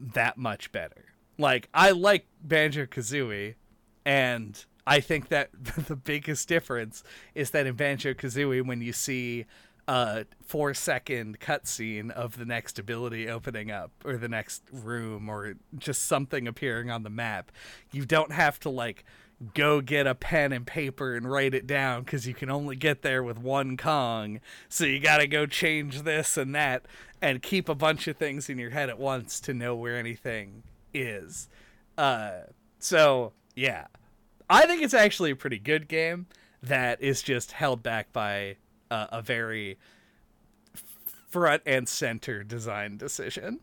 [0.00, 1.06] that much better.
[1.38, 3.54] Like, I like Banjo Kazooie,
[4.04, 5.50] and I think that
[5.88, 7.02] the biggest difference
[7.34, 9.46] is that in Banjo Kazooie, when you see
[9.88, 15.54] a four second cutscene of the next ability opening up, or the next room, or
[15.78, 17.52] just something appearing on the map,
[17.92, 19.04] you don't have to like
[19.54, 23.02] go get a pen and paper and write it down because you can only get
[23.02, 24.40] there with one Kong.
[24.68, 26.86] So you got to go change this and that
[27.20, 30.62] and keep a bunch of things in your head at once to know where anything
[30.94, 31.48] is.
[31.98, 32.40] Uh,
[32.78, 33.86] so yeah,
[34.48, 36.26] I think it's actually a pretty good game
[36.62, 38.56] that is just held back by
[38.90, 39.78] uh, a very
[41.28, 43.60] front and center design decision.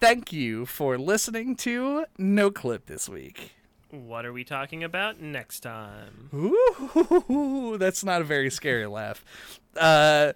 [0.00, 3.52] Thank you for listening to No Clip this week.
[3.90, 6.28] What are we talking about next time?
[6.34, 9.24] Ooh, that's not a very scary laugh.
[9.76, 10.32] Uh,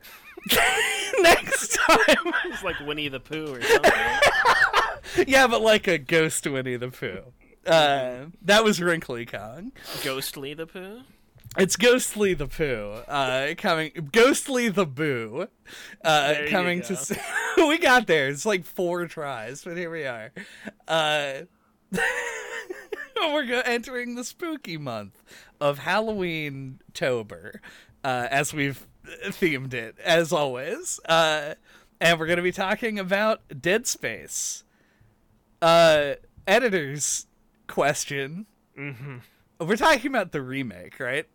[1.20, 2.32] next time.
[2.47, 3.93] It's like Winnie the Pooh or something.
[5.27, 7.20] yeah, but like a ghost Winnie the Pooh.
[7.66, 9.73] Uh, that was Wrinkly Kong.
[10.02, 11.01] Ghostly the Pooh?
[11.56, 13.02] It's Ghostly the Pooh.
[13.08, 14.08] Uh, coming.
[14.12, 15.48] Ghostly the Boo.
[16.04, 16.94] Uh, coming go.
[16.94, 17.20] to.
[17.68, 18.28] we got there.
[18.28, 20.32] It's like four tries, but here we are.
[20.86, 21.32] Uh,
[23.16, 25.22] we're go- entering the spooky month
[25.60, 27.60] of Halloween Tober,
[28.04, 31.00] uh, as we've themed it, as always.
[31.08, 31.54] Uh,
[32.00, 34.64] and we're going to be talking about Dead Space.
[35.60, 36.14] Uh,
[36.46, 37.26] editor's
[37.66, 38.46] question.
[38.78, 39.16] Mm-hmm.
[39.60, 41.26] We're talking about the remake, right?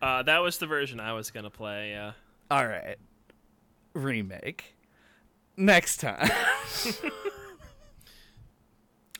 [0.00, 1.90] Uh, that was the version I was gonna play.
[1.90, 2.12] Yeah.
[2.50, 2.96] All right.
[3.94, 4.76] Remake.
[5.56, 6.30] Next time.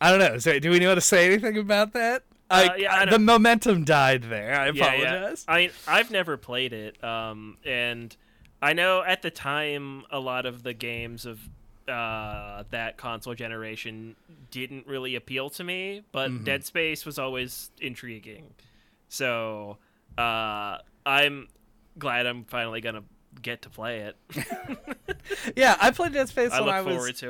[0.01, 0.39] I don't know.
[0.39, 2.23] So, do we know how to say anything about that?
[2.51, 4.55] I, Uh, yeah, I the momentum died there.
[4.55, 5.45] I Yeah, apologize.
[5.49, 5.55] yeah.
[5.55, 8.17] I I've never played it, um, and
[8.63, 11.41] I know at the time a lot of the games of
[11.89, 14.15] uh, that console generation
[14.51, 16.45] didn't really appeal to me, but Mm-hmm.
[16.45, 18.55] Dead Space was always intriguing.
[19.09, 19.79] So
[20.19, 21.49] uh, I'm
[21.99, 23.05] glad I'm finally gonna
[23.41, 24.17] get to play it.
[25.57, 27.23] Yeah, I played Dead Space I when I was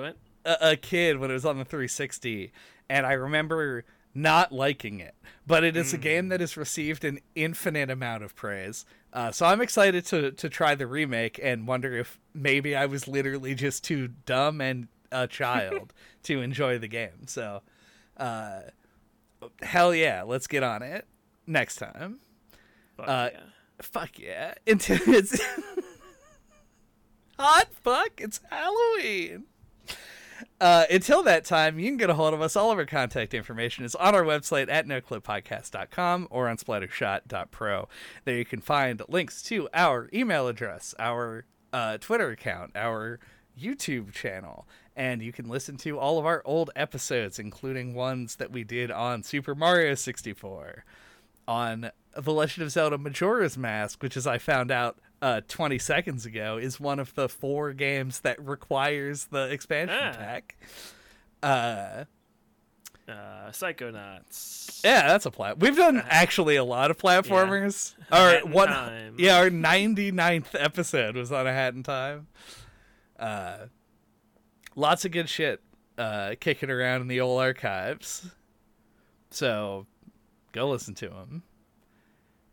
[0.44, 2.52] a, a kid when it was on the 360,
[2.88, 3.84] and I remember
[4.14, 5.14] not liking it.
[5.46, 8.84] But it is a game that has received an infinite amount of praise.
[9.12, 13.08] Uh, so I'm excited to to try the remake and wonder if maybe I was
[13.08, 15.92] literally just too dumb and a child
[16.24, 17.26] to enjoy the game.
[17.26, 17.62] So,
[18.16, 18.60] uh,
[19.62, 21.06] hell yeah, let's get on it
[21.46, 22.20] next time.
[22.98, 23.40] Fuck Uh, yeah.
[23.80, 24.54] Fuck yeah.
[24.66, 25.40] Until it's
[27.38, 29.44] hot fuck, it's Halloween.
[30.60, 32.54] Uh, until that time, you can get a hold of us.
[32.56, 37.88] All of our contact information is on our website at noclippodcast.com or on splattershot.pro.
[38.24, 43.18] There you can find links to our email address, our uh, Twitter account, our
[43.60, 44.66] YouTube channel,
[44.96, 48.90] and you can listen to all of our old episodes, including ones that we did
[48.90, 50.84] on Super Mario 64
[51.46, 56.26] on The Legend of Zelda Majora's Mask, which, as I found out uh, 20 seconds
[56.26, 60.12] ago, is one of the four games that requires the expansion Ah.
[60.16, 60.56] pack.
[61.42, 62.04] Uh,
[63.08, 64.84] Uh, Psychonauts.
[64.84, 65.58] yeah, that's a plat.
[65.58, 67.94] We've done actually a lot of platformers.
[68.12, 69.14] Our Hat in one, Time.
[69.18, 72.26] yeah, our 99th episode was on a Hat in Time.
[73.18, 73.66] Uh,
[74.76, 75.62] lots of good shit
[75.96, 78.30] uh, kicking around in the old archives.
[79.30, 79.86] So
[80.52, 81.44] go listen to them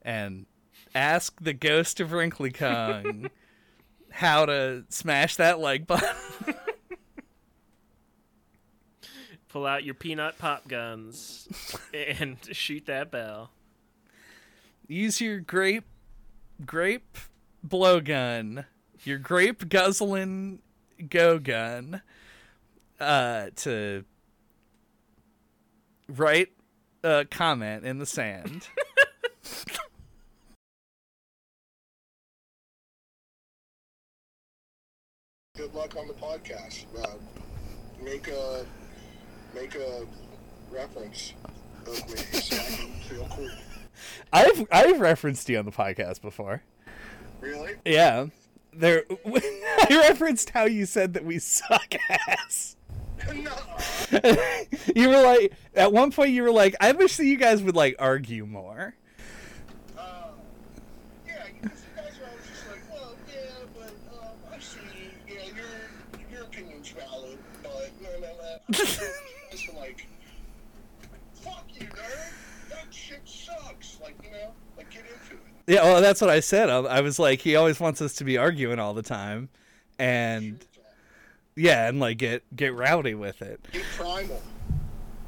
[0.05, 0.45] and
[0.93, 3.29] ask the ghost of Wrinkly Kong
[4.11, 6.15] how to smash that like button.
[9.49, 11.47] Pull out your peanut pop guns
[11.93, 13.49] and shoot that bell.
[14.87, 15.85] use your grape
[16.65, 17.17] grape
[17.65, 18.65] blowgun,
[19.03, 20.59] your grape guzzling
[21.09, 22.01] go gun,
[22.99, 24.03] uh, to
[26.07, 26.49] write
[27.03, 28.67] a comment in the sand.
[35.55, 36.85] good luck on the podcast.
[36.97, 37.15] Uh,
[38.03, 38.65] make a
[39.53, 40.05] make a
[40.71, 41.33] reference
[41.85, 43.49] of me so I can feel cool.
[44.33, 46.61] I've I've referenced you on the podcast before.
[47.41, 47.75] Really?
[47.85, 48.27] Yeah,
[48.73, 49.03] there.
[49.25, 52.75] I referenced how you said that we suck ass.
[53.33, 53.51] no.
[54.95, 57.75] you were like, at one point, you were like, I wish that you guys would
[57.75, 58.95] like argue more.
[59.97, 60.27] Uh,
[61.25, 63.41] yeah, because you guys are always just like, well, yeah,
[63.73, 64.79] but um, I see.
[65.27, 68.83] Yeah, your your opinion's valid, but no, no, no.
[68.83, 68.87] You
[69.51, 70.07] guys are like,
[71.33, 72.69] fuck you, nerd.
[72.69, 73.99] That shit sucks.
[74.01, 75.41] Like, you know, like get into it.
[75.67, 76.69] Yeah, well, that's what I said.
[76.69, 79.49] I, I was like, he always wants us to be arguing all the time,
[79.97, 80.63] and
[81.55, 83.65] yeah, and like get get rowdy with it.
[83.71, 84.41] Get primal.